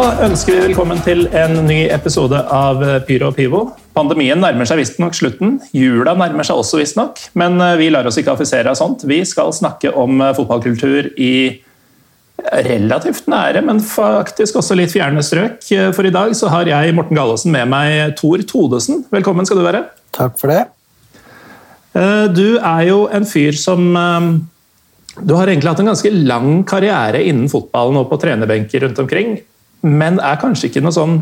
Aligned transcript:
Ønsker 0.00 0.54
vi 0.54 0.60
velkommen 0.70 1.00
til 1.04 1.26
en 1.36 1.58
ny 1.66 1.82
episode 1.92 2.38
av 2.56 2.78
Pyro 3.04 3.26
og 3.28 3.34
Pivo. 3.36 3.58
Pandemien 3.92 4.38
nærmer 4.40 4.64
seg 4.64 4.78
visstnok 4.80 5.12
slutten. 5.12 5.58
Jula 5.76 6.14
nærmer 6.16 6.46
seg 6.46 6.56
også 6.56 6.78
visstnok. 6.80 7.20
Men 7.36 7.60
eh, 7.60 7.74
vi 7.76 7.90
lar 7.92 8.08
oss 8.08 8.16
ikke 8.16 8.32
affisere 8.32 8.72
av 8.72 8.78
sånt. 8.80 9.04
Vi 9.04 9.18
skal 9.28 9.52
snakke 9.52 9.92
om 9.92 10.22
eh, 10.24 10.32
fotballkultur 10.38 11.10
i 11.20 11.34
relativt 12.70 13.28
nære, 13.28 13.60
men 13.66 13.82
faktisk 13.84 14.56
også 14.62 14.78
litt 14.80 14.94
fjerne 14.94 15.20
strøk. 15.26 15.68
Eh, 15.76 15.90
For 15.92 16.08
i 16.08 16.14
dag 16.16 16.32
så 16.38 16.48
har 16.48 16.70
jeg, 16.70 16.96
Morten 16.96 17.20
Gallaasen 17.20 17.52
med 17.52 17.68
meg 17.68 18.16
Tor 18.20 18.40
Todesen. 18.48 19.04
Velkommen 19.12 19.44
skal 19.44 19.60
du 19.60 19.66
være. 19.68 19.84
Takk 20.16 20.40
for 20.40 20.54
det. 20.54 20.62
Du 22.32 22.56
er 22.56 22.82
jo 22.86 23.04
en 23.12 23.24
fyr 23.26 23.52
som 23.58 23.82
Du 25.18 25.32
har 25.34 25.50
egentlig 25.50 25.74
hatt 25.74 25.80
en 25.82 25.90
ganske 25.90 26.12
lang 26.14 26.60
karriere 26.64 27.20
innen 27.26 27.50
fotballen 27.52 27.98
og 28.00 28.08
på 28.08 28.22
trenerbenker 28.22 28.86
rundt 28.86 29.00
omkring, 29.02 29.40
men 29.86 30.20
er 30.20 30.40
kanskje 30.40 30.70
ikke 30.70 30.82
noe 30.84 30.94
sånn 30.94 31.20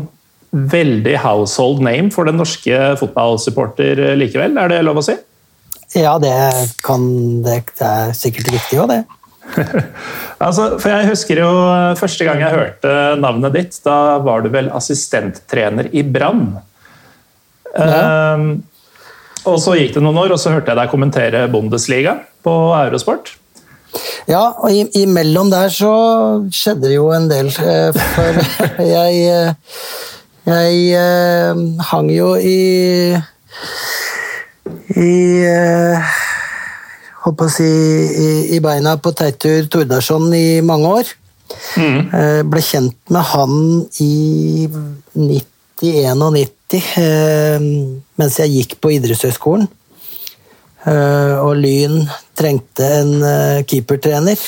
veldig 0.49 1.15
household 1.21 1.83
name 1.85 2.09
for 2.13 2.25
den 2.25 2.39
norske 2.41 2.77
fotballsupporter 2.99 4.01
likevel? 4.17 4.57
Er 4.57 4.71
det 4.71 4.81
lov 4.87 5.01
å 5.01 5.05
si? 5.05 5.15
Ja, 5.97 6.17
det, 6.21 6.33
kan, 6.85 7.03
det, 7.45 7.63
er 7.81 8.11
sikkert 8.17 8.51
riktig 8.53 8.81
òg, 8.81 8.91
det. 8.93 9.03
Altså, 10.39 10.77
for 10.79 10.87
jeg 10.87 11.09
husker 11.09 11.41
jo 11.41 11.47
eh, 11.51 11.97
første 11.99 12.23
gang 12.23 12.39
jeg 12.39 12.55
hørte 12.55 12.91
navnet 13.19 13.55
ditt, 13.57 13.73
da 13.83 14.21
var 14.23 14.45
du 14.45 14.47
vel 14.53 14.69
assistenttrener 14.71 15.89
i 15.91 16.03
Brann. 16.07 16.53
Ehm, 17.75 18.45
og 19.49 19.57
så 19.59 19.75
gikk 19.75 19.97
det 19.97 20.03
noen 20.05 20.21
år, 20.21 20.31
og 20.31 20.39
så 20.39 20.53
hørte 20.53 20.71
jeg 20.71 20.79
deg 20.79 20.93
kommentere 20.93 21.43
Bundesliga 21.51 22.15
på 22.45 22.53
Eurosport. 22.77 23.33
Ja, 24.29 24.41
og 24.61 24.69
i- 24.71 24.89
imellom 25.01 25.49
der 25.51 25.69
så 25.73 25.91
skjedde 26.53 26.87
det 26.87 26.95
jo 26.99 27.07
en 27.15 27.27
del. 27.31 27.47
eh, 27.47 27.91
For 27.93 28.41
jeg 28.95 29.23
eh, 29.27 29.53
Jeg 30.49 30.77
eh, 30.97 31.55
hang 31.91 32.09
jo 32.13 32.35
i 32.35 33.13
I 34.97 35.11
Holdt 37.23 37.37
på 37.37 37.45
å 37.49 37.51
si 37.51 37.65
i, 37.67 38.29
i 38.55 38.59
beina 38.63 38.93
på 39.01 39.11
Teitur 39.17 39.65
Tordarsson 39.69 40.29
i 40.33 40.61
mange 40.65 40.87
år. 41.01 41.09
Mm. 41.75 42.47
Ble 42.49 42.61
kjent 42.63 42.95
med 43.11 43.25
han 43.33 43.55
i 43.99 44.69
90-91, 45.19 46.77
eh, 47.01 47.65
mens 48.21 48.37
jeg 48.39 48.53
gikk 48.55 48.77
på 48.79 48.93
idrettshøyskolen. 48.95 49.67
Og 50.87 51.51
Lyn 51.59 52.05
trengte 52.39 52.87
en 53.01 53.13
eh, 53.25 53.59
keepertrener. 53.67 54.39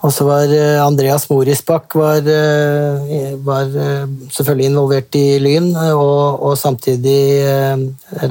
Og 0.00 0.14
så 0.16 0.24
var 0.24 0.52
eh, 0.54 0.78
Andreas 0.80 1.28
Morisbakk 1.30 1.96
var, 2.00 2.24
eh, 2.24 3.34
var 3.44 3.70
selvfølgelig 4.32 4.70
involvert 4.70 5.20
i 5.20 5.26
Lyn, 5.42 5.70
og, 5.92 6.40
og 6.50 6.56
samtidig 6.58 7.20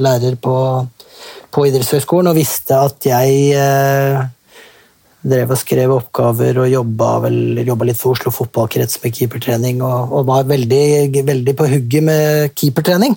lærer 0.02 0.36
på, 0.42 0.56
på 1.50 1.66
idrettshøyskolen, 1.68 2.32
og 2.32 2.38
visste 2.38 2.78
at 2.88 3.10
jeg 3.10 4.28
drev 5.20 5.52
og 5.52 5.58
skrev 5.60 5.92
oppgaver 5.92 6.62
og 6.62 6.70
jobba, 6.70 7.10
litt 7.28 7.98
for 7.98 8.14
Oslo 8.14 8.32
fotballkrets 8.32 9.00
med 9.02 9.16
keepertrening, 9.16 9.82
og, 9.84 10.14
og 10.16 10.24
var 10.30 10.48
veldig, 10.48 11.12
veldig 11.26 11.56
på 11.58 11.68
hugget 11.68 12.06
med 12.06 12.54
keepertrening. 12.56 13.16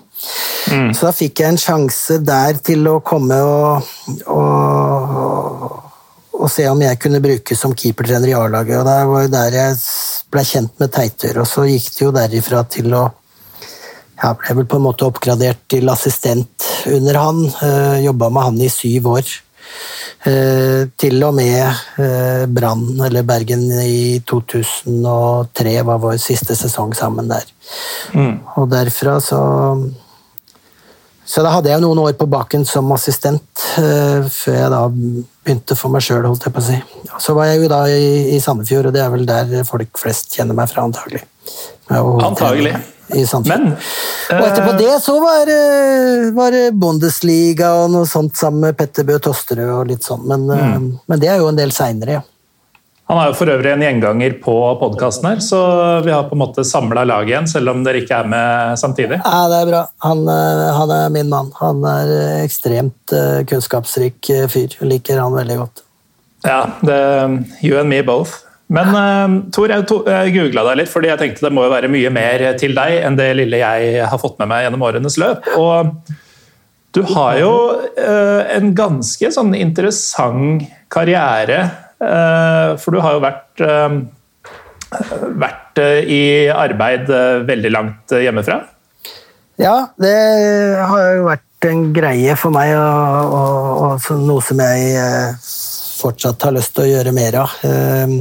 Så 0.95 1.07
da 1.07 1.13
fikk 1.15 1.43
jeg 1.43 1.53
en 1.53 1.61
sjanse 1.61 2.19
der 2.23 2.59
til 2.63 2.87
å 2.91 2.99
komme 3.05 3.39
og, 3.43 3.87
og, 4.31 5.79
og 6.39 6.51
se 6.51 6.67
om 6.71 6.81
jeg 6.83 6.99
kunne 6.99 7.23
brukes 7.23 7.59
som 7.59 7.75
keepertrener 7.77 8.31
i 8.31 8.37
A-laget. 8.37 8.79
Og 8.81 8.87
det 8.87 8.99
var 9.11 9.25
jo 9.25 9.33
der 9.37 9.57
jeg 9.59 9.79
ble 10.33 10.45
kjent 10.47 10.79
med 10.83 10.93
Teitur, 10.95 11.43
og 11.43 11.49
så 11.49 11.67
gikk 11.69 11.91
det 11.93 12.07
jo 12.07 12.15
derifra 12.15 12.63
til 12.67 12.95
å 12.99 13.09
Jeg 14.23 14.37
ble 14.39 14.53
vel 14.55 14.67
på 14.71 14.77
en 14.77 14.83
måte 14.85 15.03
oppgradert 15.03 15.63
til 15.67 15.89
assistent 15.91 16.67
under 16.87 17.17
han. 17.19 17.41
Uh, 17.59 17.97
Jobba 18.05 18.29
med 18.31 18.45
han 18.45 18.61
i 18.61 18.69
syv 18.71 19.09
år. 19.17 19.31
Eh, 20.23 20.85
til 20.95 21.19
og 21.27 21.33
med 21.35 21.65
eh, 21.99 22.45
Brann, 22.47 22.85
eller 23.03 23.25
Bergen, 23.27 23.65
i 23.83 24.21
2003 24.23 25.73
var 25.83 25.99
vår 25.99 26.15
siste 26.21 26.55
sesong 26.55 26.93
sammen 26.95 27.27
der. 27.27 27.43
Og 28.55 28.69
derfra 28.71 29.19
så 29.23 29.41
Så 31.25 31.39
da 31.39 31.53
hadde 31.53 31.69
jeg 31.71 31.79
noen 31.79 31.99
år 32.03 32.17
på 32.19 32.27
baken 32.27 32.65
som 32.67 32.91
assistent, 32.91 33.61
eh, 33.79 34.25
før 34.27 34.57
jeg 34.57 34.71
da 34.73 34.81
begynte 34.91 35.75
for 35.79 35.89
meg 35.89 36.03
sjøl, 36.03 36.25
holdt 36.27 36.43
jeg 36.43 36.53
på 36.53 36.59
å 36.59 36.65
si. 36.67 36.79
Så 37.23 37.33
var 37.33 37.47
jeg 37.47 37.61
jo 37.63 37.69
da 37.71 37.79
i, 37.87 38.35
i 38.35 38.41
Sandefjord, 38.43 38.89
og 38.89 38.93
det 38.93 39.01
er 39.01 39.13
vel 39.13 39.23
der 39.25 39.63
folk 39.63 39.97
flest 39.97 40.35
kjenner 40.35 40.57
meg 40.57 40.67
fra, 40.69 40.83
antagelig. 40.83 41.23
Antagelig. 41.91 42.75
Men 43.13 43.73
Og 43.75 44.45
etterpå 44.47 44.71
det 44.79 44.93
så 45.03 45.17
var 45.21 45.49
var 46.33 46.55
Bundesliga 46.71 47.73
og 47.83 47.91
noe 47.93 48.07
sånt 48.09 48.39
sammen 48.39 48.69
med 48.69 48.77
Petter 48.79 49.05
Bø 49.05 49.19
Tosterød 49.21 49.73
og 49.75 49.89
litt 49.91 50.07
sånn, 50.07 50.23
men, 50.29 50.47
mm. 50.47 50.87
men 51.11 51.21
det 51.21 51.29
er 51.29 51.43
jo 51.43 51.49
en 51.51 51.59
del 51.59 51.75
seinere, 51.75 52.21
ja. 52.21 52.23
Han 53.11 53.19
er 53.19 53.29
jo 53.29 53.35
for 53.35 53.51
øvrig 53.51 53.73
en 53.73 53.83
gjenganger 53.83 54.37
på 54.41 54.53
podkasten 54.79 55.27
her, 55.27 55.41
så 55.43 55.59
vi 56.05 56.11
har 56.13 56.29
på 56.29 56.37
en 56.37 56.41
måte 56.41 56.63
samla 56.65 57.03
laget 57.05 57.33
igjen, 57.33 57.49
selv 57.51 57.73
om 57.73 57.81
dere 57.83 57.99
ikke 57.99 58.21
er 58.23 58.29
med 58.31 58.79
samtidig. 58.79 59.19
Ja, 59.19 59.41
det 59.51 59.57
er 59.59 59.67
bra. 59.69 59.81
Han, 60.05 60.23
eh, 60.31 60.61
han 60.77 60.93
er 60.95 61.11
min 61.11 61.29
mann. 61.29 61.51
Han 61.59 61.83
er 61.83 62.13
eh, 62.15 62.45
ekstremt 62.45 63.13
eh, 63.13 63.43
kunnskapsrik 63.49 64.31
eh, 64.31 64.47
fyr. 64.47 64.77
Jeg 64.79 64.87
liker 64.87 65.19
han 65.19 65.35
veldig 65.35 65.59
godt. 65.59 65.83
Ja, 66.47 66.61
det, 66.79 66.97
you 67.61 67.75
and 67.79 67.91
me 67.91 67.99
both. 68.07 68.39
Men 68.73 68.89
uh, 68.95 69.37
Tor, 69.53 69.69
jeg, 69.69 69.85
to, 69.89 69.99
jeg 70.09 70.33
googla 70.35 70.65
deg 70.69 70.81
litt, 70.81 70.91
fordi 70.91 71.11
jeg 71.11 71.21
tenkte 71.21 71.47
det 71.47 71.53
må 71.53 71.67
jo 71.67 71.73
være 71.75 71.91
mye 71.93 72.11
mer 72.13 72.45
til 72.59 72.73
deg 72.77 72.99
enn 73.03 73.19
det 73.19 73.29
lille 73.37 73.61
jeg 73.61 74.07
har 74.09 74.21
fått 74.21 74.39
med 74.41 74.49
meg 74.51 74.65
gjennom 74.65 74.85
årenes 74.89 75.19
løp. 75.21 75.47
Og 75.59 75.93
du 76.93 77.01
har 77.13 77.37
jo 77.41 77.53
uh, 77.97 78.41
en 78.53 78.73
ganske 78.77 79.31
sånn 79.33 79.53
interessant 79.57 80.65
karriere, 80.93 81.63
eh, 81.97 82.75
for 82.77 82.93
du 82.93 82.99
har 83.01 83.15
jo 83.15 83.21
vært 83.23 83.63
eh, 83.65 83.95
vært 85.41 85.81
eh, 85.81 86.05
i 86.05 86.21
arbeid 86.53 87.09
eh, 87.09 87.41
veldig 87.47 87.71
langt 87.73 88.13
eh, 88.13 88.25
hjemmefra. 88.27 88.59
Ja, 89.61 89.89
det 90.01 90.13
har 90.85 91.01
jo 91.17 91.27
vært 91.29 91.67
en 91.69 91.83
greie 91.95 92.35
for 92.37 92.53
meg, 92.53 92.73
og, 92.77 93.33
og, 93.39 93.97
og 94.09 94.21
noe 94.25 94.43
som 94.45 94.61
jeg 94.61 94.93
eh, 94.99 95.49
fortsatt 96.03 96.47
har 96.47 96.55
lyst 96.55 96.75
til 96.75 96.85
å 96.85 96.91
gjøre 96.91 97.15
mer 97.15 97.39
av. 97.43 97.55
Eh, 97.67 98.19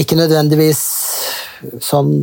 Ikke 0.00 0.16
nødvendigvis 0.16 0.82
sånn 1.84 2.20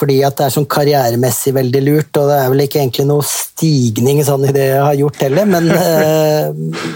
fordi 0.00 0.22
at 0.24 0.38
det 0.38 0.46
er 0.46 0.52
sånn 0.54 0.68
karrieremessig 0.70 1.50
veldig 1.52 1.80
lurt, 1.84 2.16
og 2.16 2.30
det 2.30 2.36
er 2.40 2.46
vel 2.48 2.62
ikke 2.64 2.78
egentlig 2.80 3.04
noe 3.10 3.24
stigning 3.26 4.22
sånn 4.24 4.46
i 4.48 4.54
det 4.56 4.64
jeg 4.70 4.80
har 4.86 4.96
gjort 4.96 5.24
heller, 5.26 5.50
men 5.50 5.68
eh, 5.74 6.46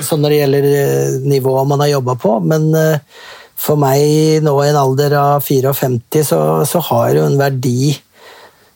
sånn 0.06 0.24
når 0.24 0.32
det 0.32 0.38
gjelder 0.38 0.68
eh, 0.70 1.18
nivået 1.34 1.68
man 1.68 1.84
har 1.84 1.90
jobba 1.92 2.14
på. 2.22 2.38
Men 2.48 2.70
for 3.60 3.76
meg 3.80 4.40
nå 4.46 4.54
i 4.62 4.70
en 4.70 4.80
alder 4.80 5.18
av 5.20 5.44
54, 5.44 6.24
så, 6.24 6.40
så 6.64 6.82
har 6.88 7.12
det 7.12 7.20
jo 7.20 7.28
en 7.28 7.38
verdi 7.42 7.92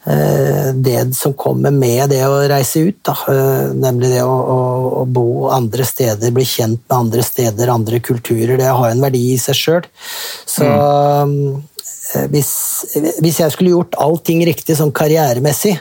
det 0.08 1.14
som 1.16 1.34
kommer 1.36 1.70
med 1.74 2.08
det 2.12 2.22
å 2.26 2.38
reise 2.48 2.80
ut, 2.86 3.00
da. 3.06 3.14
Eh, 3.32 3.72
nemlig 3.76 4.12
det 4.14 4.22
å, 4.24 4.34
å, 4.34 4.60
å 5.00 5.04
bo 5.04 5.48
andre 5.52 5.84
steder, 5.84 6.32
bli 6.34 6.46
kjent 6.48 6.80
med 6.86 6.96
andre 6.96 7.24
steder, 7.26 7.72
andre 7.72 8.00
kulturer. 8.04 8.56
Det 8.60 8.70
har 8.70 8.90
en 8.90 9.02
verdi 9.04 9.24
i 9.34 9.38
seg 9.40 9.58
sjøl. 9.58 9.88
Så 10.48 10.64
mm. 10.64 11.42
hvis, 12.32 12.52
hvis 13.20 13.42
jeg 13.42 13.54
skulle 13.54 13.74
gjort 13.74 13.98
allting 14.00 14.44
riktig 14.48 14.78
sånn 14.78 14.94
karrieremessig, 14.96 15.76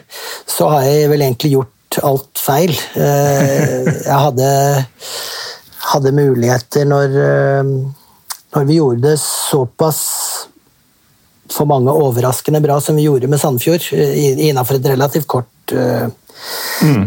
så 0.50 0.72
har 0.76 0.88
jeg 0.90 1.12
vel 1.14 1.26
egentlig 1.28 1.56
gjort 1.56 2.02
alt 2.04 2.42
feil. 2.42 2.76
Eh, 3.00 3.88
Jeg 4.08 4.20
hadde, 4.28 4.52
hadde 5.94 6.16
muligheter 6.16 6.88
når, 6.90 7.18
eh, 7.32 7.74
når 8.56 8.70
vi 8.70 8.80
gjorde 8.82 9.10
det 9.10 9.18
såpass 9.24 10.04
for 11.54 11.70
mange 11.70 11.94
overraskende 11.94 12.62
bra 12.64 12.80
som 12.84 12.98
vi 12.98 13.08
gjorde 13.08 13.30
med 13.32 13.42
Sandefjord, 13.42 13.90
eh, 13.94 14.48
innenfor 14.50 14.80
et 14.80 14.90
relativt 14.94 15.28
kort 15.28 15.74
eh, 15.74 16.08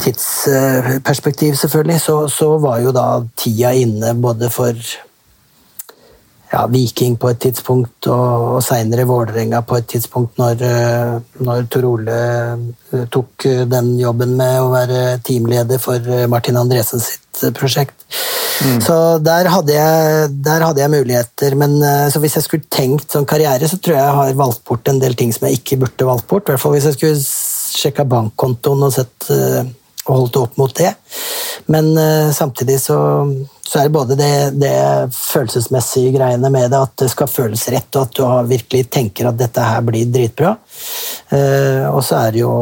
tidsperspektiv, 0.03 1.55
selvfølgelig, 1.57 2.01
så, 2.01 2.17
så 2.29 2.57
var 2.59 2.81
jo 2.85 2.93
da 2.95 3.07
tida 3.39 3.73
inne 3.79 4.15
både 4.19 4.51
for 4.53 4.75
ja, 6.51 6.67
Viking 6.67 7.15
på 7.21 7.31
et 7.31 7.39
tidspunkt, 7.45 8.09
og, 8.11 8.47
og 8.57 8.63
seinere 8.67 9.07
Vålerenga 9.07 9.63
på 9.67 9.79
et 9.79 9.87
tidspunkt, 9.93 10.35
når, 10.41 10.65
eh, 10.67 11.13
når 11.47 11.69
Tor 11.71 11.87
Ole 11.93 12.17
eh, 12.19 13.05
tok 13.13 13.47
eh, 13.47 13.63
den 13.71 13.93
jobben 14.01 14.35
med 14.39 14.57
å 14.59 14.73
være 14.73 15.21
teamleder 15.27 15.79
for 15.83 16.11
Martin 16.33 16.59
Andresen 16.59 17.03
sitt 17.03 17.45
prosjekt. 17.57 17.95
prosjekt. 18.03 18.83
Så 18.85 18.95
der 19.25 19.47
hadde, 19.49 19.77
jeg, 19.77 20.31
der 20.45 20.67
hadde 20.67 20.83
jeg 20.83 20.93
muligheter, 20.93 21.55
men 21.57 21.79
så 22.13 22.21
hvis 22.21 22.35
jeg 22.37 22.45
skulle 22.45 22.69
tenkt 22.69 23.15
sånn 23.15 23.29
karriere, 23.29 23.71
så 23.71 23.79
tror 23.79 23.97
jeg 23.97 24.03
jeg 24.03 24.19
har 24.19 24.41
valgt 24.43 24.65
bort 24.69 24.91
en 24.91 24.99
del 25.01 25.15
ting 25.17 25.31
som 25.33 25.47
jeg 25.49 25.63
ikke 25.63 25.79
burde 25.85 26.09
valgt 26.11 26.27
bort. 26.29 26.51
I 26.51 26.53
hvert 26.53 26.65
fall 26.65 26.75
hvis 26.75 26.91
jeg 26.91 26.99
skulle 26.99 27.23
sjekka 27.81 28.05
bankkontoen 28.11 28.85
og 28.85 28.93
sett 28.93 29.31
holdt 30.17 30.39
opp 30.41 30.59
mot 30.61 30.75
det. 30.77 30.95
Men 31.71 31.99
uh, 31.99 32.33
samtidig 32.33 32.81
så, 32.81 33.27
så, 33.63 33.79
er 33.79 33.83
det 33.83 33.95
både 33.95 34.17
det, 34.19 34.51
det, 34.59 35.13
følelsesmessige 35.15 36.15
greiene 36.17 36.51
med 36.51 36.71
det, 36.73 36.81
at 36.81 36.97
det 37.05 37.11
skal 37.13 37.31
føles 37.31 37.69
rett, 37.71 37.91
og 37.95 38.09
at 38.09 38.17
du 38.19 38.51
virkelig 38.51 38.89
tenker 38.91 39.31
at 39.31 39.39
dette 39.39 39.65
her 39.65 39.85
blir 39.87 40.11
dritbra. 40.11 40.57
Uh, 41.31 41.87
og 41.93 42.03
så 42.07 42.25
er 42.25 42.35
det 42.35 42.43
jo, 42.43 42.55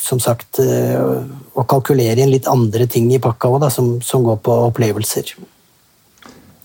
som 0.00 0.20
sagt, 0.22 0.58
uh, 0.58 1.22
å 1.54 1.66
kalkulere 1.68 2.24
inn 2.24 2.32
litt 2.32 2.50
andre 2.50 2.88
ting 2.90 3.10
i 3.12 3.22
pakka 3.22 3.52
òg, 3.52 3.68
som, 3.70 3.94
som 4.02 4.26
går 4.26 4.42
på 4.42 4.58
opplevelser. 4.72 5.34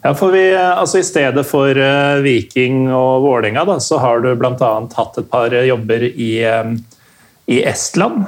Ja, 0.01 0.13
for 0.15 0.31
vi, 0.31 0.49
altså 0.55 1.01
I 1.01 1.05
stedet 1.05 1.43
for 1.49 1.77
Viking 2.23 2.85
og 2.95 3.25
Vålerenga, 3.25 3.65
så 3.83 3.97
har 3.99 4.21
du 4.23 4.29
bl.a. 4.39 4.73
hatt 4.97 5.17
et 5.19 5.29
par 5.29 5.51
jobber 5.51 6.05
i, 6.07 6.31
i 7.51 7.57
Estland. 7.67 8.23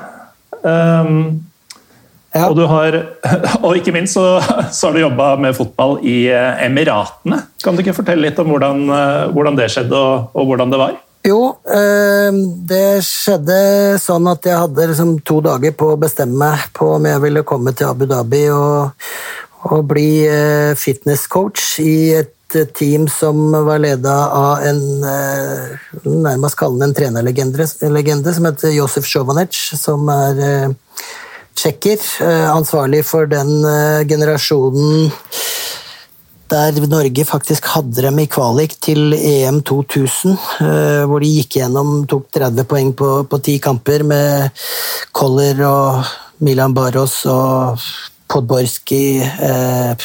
Um, 0.61 1.48
ja. 2.35 2.47
og, 2.47 2.61
har, 2.71 2.97
og, 3.65 3.75
ikke 3.79 3.93
minst 3.95 4.17
så, 4.17 4.39
så 4.71 4.89
har 4.89 4.95
du 4.95 5.03
jobba 5.03 5.33
med 5.41 5.57
fotball 5.57 5.99
i 6.05 6.23
uh, 6.31 6.63
Emiratene. 6.65 7.43
Kan 7.63 7.75
du 7.75 7.83
ikke 7.83 7.97
fortelle 7.97 8.29
litt 8.29 8.39
om 8.41 8.51
hvordan, 8.53 8.87
uh, 8.89 9.27
hvordan 9.35 9.59
det 9.59 9.69
skjedde, 9.73 9.97
og, 9.97 10.33
og, 10.33 10.49
hvordan 10.51 10.73
det 10.73 10.81
var? 10.81 10.97
Jo, 11.27 11.41
det 12.63 13.01
skjedde 13.03 13.55
sånn 13.99 14.29
at 14.31 14.45
jeg 14.47 14.55
hadde 14.55 14.85
liksom 14.87 15.17
to 15.27 15.41
dager 15.43 15.73
på 15.75 15.89
å 15.91 15.97
bestemme 15.99 16.39
meg 16.39 16.69
på 16.71 16.93
om 16.95 17.09
jeg 17.09 17.19
ville 17.25 17.43
komme 17.43 17.73
til 17.75 17.89
Abu 17.91 18.05
Dhabi 18.07 18.45
og 18.55 18.95
og 19.67 19.87
bli 19.91 20.09
eh, 20.27 20.75
fitnesscoach 20.79 21.79
i 21.83 21.95
et 22.19 22.55
eh, 22.55 22.67
team 22.75 23.07
som 23.11 23.51
var 23.65 23.81
leda 23.83 24.15
av 24.31 24.63
en 24.69 24.83
eh, 25.03 25.73
nærmest 26.05 26.57
kallende 26.59 26.89
en 26.89 26.95
trenerlegende 26.95 28.35
som 28.35 28.47
heter 28.47 28.75
Josef 28.77 29.07
Sjovanec, 29.09 29.57
som 29.79 30.07
er 30.13 30.75
tsjekker. 31.59 31.99
Ansvarlig 32.55 33.03
for 33.07 33.29
den 33.29 33.51
generasjonen 34.09 35.11
der 36.49 36.79
Norge 36.89 37.25
faktisk 37.29 37.67
hadde 37.75 38.01
dem 38.07 38.17
i 38.23 38.25
kvalik 38.31 38.73
til 38.81 39.13
EM 39.13 39.59
2000, 39.67 40.37
hvor 41.05 41.21
de 41.21 41.29
gikk 41.29 41.59
gjennom, 41.59 42.07
tok 42.09 42.25
30 42.33 42.65
poeng 42.71 42.89
på, 42.97 43.09
på 43.29 43.41
10 43.43 43.59
kamper 43.67 44.07
med 44.07 44.63
Koller 45.13 45.61
og 45.67 46.15
Milan 46.41 46.73
Baros 46.73 47.19
og 47.29 47.77
Podborski, 48.29 49.19
eh, 49.21 49.95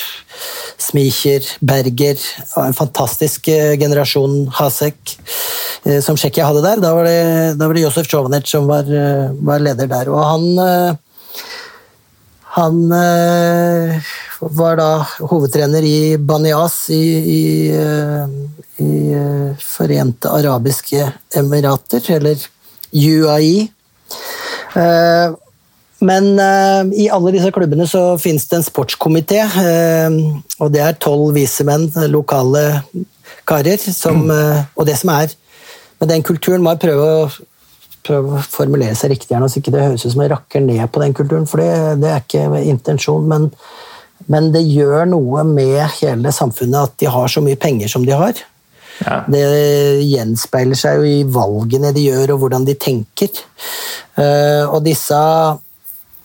Smicher, 0.81 1.45
Berger 1.61 2.19
En 2.57 2.75
fantastisk 2.75 3.49
eh, 3.49 3.75
generasjon 3.79 4.49
Hasek 4.59 5.19
eh, 5.85 6.01
som 6.01 6.17
Tsjekkia 6.17 6.49
hadde 6.49 6.65
der. 6.65 6.81
Da 6.83 6.95
var 6.97 7.05
det, 7.05 7.19
da 7.61 7.69
var 7.69 7.77
det 7.77 7.85
Josef 7.85 8.09
Jovanec 8.09 8.49
som 8.49 8.67
var, 8.71 8.89
eh, 8.89 9.29
var, 9.45 9.61
leder 9.61 9.91
der. 9.91 10.11
Og 10.13 10.25
han 10.25 10.47
eh, 10.65 11.03
han 12.55 12.93
eh, 12.95 14.11
var 14.55 14.77
da 14.79 14.91
hovedtrener 15.31 15.83
i 15.87 16.17
Banias 16.19 16.77
i, 16.95 17.05
i, 17.35 17.43
i 18.85 18.93
Forente 19.59 20.31
arabiske 20.31 21.09
emirater, 21.35 22.13
eller 22.15 22.47
UAE. 22.95 23.67
Men 26.05 26.39
eh, 26.39 27.05
i 27.05 27.09
alle 27.13 27.33
disse 27.35 27.53
klubbene 27.55 27.87
så 27.89 28.03
finnes 28.21 28.47
det 28.51 28.61
en 28.61 28.67
sportskomité, 28.67 29.43
Eh, 29.45 30.19
og 30.61 30.73
det 30.75 30.83
er 30.83 30.99
tolv 31.01 31.35
vise 31.37 31.65
menn, 31.67 31.89
lokale 32.11 32.83
karer, 33.49 33.79
som, 33.79 34.31
eh, 34.31 34.65
Og 34.77 34.87
det 34.87 34.99
som 34.99 35.11
er 35.11 35.33
med 36.01 36.09
den 36.09 36.23
kulturen, 36.23 36.63
må 36.63 36.75
jeg 36.75 36.85
prøve 36.85 37.05
å, 37.05 37.31
prøve 38.05 38.37
å 38.37 38.45
formulere 38.45 38.97
seg 38.99 39.15
riktig 39.15 39.37
her, 39.37 39.47
så 39.49 39.61
ikke 39.61 39.75
det 39.75 39.85
høres 39.85 40.05
ut 40.05 40.13
som 40.15 40.25
jeg 40.25 40.33
rakker 40.35 40.65
ned 40.65 40.85
på 40.93 41.03
den 41.03 41.17
kulturen, 41.17 41.49
for 41.51 41.63
det, 41.63 41.99
det 42.03 42.11
er 42.11 42.25
ikke 42.25 42.63
intensjon, 42.71 43.27
men, 43.31 43.51
men, 44.27 44.51
det 44.55 44.65
gjør 44.65 45.09
noe 45.13 45.45
med 45.49 45.81
hele 46.01 46.33
samfunnet 46.35 46.91
at 46.91 46.99
de 47.03 47.11
har 47.13 47.33
så 47.33 47.45
mye 47.45 47.61
penger 47.61 47.93
som 47.93 48.07
de 48.07 48.17
har. 48.17 48.45
Ja. 49.03 49.19
Det 49.27 49.45
gjenspeiler 50.07 50.79
seg 50.79 51.01
jo 51.01 51.09
i 51.09 51.23
valgene 51.27 51.91
de 51.97 52.07
gjør, 52.07 52.37
og 52.37 52.45
hvordan 52.45 52.67
de 52.69 52.77
tenker. 52.79 53.43
Og 54.71 54.79
disse 54.85 55.19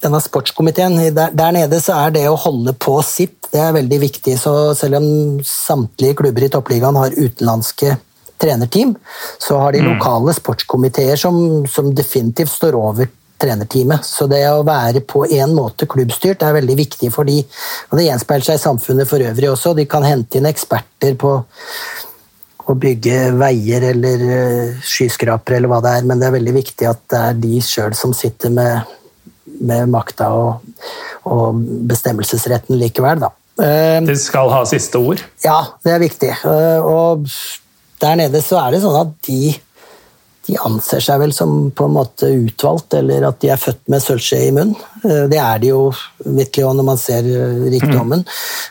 denne 0.03 0.19
sportskomiteen. 0.23 0.97
Der, 1.15 1.33
der, 1.35 1.51
nede 1.55 1.79
så 1.83 1.97
er 2.05 2.13
det 2.15 2.25
å 2.29 2.37
holde 2.39 2.75
på 2.77 2.99
sitt 3.05 3.49
det 3.49 3.61
er 3.63 3.73
veldig 3.73 3.99
viktig. 4.03 4.35
Så 4.37 4.53
selv 4.77 4.99
om 4.99 5.07
samtlige 5.45 6.19
klubber 6.21 6.45
i 6.45 6.51
toppligaen 6.53 6.99
har 6.99 7.15
utenlandske 7.17 7.95
trenerteam, 8.41 8.95
så 9.41 9.57
har 9.61 9.75
de 9.75 9.83
mm. 9.83 9.93
lokale 9.93 10.35
sportskomiteer 10.37 11.19
som, 11.19 11.39
som 11.67 11.93
definitivt 11.95 12.51
står 12.53 12.77
over 12.79 13.09
trenerteamet. 13.39 14.05
Så 14.05 14.27
det 14.31 14.43
å 14.51 14.65
være 14.67 15.03
på 15.07 15.23
en 15.25 15.55
måte 15.55 15.87
klubbstyrt 15.89 16.43
er 16.43 16.57
veldig 16.59 16.77
viktig 16.79 17.11
for 17.15 17.27
de, 17.29 17.39
og 17.89 17.97
det 17.99 18.09
gjenspeiler 18.09 18.49
seg 18.49 18.59
i 18.59 18.65
samfunnet 18.65 19.09
for 19.09 19.23
øvrig 19.23 19.51
også. 19.53 19.75
De 19.77 19.87
kan 19.89 20.07
hente 20.07 20.39
inn 20.39 20.49
eksperter 20.49 21.15
på 21.19 21.33
å 22.69 22.75
bygge 22.77 23.31
veier 23.39 23.87
eller 23.95 24.23
eh, 24.29 24.79
skyskrapere 24.85 25.57
eller 25.57 25.71
hva 25.71 25.79
det 25.81 25.93
er, 25.97 26.05
men 26.05 26.21
det 26.21 26.27
er 26.27 26.35
veldig 26.35 26.55
viktig 26.59 26.89
at 26.89 27.01
det 27.09 27.21
er 27.31 27.39
de 27.41 27.61
sjøl 27.65 27.95
som 27.97 28.13
sitter 28.13 28.53
med 28.53 28.95
med 29.59 29.89
makta 29.91 30.29
og, 30.35 30.83
og, 31.27 31.61
bestemmelsesretten 31.89 32.77
likevel, 32.79 33.23
da. 33.25 33.31
Eh, 33.59 33.97
de 34.07 34.15
skal 34.19 34.51
ha 34.53 34.61
siste 34.69 35.01
ord? 35.01 35.23
Ja, 35.43 35.59
det 35.83 35.95
er 35.95 36.03
viktig. 36.03 36.31
Eh, 36.47 36.85
og 36.85 37.27
der 38.01 38.19
nede 38.19 38.43
så 38.45 38.61
er 38.63 38.75
det 38.75 38.83
sånn 38.83 38.97
at 38.99 39.11
de, 39.27 39.53
de 40.47 40.57
anser 40.65 41.03
seg 41.03 41.21
vel 41.21 41.33
som 41.35 41.69
på 41.75 41.87
en 41.87 41.95
måte 41.97 42.29
utvalgt, 42.31 42.95
eller 42.99 43.27
at 43.27 43.39
de 43.43 43.51
er 43.53 43.61
født 43.61 43.81
med 43.91 44.03
sølvskje 44.03 44.39
i 44.47 44.53
munnen. 44.55 44.77
Eh, 45.03 45.25
det 45.31 45.39
er 45.43 45.61
de 45.61 45.71
jo 45.71 45.81
virkelig 46.25 46.73
når 46.79 46.87
man 46.91 47.01
ser 47.01 47.27
rikdommen. 47.75 48.25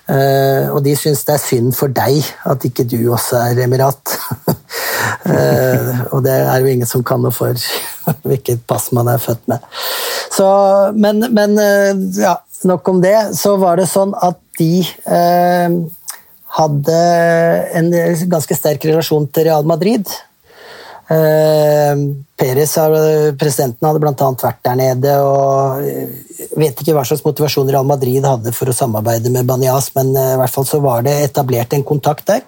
Mm. 0.08 0.72
Og 0.72 0.80
de 0.84 0.94
syns 0.96 1.26
det 1.28 1.34
er 1.36 1.42
synd 1.42 1.74
for 1.76 1.92
deg 1.92 2.22
at 2.48 2.64
ikke 2.64 2.86
du 2.88 2.98
også 3.12 3.42
er 3.50 3.64
emirat. 3.66 4.16
Og 6.14 6.22
det 6.24 6.32
er 6.32 6.62
jo 6.62 6.70
ingen 6.70 6.88
som 6.88 7.04
kan 7.06 7.20
noe 7.22 7.34
for 7.34 7.52
hvilket 8.28 8.64
pass 8.68 8.88
man 8.96 9.10
er 9.12 9.20
født 9.20 9.44
med. 9.50 9.64
Så, 10.32 10.48
men, 10.94 11.24
men 11.34 11.58
eh, 11.58 11.92
ja, 12.22 12.36
nok 12.64 12.88
om 12.88 13.02
det. 13.02 13.16
Så 13.38 13.56
var 13.60 13.78
det 13.78 13.88
sånn 13.90 14.14
at 14.14 14.38
de 14.58 14.82
eh, 14.82 15.68
hadde 16.58 17.02
en 17.78 17.92
ganske 18.30 18.56
sterk 18.58 18.88
relasjon 18.88 19.28
til 19.32 19.48
Real 19.48 19.66
Madrid. 19.68 20.10
Eh, 21.08 21.94
Perez, 22.38 22.74
presidenten, 23.40 23.86
hadde 23.86 24.02
bl.a. 24.02 24.30
vært 24.42 24.60
der 24.66 24.76
nede 24.78 25.14
og 25.24 25.80
vet 26.58 26.80
ikke 26.80 26.94
hva 26.96 27.04
slags 27.06 27.24
motivasjon 27.26 27.70
Real 27.72 27.86
Madrid 27.88 28.24
hadde 28.26 28.52
for 28.54 28.70
å 28.70 28.76
samarbeide 28.76 29.32
med 29.34 29.48
Banias, 29.48 29.90
men 29.96 30.12
eh, 30.16 30.34
i 30.34 30.40
hvert 30.40 30.54
fall 30.54 30.66
så 30.68 30.82
var 30.84 31.06
det 31.06 31.16
etablert 31.24 31.74
en 31.74 31.86
kontakt 31.86 32.28
der. 32.30 32.44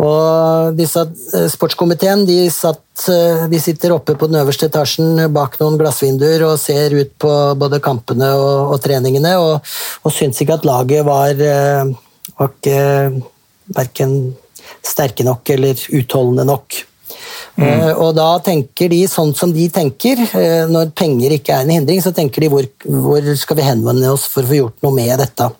Og 0.00 0.74
disse 0.78 1.02
eh, 1.36 1.48
Sportskomiteen 1.52 2.24
de, 2.28 2.38
satt, 2.54 2.86
eh, 3.12 3.44
de, 3.50 3.60
sitter 3.62 3.94
oppe 3.94 4.16
på 4.18 4.30
den 4.30 4.40
øverste 4.40 4.70
etasjen 4.70 5.26
bak 5.34 5.58
noen 5.60 5.78
glassvinduer 5.80 6.46
og 6.48 6.56
ser 6.62 6.96
ut 6.96 7.12
på 7.20 7.34
både 7.60 7.82
kampene 7.84 8.32
og, 8.38 8.74
og 8.74 8.80
treningene, 8.84 9.36
og, 9.42 9.76
og 10.02 10.14
syns 10.14 10.40
ikke 10.42 10.58
at 10.58 10.68
laget 10.68 11.06
var, 11.06 11.44
var 12.38 12.50
ikke 12.52 12.80
verken 13.74 14.16
sterke 14.84 15.24
nok 15.26 15.50
eller 15.54 15.78
utholdende 15.96 16.44
nok. 16.48 16.80
Mm. 17.54 17.82
Og 18.02 18.14
da 18.16 18.28
tenker 18.42 18.90
de 18.90 19.02
sånn 19.08 19.34
som 19.36 19.52
de 19.54 19.66
tenker. 19.72 20.20
Når 20.70 20.94
penger 20.98 21.36
ikke 21.36 21.54
er 21.54 21.66
en 21.66 21.74
hindring, 21.76 22.00
så 22.02 22.12
tenker 22.14 22.44
de 22.44 22.50
hvor, 22.52 22.66
hvor 22.84 23.28
skal 23.38 23.60
vi 23.60 23.66
henvende 23.66 24.10
oss 24.12 24.26
for 24.30 24.44
å 24.44 24.50
få 24.50 24.58
gjort 24.62 24.86
noe 24.86 24.96
med 24.96 25.14
dette. 25.22 25.50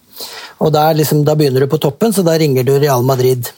Og 0.62 0.72
da, 0.74 0.88
liksom, 0.96 1.24
da 1.26 1.36
begynner 1.38 1.64
du 1.64 1.70
på 1.70 1.80
toppen, 1.82 2.14
så 2.14 2.24
da 2.26 2.36
ringer 2.38 2.66
du 2.66 2.76
Real 2.78 3.06
Madrid. 3.06 3.52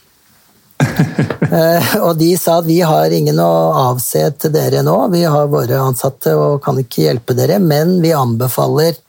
Eh, 1.47 1.93
og 2.03 2.17
de 2.19 2.33
sa 2.41 2.57
at 2.59 2.67
vi 2.67 2.81
har 2.83 3.13
ingen 3.15 3.37
å 3.39 3.51
avse 3.93 4.19
til 4.41 4.51
dere 4.51 4.81
nå, 4.83 4.95
vi 5.13 5.21
har 5.23 5.45
våre 5.53 5.77
ansatte 5.79 6.33
og 6.35 6.57
kan 6.65 6.81
ikke 6.81 7.05
hjelpe 7.05 7.37
dere, 7.39 7.61
men 7.63 8.01
vi 8.03 8.11
anbefaler 8.17 8.97
eh, 8.97 9.06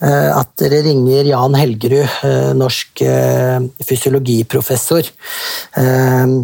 at 0.00 0.52
dere 0.60 0.78
ringer 0.86 1.28
Jan 1.28 1.56
Helgerud, 1.58 2.14
eh, 2.24 2.50
norsk 2.56 3.02
fysiologiprofessor. 3.84 5.10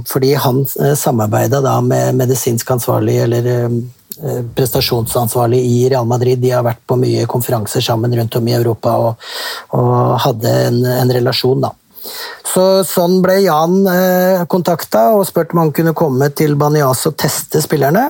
Fordi 0.06 0.32
han 0.36 0.60
samarbeida 0.96 1.62
da 1.64 1.78
med 1.80 2.18
medisinsk 2.20 2.70
ansvarlig 2.70 3.16
eller 3.24 3.70
prestasjonsansvarlig 4.56 5.58
i 5.60 5.88
Real 5.88 6.06
Madrid. 6.08 6.38
De 6.40 6.52
har 6.52 6.64
vært 6.64 6.84
på 6.88 6.98
mye 7.00 7.24
konferanser 7.28 7.84
sammen 7.84 8.14
rundt 8.16 8.36
om 8.38 8.48
i 8.48 8.54
Europa 8.56 8.94
og, 9.08 9.26
og 9.76 10.20
hadde 10.24 10.54
en, 10.68 10.78
en 11.00 11.12
relasjon, 11.16 11.64
da. 11.64 11.72
Så 12.46 12.64
Sånn 12.88 13.18
ble 13.24 13.40
Jan 13.44 13.82
eh, 13.90 14.44
kontakta 14.50 15.10
og 15.16 15.26
spurt 15.28 15.52
om 15.54 15.64
han 15.64 15.74
kunne 15.76 15.96
komme 15.96 16.30
til 16.36 16.56
Banias 16.58 17.04
og 17.08 17.16
teste 17.20 17.62
spillerne. 17.64 18.08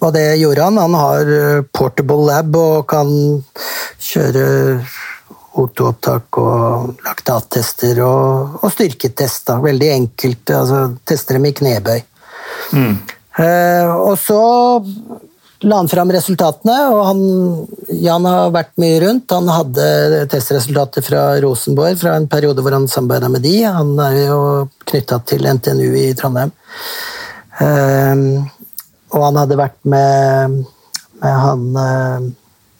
Og 0.00 0.12
det 0.14 0.36
gjorde 0.40 0.68
han. 0.68 0.78
Han 0.82 0.96
har 0.98 1.34
eh, 1.40 1.64
portable 1.72 2.26
lab 2.26 2.56
og 2.58 2.86
kan 2.90 3.10
kjøre 4.02 4.46
O2-opptak 5.56 6.38
og 6.42 6.98
laktattester 7.06 8.02
og, 8.04 8.58
og 8.60 8.72
styrketest. 8.74 9.54
Veldig 9.64 9.92
enkelt. 9.94 10.50
altså 10.50 10.82
Tester 11.08 11.38
dem 11.38 11.48
i 11.48 11.54
knebøy. 11.56 12.02
Mm. 12.76 12.96
Eh, 13.40 13.94
og 13.94 14.16
så 14.20 14.42
la 15.66 15.78
han 15.80 15.88
fram 15.88 16.10
resultatene, 16.12 16.74
og 16.92 17.00
han, 17.08 17.20
Jan 18.04 18.26
har 18.28 18.52
vært 18.54 18.74
mye 18.80 18.98
rundt. 19.06 19.32
Han 19.32 19.48
hadde 19.50 20.26
testresultater 20.32 21.04
fra 21.04 21.28
Rosenborg 21.42 21.96
fra 22.02 22.16
en 22.18 22.28
periode 22.30 22.64
hvor 22.64 22.76
han 22.76 22.88
samarbeida 22.90 23.30
med 23.32 23.46
de. 23.46 23.56
Han 23.64 23.94
er 24.04 24.18
jo 24.26 24.40
knytta 24.84 25.22
til 25.28 25.48
NTNU 25.48 25.88
i 26.02 26.10
Trondheim. 26.18 26.52
Um, 27.56 28.44
og 29.14 29.22
han 29.22 29.38
hadde 29.40 29.58
vært 29.58 29.78
med, 29.86 30.56
med 31.22 31.38
han 31.44 31.66
uh, 31.76 32.26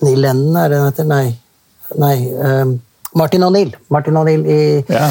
Neil 0.04 0.22
Lennon, 0.24 0.56
er 0.60 0.72
det 0.72 0.80
han 0.80 0.90
heter? 0.90 1.08
Nei. 1.10 1.26
Nei 2.02 2.16
um, 2.34 2.76
Martin 3.16 3.46
O'Neill. 3.46 3.72
Martin 3.94 4.18
O'Neill 4.20 4.44
i 4.44 4.60
ja. 4.90 5.06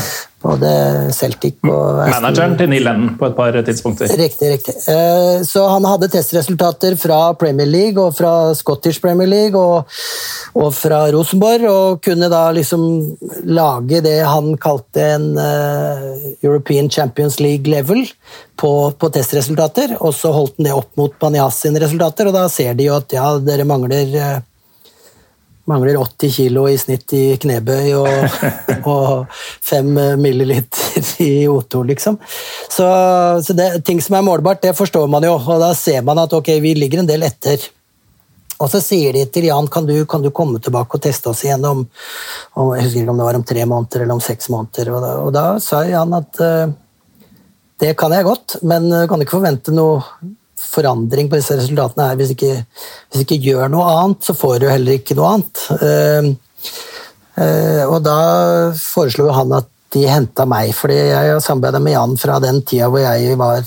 Både 0.45 0.69
Celtic 1.15 1.57
og 1.65 2.03
Manageren 2.11 2.53
til 2.59 2.69
Neil 2.69 2.83
Lennon 2.85 3.15
på 3.17 3.29
et 3.29 3.35
par 3.37 3.55
tidspunkter. 3.65 4.11
Riktig, 4.19 4.51
riktig. 4.51 4.75
Eh, 4.91 5.41
så 5.47 5.63
han 5.71 5.87
hadde 5.89 6.09
testresultater 6.13 6.93
fra 7.01 7.19
Premier 7.39 7.69
League 7.69 8.01
og 8.01 8.13
fra 8.17 8.53
Scottish 8.57 9.01
Premier 9.01 9.29
League 9.31 9.57
og, 9.57 9.89
og 10.53 10.69
fra 10.77 11.01
Rosenborg, 11.15 11.65
og 11.71 12.03
kunne 12.05 12.29
da 12.31 12.43
liksom 12.53 12.85
lage 13.49 14.03
det 14.05 14.19
han 14.25 14.53
kalte 14.61 15.09
en 15.15 15.31
uh, 15.39 16.33
European 16.43 16.91
Champions 16.93 17.39
League 17.41 17.71
level 17.71 18.05
på, 18.55 18.71
på, 18.99 19.11
testresultater, 19.15 19.97
og 19.99 20.13
så 20.15 20.33
holdt 20.35 20.59
han 20.59 20.69
det 20.69 20.75
opp 20.77 20.91
mot 20.99 21.15
Banias 21.21 21.63
sine 21.65 21.81
resultater, 21.81 22.29
og 22.29 22.37
da 22.37 22.45
ser 22.51 22.77
de 22.77 22.89
jo 22.91 22.99
at 22.99 23.17
ja, 23.17 23.31
dere 23.41 23.65
mangler 23.67 24.13
uh, 24.19 24.35
mangler 25.65 25.97
80 25.97 26.33
kilo 26.35 26.67
i 26.69 26.77
snitt 26.77 27.13
i 27.17 27.23
knebøy 27.41 27.93
og, 27.97 28.35
og 28.93 29.37
5 29.65 29.89
milliliter 30.21 31.23
i 31.23 31.47
O2, 31.49 31.83
liksom. 31.91 32.19
Så, 32.69 32.89
så 33.45 33.55
det, 33.57 33.71
ting 33.87 34.01
som 34.03 34.17
er 34.19 34.27
målbart, 34.27 34.61
det 34.65 34.75
forstår 34.77 35.09
man 35.11 35.25
jo, 35.25 35.33
og 35.39 35.63
da 35.63 35.73
ser 35.77 36.05
man 36.05 36.21
at 36.21 36.33
ok, 36.37 36.53
vi 36.61 36.75
ligger 36.77 37.01
en 37.01 37.09
del 37.09 37.25
etter. 37.25 37.65
Og 38.55 38.69
så 38.71 38.79
sier 38.79 39.17
de 39.17 39.25
til 39.27 39.49
Jan 39.49 39.67
kan 39.67 39.87
du, 39.87 39.97
kan 40.07 40.23
du 40.23 40.31
komme 40.31 40.61
tilbake 40.63 40.95
og 40.95 41.03
teste 41.03 41.27
oss 41.31 41.43
igjen 41.43 41.65
om, 41.67 41.81
om, 42.55 42.71
jeg 42.77 42.85
husker 42.85 43.01
ikke 43.01 43.11
om 43.11 43.19
det 43.19 43.27
var 43.27 43.39
om 43.41 43.49
tre 43.49 43.65
måneder 43.67 44.05
eller 44.05 44.15
om 44.15 44.23
seks 44.23 44.47
måneder. 44.53 44.93
Og 44.95 45.03
da, 45.03 45.11
og 45.25 45.33
da 45.35 45.45
sa 45.63 45.81
Jan 45.89 46.15
at 46.15 46.39
uh, 46.39 46.71
det 47.83 47.91
kan 47.99 48.15
jeg 48.15 48.23
godt, 48.23 48.61
men 48.63 48.87
du 48.87 49.01
kan 49.11 49.19
ikke 49.25 49.35
forvente 49.35 49.75
noe 49.75 49.99
forandring 50.61 51.29
på 51.29 51.39
disse 51.39 51.57
resultatene 51.57 52.09
her. 52.09 52.19
Hvis 52.19 52.33
ikke, 52.35 52.51
hvis 53.11 53.25
ikke 53.25 53.41
gjør 53.43 53.71
noe 53.73 53.85
annet, 53.91 54.25
så 54.25 54.35
får 54.37 54.59
du 54.61 54.67
heller 54.69 54.99
ikke 54.99 55.17
noe 55.17 55.31
annet. 55.35 55.63
Uh, 55.81 56.29
uh, 57.39 57.83
og 57.89 57.99
da 58.05 58.19
foreslo 58.79 59.29
han 59.35 59.55
at 59.59 59.71
de 59.95 60.07
henta 60.09 60.47
meg, 60.49 60.73
fordi 60.75 60.97
jeg 60.97 61.41
samarbeida 61.43 61.79
med 61.79 61.95
Jan 61.95 62.17
fra 62.19 62.39
den 62.43 62.59
tida 62.67 62.89
hvor 62.91 62.99
jeg 62.99 63.37
var, 63.39 63.61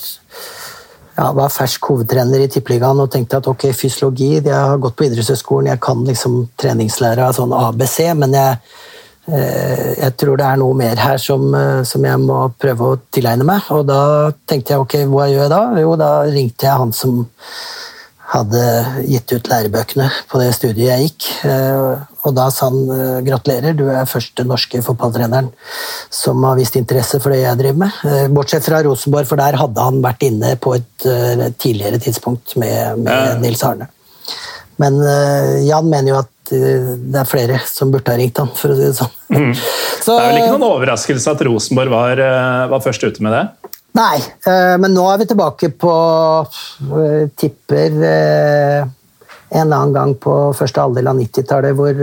ja, 1.17 1.31
var 1.39 1.55
fersk 1.55 1.89
hovedtrener 1.89 2.43
i 2.45 2.51
Tippeligaen 2.53 3.01
og 3.01 3.09
tenkte 3.15 3.41
at 3.41 3.49
ok, 3.49 3.71
fysiologi, 3.73 4.35
jeg 4.43 4.53
har 4.53 4.83
gått 4.83 4.99
på 4.99 5.07
idrettshøyskolen, 5.07 5.71
jeg 5.73 5.81
kan 5.87 6.05
liksom 6.05 6.43
treningslære 6.61 7.31
av 7.31 7.39
sånn 7.39 7.55
ABC, 7.57 8.03
men 8.19 8.37
jeg 8.37 8.59
Eh, 8.59 8.98
jeg 9.29 10.15
tror 10.21 10.39
det 10.41 10.47
er 10.47 10.61
noe 10.61 10.77
mer 10.77 11.01
her 11.01 11.21
som, 11.21 11.49
eh, 11.55 11.83
som, 11.89 12.05
jeg 12.05 12.23
må 12.23 12.41
prøve 12.61 12.93
å 12.93 13.01
tilegne 13.13 13.47
meg. 13.49 13.69
Og 13.75 13.85
da 13.89 14.01
tenkte 14.49 14.75
jeg 14.75 14.85
ok, 14.85 14.97
hva 15.11 15.29
gjør 15.29 15.45
jeg 15.45 15.53
da? 15.53 15.63
Jo, 15.83 15.93
da 16.01 16.13
ringte 16.29 16.69
jeg 16.69 16.83
han 16.83 16.95
som 16.97 17.27
hadde 18.29 18.63
gitt 19.09 19.33
ut 19.33 19.47
lærebøkene 19.49 20.07
på 20.29 20.41
det 20.41 20.49
studiet 20.57 20.91
jeg 20.91 21.07
gikk. 21.07 21.29
Eh, 21.49 22.07
og 22.29 22.35
da 22.37 22.49
sa 22.53 22.69
han 22.69 23.23
gratulerer, 23.25 23.77
du 23.77 23.87
er 23.89 24.09
første 24.11 24.45
norske 24.45 24.83
fotballtreneren 24.85 25.49
som 26.13 26.43
har 26.45 26.59
vist 26.59 26.77
interesse 26.77 27.23
for 27.25 27.33
det 27.33 27.45
jeg 27.45 27.61
driver 27.61 27.87
med. 27.87 28.33
Bortsett 28.37 28.67
fra 28.69 28.83
Rosenborg, 28.85 29.29
for 29.31 29.41
der 29.41 29.57
hadde 29.57 29.87
han 29.87 30.03
vært 30.05 30.27
inne 30.29 30.57
på 30.61 30.75
et 30.77 31.09
tidligere 31.57 32.03
tidspunkt 32.05 32.59
med, 32.61 33.01
med 33.07 33.41
Nils 33.45 33.65
Arne. 33.65 33.89
Men 34.79 34.99
Jan 35.67 35.89
mener 35.91 36.13
jo 36.13 36.19
at 36.21 36.35
det 36.49 37.19
er 37.19 37.29
flere 37.29 37.59
som 37.69 37.91
burde 37.93 38.13
ha 38.13 38.19
ringt 38.19 38.39
han, 38.41 38.51
for 38.57 38.73
å 38.73 38.77
si 38.79 38.87
det 38.87 38.97
sånn. 38.97 39.17
Mm. 39.35 39.51
Så, 40.09 40.15
det 40.15 40.23
er 40.23 40.31
vel 40.31 40.39
ikke 40.41 40.53
noen 40.55 40.71
overraskelse 40.71 41.33
at 41.35 41.43
Rosenborg 41.45 41.93
var, 41.93 42.21
eh, 42.23 42.63
var, 42.71 42.81
først 42.81 43.03
ute 43.05 43.25
med 43.25 43.35
det? 43.35 43.43
Nei, 43.99 44.17
eh, 44.49 44.77
men 44.81 44.95
nå 44.97 45.05
er 45.11 45.21
vi 45.21 45.27
tilbake 45.29 45.69
på 45.77 45.95
eh, 46.47 47.27
Tipper 47.37 47.99
en 47.99 49.61
eller 49.61 49.77
annen 49.77 49.93
gang 49.97 50.15
på 50.21 50.35
første 50.57 50.81
halvdel 50.81 51.09
av 51.11 51.21
90-tallet 51.21 51.77
hvor, 51.77 52.03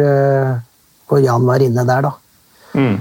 hvor, 1.09 1.19
Jan 1.21 1.45
var 1.45 1.65
inne 1.65 1.85
der, 1.85 2.07
da. 2.07 2.13
Mm. 2.75 2.95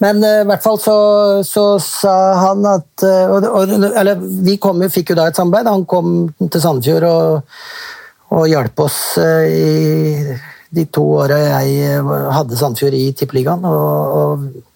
Men 0.00 0.22
i 0.24 0.34
hvert 0.48 0.64
fall 0.64 0.78
så, 0.80 0.96
så 1.44 1.64
sa 1.84 2.14
han 2.40 2.64
at 2.64 3.04
Eller 3.04 4.16
vi 4.16 4.54
kom, 4.56 4.80
fikk 4.88 5.12
jo 5.12 5.18
da 5.18 5.26
et 5.28 5.36
samarbeid. 5.36 5.68
Han 5.68 5.84
kom 5.84 6.14
til 6.40 6.62
Sandefjord 6.62 7.04
og 7.10 7.50
og 8.30 8.46
hjalp 8.50 8.82
oss 8.84 8.98
eh, 9.18 9.46
i 9.50 10.34
de 10.70 10.86
to 10.94 11.02
åra 11.18 11.38
jeg 11.40 11.78
eh, 11.88 12.10
hadde 12.36 12.58
Sandfjord 12.58 12.94
i 12.94 13.08
Tippeligaen. 13.16 13.64
Og, 13.66 14.18
og, 14.20 14.66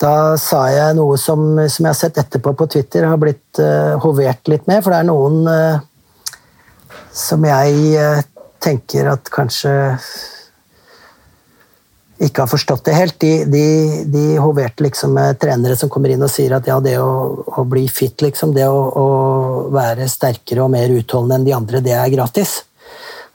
da 0.00 0.32
sa 0.40 0.62
jeg 0.72 0.96
noe 0.96 1.18
som, 1.20 1.42
som, 1.68 1.84
jeg 1.84 1.90
har 1.90 1.98
sett 1.98 2.20
etterpå 2.22 2.54
på 2.56 2.66
Twitter 2.72 3.04
har 3.04 3.18
blitt 3.20 3.58
uh, 3.60 3.98
hovert 4.00 4.48
litt 4.48 4.64
med, 4.64 4.80
for 4.80 4.94
det 4.94 5.00
er 5.02 5.08
noen 5.10 5.42
uh, 5.44 7.02
som 7.12 7.44
jeg 7.44 7.74
uh, 8.00 8.22
tenker 8.64 9.10
at 9.12 9.28
kanskje 9.28 9.74
ikke 12.20 12.44
har 12.44 12.50
forstått 12.50 12.84
det 12.84 12.96
helt. 12.96 13.16
De, 13.22 13.44
de, 13.48 13.64
de 14.12 14.24
hoverte 14.40 14.84
liksom 14.84 15.14
med 15.16 15.38
trenere 15.40 15.76
som 15.78 15.90
kommer 15.92 16.12
inn 16.12 16.24
og 16.24 16.32
sier 16.32 16.52
at 16.56 16.68
ja, 16.68 16.76
det 16.84 16.98
å, 17.00 17.10
å 17.56 17.64
bli 17.68 17.86
fit, 17.88 18.20
liksom, 18.20 18.52
det 18.56 18.66
å, 18.68 18.80
å, 19.00 19.06
være 19.72 20.08
sterkere 20.10 20.64
og 20.64 20.72
mer 20.74 20.92
utholdende 20.92 21.40
enn 21.40 21.48
de 21.48 21.56
andre, 21.56 21.84
det 21.84 21.96
er 21.96 22.12
gratis. 22.12 22.60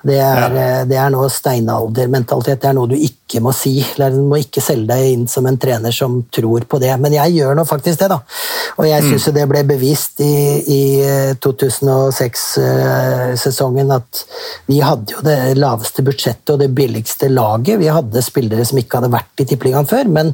Det 0.05 0.19
er, 0.21 0.37
ja. 0.37 0.49
Eh, 0.61 0.83
det 0.85 0.99
er 1.01 1.09
noe 1.13 1.29
steinaldermentalitet. 1.33 2.59
Det 2.61 2.67
er 2.69 2.75
noe 2.77 2.89
du 2.91 2.95
ikke 2.97 3.39
må 3.41 3.51
si. 3.57 3.85
Du 3.97 4.21
må 4.29 4.35
ikke 4.37 4.61
selge 4.61 4.85
deg 4.91 5.13
inn 5.15 5.27
som 5.31 5.45
en 5.49 5.57
trener 5.61 5.91
som 5.95 6.23
tror 6.33 6.61
på 6.69 6.79
det. 6.81 6.99
Men 7.01 7.13
jeg 7.15 7.33
gjør 7.39 7.53
nå 7.57 7.63
faktisk 7.65 7.99
det, 8.03 8.09
da. 8.13 8.19
Og 8.75 8.85
jeg 8.85 9.01
syns 9.07 9.25
mm. 9.25 9.35
det 9.39 9.45
ble 9.49 9.61
bevist 9.71 10.15
i, 10.21 10.35
i 10.77 10.79
2006-sesongen 11.41 13.87
eh, 13.89 13.95
at 13.97 14.11
vi 14.69 14.77
hadde 14.85 15.09
jo 15.15 15.19
det 15.25 15.39
laveste 15.57 16.05
budsjettet 16.05 16.53
og 16.53 16.61
det 16.61 16.77
billigste 16.77 17.25
laget. 17.33 17.81
Vi 17.81 17.89
hadde 17.97 18.25
spillere 18.25 18.65
som 18.67 18.77
ikke 18.81 18.97
hadde 18.99 19.15
vært 19.15 19.41
i 19.41 19.47
Tippeligaen 19.49 19.89
før, 19.89 20.05
men 20.11 20.27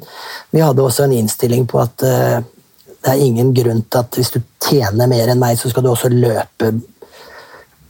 vi 0.51 0.59
hadde 0.63 0.83
også 0.83 1.03
en 1.07 1.17
innstilling 1.21 1.63
på 1.69 1.77
at 1.79 2.03
eh, 2.07 2.39
det 3.01 3.09
er 3.09 3.23
ingen 3.23 3.49
grunn 3.55 3.83
til 3.87 3.99
at 4.03 4.11
hvis 4.19 4.33
du 4.35 4.39
tjener 4.61 5.07
mer 5.09 5.27
enn 5.31 5.41
meg, 5.41 5.57
så 5.57 5.69
skal 5.71 5.83
du 5.85 5.89
også 5.93 6.09
løpe 6.11 6.67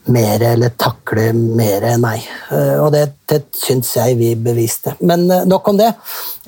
mer 0.09 0.41
eller 0.41 0.73
takle 0.79 1.29
mer 1.33 1.85
enn 1.91 2.01
meg. 2.01 2.25
Eh, 2.51 2.77
og 2.81 2.91
det, 2.95 3.05
det 3.29 3.43
syns 3.55 3.93
jeg 3.97 4.17
vi 4.19 4.33
beviste. 4.39 4.95
Men 5.05 5.27
eh, 5.29 5.45
nok 5.49 5.71
om 5.71 5.79
det. 5.79 5.91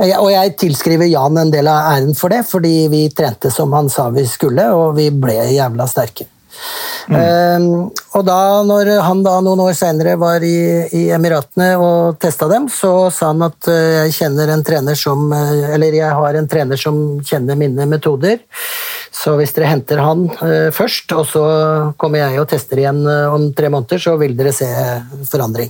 Og 0.01 0.29
jeg 0.33 0.55
tilskriver 0.60 1.10
Jan 1.12 1.38
en 1.38 1.53
del 1.53 1.69
av 1.69 1.93
æren 1.93 2.17
for 2.17 2.33
det, 2.33 2.43
fordi 2.50 2.88
vi 2.91 3.07
trente 3.13 3.53
som 3.53 3.74
han 3.77 3.91
sa 3.93 4.10
vi 4.13 4.25
skulle, 4.29 4.72
og 4.74 4.95
vi 4.98 5.10
ble 5.13 5.38
jævla 5.53 5.89
sterke. 5.89 6.29
Mm. 7.10 7.15
Um, 7.17 7.63
og 8.15 8.22
da 8.27 8.38
når 8.63 8.91
han 9.03 9.24
da 9.25 9.33
noen 9.43 9.63
år 9.65 9.74
senere 9.75 10.13
var 10.22 10.43
i, 10.45 10.86
i 10.95 11.01
Emiratene 11.12 11.72
og 11.81 12.19
testa 12.22 12.48
dem, 12.51 12.67
så 12.72 13.10
sa 13.12 13.31
han 13.31 13.41
at 13.43 13.67
uh, 13.67 14.05
jeg 14.05 14.13
kjenner 14.19 14.53
en 14.53 14.63
trener 14.63 14.95
som 14.95 15.33
Eller 15.33 15.98
jeg 15.98 16.13
har 16.13 16.38
en 16.38 16.48
trener 16.48 16.79
som 16.79 17.01
kjenner 17.25 17.57
mine 17.60 17.89
metoder. 17.89 18.39
Så 19.13 19.36
hvis 19.38 19.53
dere 19.53 19.70
henter 19.70 20.01
han 20.01 20.25
uh, 20.41 20.72
først, 20.74 21.13
og 21.13 21.27
så 21.29 21.43
kommer 22.01 22.24
jeg 22.24 22.41
og 22.41 22.50
tester 22.50 22.82
igjen 22.82 23.03
om 23.05 23.51
tre 23.53 23.70
måneder, 23.70 24.01
så 24.01 24.17
vil 24.22 24.34
dere 24.38 24.55
se 24.55 24.70
forandring. 25.29 25.70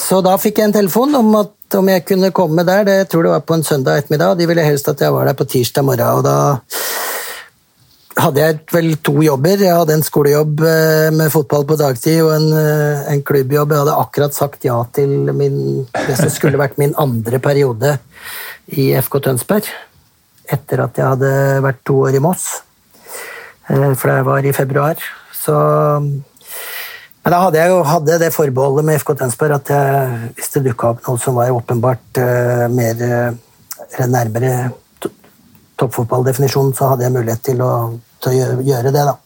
Så 0.00 0.20
da 0.24 0.36
fikk 0.40 0.60
jeg 0.60 0.70
en 0.70 0.76
telefon 0.76 1.16
om 1.18 1.32
at 1.40 1.56
om 1.78 1.88
jeg 1.90 2.04
kunne 2.06 2.32
komme 2.34 2.64
der. 2.66 2.84
Det 2.86 3.08
tror 3.10 3.26
det 3.26 3.32
var 3.34 3.46
på 3.46 3.56
en 3.56 3.66
søndag 3.66 4.00
ettermiddag. 4.00 4.38
De 4.38 4.46
ville 4.50 4.66
helst 4.66 4.88
at 4.90 5.00
jeg 5.02 5.14
var 5.14 5.28
der 5.28 5.38
på 5.38 5.46
tirsdag 5.46 5.86
morgen. 5.86 6.18
og 6.18 6.24
da 6.24 6.36
hadde 8.20 8.42
jeg 8.42 8.58
vel 8.74 8.90
to 9.06 9.14
jobber. 9.22 9.62
Jeg 9.62 9.76
hadde 9.76 9.96
en 9.96 10.04
skolejobb 10.04 10.64
eh, 10.66 11.10
med 11.14 11.32
fotball 11.32 11.66
på 11.68 11.78
dagtid 11.80 12.20
og 12.24 12.32
en, 12.34 12.48
eh, 12.58 13.12
en 13.14 13.22
klubbjobb. 13.22 13.72
Jeg 13.72 13.84
hadde 13.84 13.98
akkurat 14.02 14.36
sagt 14.36 14.66
ja 14.66 14.80
til 14.96 15.30
min, 15.36 15.86
det 15.94 16.18
som 16.18 16.32
skulle 16.32 16.60
vært 16.60 16.80
min 16.80 16.96
andre 17.00 17.40
periode 17.42 17.96
i 18.70 18.90
FK 18.98 19.20
Tønsberg. 19.28 19.70
Etter 20.50 20.84
at 20.84 20.98
jeg 20.98 21.06
hadde 21.06 21.30
vært 21.64 21.84
to 21.86 22.00
år 22.08 22.18
i 22.18 22.22
Moss. 22.22 22.48
Eh, 23.68 23.92
for 23.94 24.10
det 24.10 24.26
var 24.26 24.46
i 24.46 24.56
februar. 24.56 24.98
Så 25.34 25.54
men 27.20 27.34
da 27.34 27.38
hadde 27.44 27.58
jeg 27.60 27.68
jo 27.68 27.80
hadde 27.84 28.16
det 28.22 28.30
forbeholdet 28.32 28.86
med 28.88 29.00
FK 29.02 29.10
Tønsberg 29.20 29.58
at 29.58 29.70
jeg, 29.74 30.20
hvis 30.38 30.54
det 30.54 30.62
dukka 30.70 30.94
opp 30.94 31.02
noe 31.04 31.20
som 31.20 31.36
var 31.36 31.52
åpenbart 31.52 32.16
uh, 32.16 32.64
mer 32.72 33.02
uh, 33.04 34.06
nærmere 34.08 34.70
toppfotballdefinisjonen, 35.76 36.72
så 36.76 36.88
hadde 36.88 37.04
jeg 37.04 37.14
mulighet 37.18 37.44
til 37.44 37.60
å 37.60 37.72
til 38.20 38.32
å 38.32 38.64
gjøre 38.64 38.92
det. 38.92 39.04
da. 39.04 39.16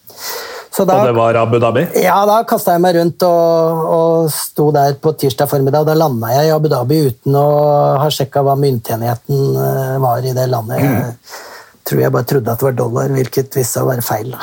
Da, 0.74 0.96
og 0.98 1.06
det 1.06 1.14
var 1.14 1.36
Abu 1.38 1.60
Dhabi? 1.62 1.84
Ja, 2.02 2.16
da 2.26 2.40
kasta 2.50 2.74
jeg 2.74 2.82
meg 2.82 2.96
rundt 2.96 3.22
og, 3.22 3.82
og 3.94 4.32
sto 4.34 4.72
der 4.74 4.96
på 4.98 5.12
tirsdag 5.20 5.46
formiddag. 5.46 5.86
Da 5.86 5.94
landa 5.94 6.32
jeg 6.34 6.48
i 6.48 6.54
Abu 6.54 6.66
Dhabi 6.72 6.98
uten 7.12 7.36
å 7.38 7.46
ha 8.02 8.08
sjekka 8.10 8.42
hva 8.42 8.56
myntenheten 8.58 9.54
eh, 9.54 9.92
var 10.02 10.26
i 10.26 10.34
det 10.34 10.48
landet. 10.50 10.82
Jeg 10.82 11.86
tror 11.86 12.02
jeg 12.02 12.14
bare 12.16 12.28
trodde 12.32 12.50
at 12.50 12.64
det 12.64 12.66
var 12.66 12.78
dollar, 12.80 13.14
hvilket 13.14 13.54
viste 13.54 13.76
seg 13.76 13.86
å 13.86 13.92
være 13.92 14.06
feil. 14.06 14.34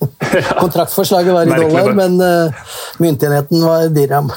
Kontraktforslaget 0.62 1.36
var 1.36 1.52
i 1.52 1.60
dollar, 1.66 1.92
men 1.98 2.16
uh, 2.22 2.64
myntenheten 3.04 3.68
var 3.68 3.92
dirham. 3.92 4.32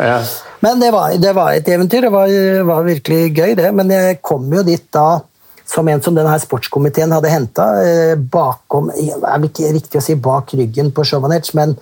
ja. 0.00 0.22
Men 0.62 0.78
det 0.78 0.92
var, 0.94 1.10
det 1.18 1.32
var, 1.34 1.56
et 1.58 1.66
eventyr. 1.74 2.04
Det 2.06 2.10
var, 2.14 2.30
var, 2.68 2.84
virkelig 2.86 3.32
gøy, 3.34 3.54
det. 3.58 3.66
Men 3.74 3.88
jeg 3.90 4.20
kom 4.22 4.44
jo 4.54 4.62
dit 4.62 4.84
da 4.94 5.18
som 5.72 5.88
en 5.88 6.02
som 6.04 6.14
denne 6.16 6.34
sportskomiteen 6.40 7.12
hadde 7.14 7.32
henta, 7.32 7.66
eh, 7.82 8.14
bakom 8.16 8.90
Det 8.92 9.14
er 9.16 9.46
ikke 9.48 9.72
riktig 9.72 10.00
å 10.00 10.04
si 10.04 10.14
bak 10.14 10.52
ryggen 10.58 10.92
på 10.92 11.04
Sjovanec, 11.04 11.54
men 11.54 11.76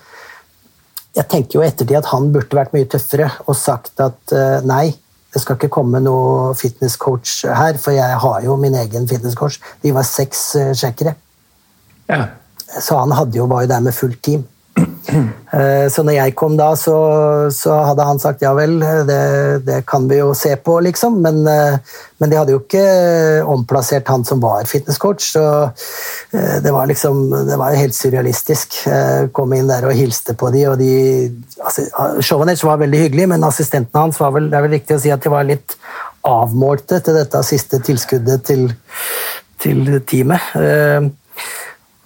jeg 1.16 1.26
tenker 1.28 1.58
jo 1.58 1.64
ettertid 1.66 1.98
at 1.98 2.10
han 2.12 2.30
burde 2.30 2.54
vært 2.54 2.72
mye 2.72 2.86
tøffere 2.86 3.32
og 3.48 3.56
sagt 3.58 3.98
at 3.98 4.30
uh, 4.30 4.60
nei, 4.62 4.92
det 5.34 5.40
skal 5.42 5.56
ikke 5.58 5.72
komme 5.74 5.98
noe 5.98 6.52
fitnesscoach 6.54 7.48
her, 7.50 7.80
for 7.82 7.90
jeg 7.96 8.20
har 8.22 8.44
jo 8.46 8.54
min 8.56 8.76
egen 8.78 9.08
fitnesscoach. 9.10 9.58
De 9.82 9.90
var 9.90 10.06
seks 10.06 10.44
tsjekkere. 10.54 10.76
sjekkere. 10.78 11.16
Ja. 12.10 12.28
Så 12.78 12.94
han 12.94 13.34
jo, 13.34 13.46
var 13.50 13.64
jo 13.64 13.72
der 13.72 13.82
med 13.82 13.94
fullt 13.94 14.22
team. 14.22 14.46
Eh, 15.08 15.86
så 15.90 16.04
når 16.06 16.14
jeg 16.14 16.34
kom 16.38 16.54
da, 16.58 16.68
så, 16.78 16.94
så, 17.54 17.72
hadde 17.88 18.04
han 18.06 18.20
sagt 18.22 18.44
ja 18.44 18.52
vel, 18.54 18.76
det, 19.08 19.22
det, 19.66 19.80
kan 19.88 20.06
vi 20.10 20.20
jo 20.20 20.30
se 20.36 20.52
på, 20.60 20.76
liksom. 20.86 21.18
Men, 21.24 21.40
eh, 21.48 21.78
men, 22.20 22.30
de 22.30 22.38
hadde 22.38 22.54
jo 22.54 22.60
ikke 22.62 22.84
omplassert 23.50 24.10
han 24.12 24.24
som 24.28 24.42
var 24.44 24.68
fitnesscoach. 24.70 25.32
Så 25.34 25.44
eh, 25.66 26.58
det 26.62 26.74
var 26.74 26.90
liksom 26.90 27.22
Det 27.48 27.58
var 27.58 27.78
helt 27.78 27.96
surrealistisk. 27.96 28.82
Kom 29.36 29.54
inn 29.56 29.70
der 29.70 29.88
og 29.88 29.96
hilste 29.96 30.36
på 30.38 30.52
de, 30.54 30.66
og 30.70 30.78
de 30.80 30.92
altså, 31.58 31.86
Shovanec 32.22 32.62
var 32.66 32.82
veldig 32.82 33.04
hyggelig, 33.06 33.30
men 33.34 33.48
assistentene 33.48 34.06
hans 34.06 34.20
var 34.20 34.34
vel, 34.36 34.50
det 34.50 34.58
er 34.58 34.66
vel 34.66 34.78
riktig 34.78 34.98
å 34.98 35.02
si 35.02 35.12
at 35.14 35.24
de 35.24 35.32
var 35.32 35.48
litt 35.48 35.76
avmålte 36.26 37.00
til 37.00 37.16
dette 37.16 37.40
siste 37.48 37.80
tilskuddet 37.84 38.44
til, 38.44 38.68
til 39.62 39.96
teamet. 40.06 40.52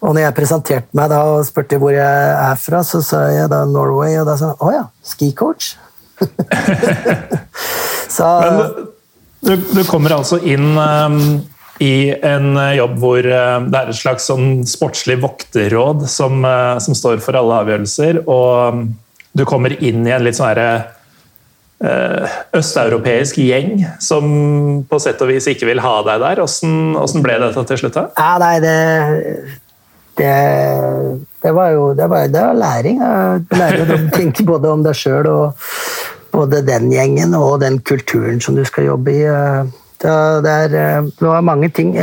Og 0.05 0.13
når 0.13 0.27
jeg 0.27 0.37
presenterte 0.37 0.99
meg 0.99 1.09
da 1.13 1.23
og 1.33 1.47
spurte 1.49 1.79
hvor 1.81 1.95
jeg 1.95 2.35
er 2.35 2.59
fra, 2.61 2.83
så 2.85 3.01
sa 3.05 3.25
jeg 3.33 3.49
da 3.53 3.63
Norway, 3.69 4.19
og 4.21 4.29
da 4.29 4.37
sa 4.37 4.53
han 4.53 4.61
å 4.61 4.73
ja, 4.75 4.85
skicoach. 5.07 5.73
så 8.17 8.29
du, 9.45 9.55
du, 9.57 9.81
kommer 9.89 10.15
altså 10.15 10.39
inn 10.47 10.77
um, 10.77 11.17
i 11.83 12.13
en 12.15 12.53
jobb 12.77 12.99
hvor 13.03 13.27
uh, 13.27 13.65
det 13.65 13.81
er 13.81 13.91
et 13.91 13.99
slags 13.99 14.29
sånn 14.31 14.63
sportslig 14.69 15.19
vokterråd 15.25 16.05
som, 16.09 16.45
uh, 16.47 16.77
som, 16.85 16.97
står 16.97 17.25
for 17.25 17.41
alle 17.41 17.65
avgjørelser, 17.65 18.23
og 18.29 18.77
um, 18.77 18.87
du 19.35 19.43
kommer 19.49 19.75
inn 19.81 20.05
i 20.07 20.15
en 20.15 20.23
litt 20.23 20.37
sånn 20.39 20.53
herre 20.53 20.69
uh, 21.81 22.39
østeuropeisk 22.61 23.41
gjeng 23.41 23.83
som 24.05 24.25
på 24.87 25.01
sett 25.03 25.25
og 25.25 25.33
vis 25.33 25.49
ikke 25.51 25.73
vil 25.73 25.83
ha 25.83 25.99
deg 26.07 26.23
der. 26.29 26.45
Hvordan 26.45 27.25
ble 27.25 27.41
dette 27.49 27.69
til 27.73 27.87
slutt? 27.87 27.99
da? 27.99 28.09
Ja, 28.21 28.33
nei, 28.45 28.57
det 28.63 28.79
det, 30.19 30.35
det, 31.43 31.53
var 31.53 31.71
jo 31.75 31.93
det 31.99 32.09
var, 32.11 32.29
det 32.31 32.41
var 32.41 32.59
læring. 32.59 33.01
Du 33.49 33.57
lærer 33.59 33.85
å 33.85 34.01
tenke 34.19 34.47
både 34.47 34.73
om 34.73 34.85
deg 34.87 34.99
sjøl 34.99 35.31
og 35.31 35.65
både 36.35 36.65
den 36.67 36.91
gjengen 36.93 37.35
og 37.39 37.61
den 37.63 37.79
kulturen 37.87 38.41
som 38.43 38.57
du 38.59 38.65
skal 38.67 38.91
jobbe 38.91 39.15
i. 39.15 39.23
Det, 40.03 40.15
det, 40.45 40.55
er, 40.67 41.07
det 41.07 41.29
var 41.29 41.47
mange 41.47 41.71
ting. 41.75 41.95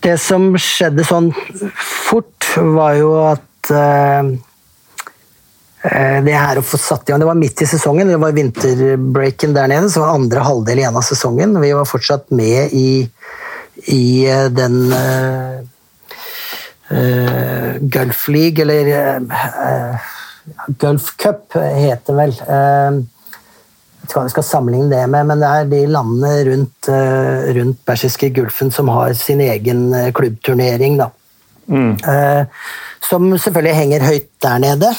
Det 0.00 0.16
som 0.20 0.52
skjedde 0.58 1.04
sånn 1.06 1.30
fort, 1.76 2.48
var 2.56 2.96
jo 2.98 3.10
at 3.28 3.70
eh, 3.70 4.30
det 6.26 6.34
her 6.34 6.58
å 6.58 6.64
få 6.66 6.80
satt 6.80 7.06
i 7.06 7.12
gang 7.12 7.22
Det 7.22 7.28
var 7.28 7.38
midt 7.38 7.62
i 7.62 7.68
sesongen, 7.68 8.10
det 8.10 8.18
var 8.20 8.34
vinterbreaken 8.36 9.54
der 9.56 9.70
nede. 9.70 9.90
Så 9.92 10.02
var 10.02 10.16
andre 10.16 10.42
halvdel 10.44 10.82
igjen 10.82 10.98
av 10.98 11.06
sesongen. 11.06 11.54
Vi 11.62 11.72
var 11.76 11.88
fortsatt 11.88 12.32
med 12.34 12.74
i, 12.76 13.04
i 13.92 14.04
den 14.56 14.80
uh, 16.90 17.78
Gulf 17.80 18.28
League, 18.28 18.62
eller 18.62 18.90
uh, 19.30 20.10
Gulf 20.78 21.14
Cup 21.16 21.54
heter 21.54 22.16
vel. 22.18 22.34
Jeg 22.34 22.98
vet 24.00 24.10
ikke 24.10 24.18
hva 24.18 24.26
vi 24.26 24.32
skal 24.32 24.46
sammenligne 24.48 24.90
det 24.90 25.06
med, 25.12 25.28
men 25.28 25.42
det 25.42 25.48
er 25.54 25.70
de 25.70 25.80
landene 25.86 26.30
rundt, 26.48 26.88
rundt 27.58 27.82
Persiske 27.86 28.30
Gulfen 28.34 28.72
som 28.74 28.88
har 28.90 29.12
sin 29.14 29.42
egen 29.44 29.92
klubbturnering. 30.16 30.96
da. 30.98 31.10
Mm. 31.70 31.92
Som 33.10 33.28
selvfølgelig 33.38 33.76
henger 33.76 34.06
høyt 34.08 34.26
der 34.42 34.58
nede. 34.64 34.90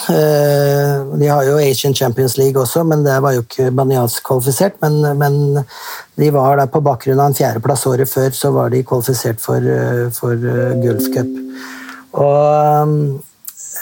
De 1.20 1.28
har 1.28 1.44
jo 1.50 1.58
Asian 1.60 1.96
Champions 1.98 2.38
League 2.38 2.62
også, 2.62 2.86
men 2.88 3.04
det 3.04 3.18
var 3.26 3.36
jo 3.36 3.44
ikke 3.44 3.72
Banyas 3.76 4.22
kvalifisert. 4.24 4.80
Men, 4.86 5.02
men, 5.18 5.66
de 6.16 6.32
var 6.32 6.62
der 6.62 6.72
på 6.72 6.84
bakgrunn 6.86 7.20
av 7.20 7.34
en 7.34 7.38
fjerdeplass 7.38 7.86
året 7.92 8.10
før, 8.10 8.32
så 8.32 8.54
var 8.56 8.72
de 8.72 8.86
kvalifisert 8.88 9.44
for, 9.44 9.68
for 10.16 10.50
Gulf 10.86 11.12
Cup. 11.12 11.36
Og 12.20 13.22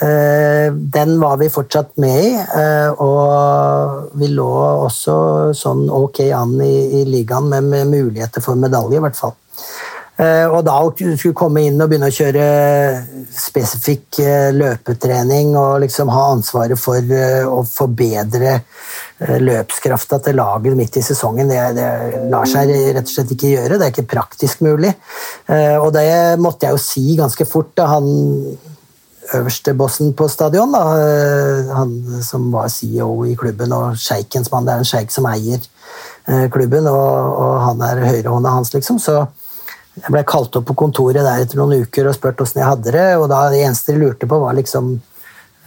eh, 0.02 0.72
den 0.72 1.16
var 1.20 1.38
vi 1.40 1.50
fortsatt 1.50 1.96
med 2.02 2.24
i, 2.24 2.34
eh, 2.38 2.90
og 3.02 4.16
vi 4.18 4.30
lå 4.30 4.50
også 4.86 5.14
sånn 5.56 5.88
ok 5.90 6.22
an 6.36 6.58
i, 6.62 7.00
i 7.00 7.04
ligaen 7.08 7.50
med, 7.50 7.66
med, 7.72 7.90
muligheter 7.90 8.44
for 8.44 8.60
medalje, 8.60 9.00
i 9.00 9.04
hvert 9.04 9.18
fall. 9.18 9.34
Eh, 10.20 10.46
og 10.46 10.62
da 10.68 10.76
skulle 10.92 11.34
komme 11.34 11.64
inn 11.66 11.80
og 11.80 11.90
begynne 11.90 12.10
å 12.12 12.14
kjøre 12.14 12.46
spesifikk 13.34 14.20
løpetrening 14.54 15.56
og 15.58 15.80
liksom 15.86 16.12
ha 16.12 16.26
ansvaret 16.36 16.78
for 16.78 17.14
å 17.50 17.62
forbedre 17.66 18.60
løpskrafta 19.20 20.18
til 20.24 20.38
laget 20.40 20.76
midt 20.78 20.96
i 20.96 21.04
sesongen, 21.04 21.50
det, 21.50 21.60
det, 21.76 21.88
lar 22.32 22.48
seg 22.48 22.70
rett 22.96 23.04
og 23.04 23.12
slett 23.12 23.34
ikke 23.34 23.52
gjøre. 23.54 23.76
Det 23.76 23.86
er 23.86 23.92
ikke 23.92 24.12
praktisk 24.14 24.62
mulig. 24.64 24.94
Og 25.82 25.90
det 25.92 26.06
måtte 26.40 26.66
jeg 26.66 26.76
jo 26.76 26.80
si 26.80 27.04
ganske 27.18 27.44
fort 27.48 27.74
da 27.76 27.90
han 27.90 28.08
øverste 29.36 29.74
bossen 29.78 30.14
på 30.16 30.26
stadion, 30.32 30.72
da, 30.72 30.80
han 31.76 31.92
som 32.24 32.48
var 32.54 32.70
CEO 32.72 33.26
i 33.28 33.36
klubben, 33.38 33.74
og 33.76 34.00
sjeikens 34.00 34.50
mann, 34.50 34.64
det 34.66 34.72
er 34.74 34.82
en 34.82 34.88
sjeik 34.88 35.12
som 35.14 35.28
eier 35.30 35.60
klubben, 36.50 36.88
og, 36.88 37.36
og 37.44 37.60
han 37.66 37.84
er 37.86 38.02
høyrehånda 38.08 38.56
hans, 38.56 38.72
liksom. 38.74 38.98
så 39.02 39.20
jeg 40.00 40.14
ble 40.14 40.22
kalt 40.28 40.56
opp 40.56 40.68
på 40.70 40.76
kontoret 40.78 41.24
der 41.26 41.42
etter 41.42 41.58
noen 41.60 41.84
uker 41.84 42.08
og 42.08 42.14
spurt 42.16 42.40
åssen 42.44 42.62
jeg 42.62 42.68
hadde 42.68 42.92
det. 42.94 43.08
og 43.18 43.26
da 43.32 43.48
Det 43.50 43.62
eneste 43.64 43.92
de 43.92 44.00
lurte 44.00 44.28
på, 44.28 44.38
var 44.40 44.56
liksom 44.56 44.94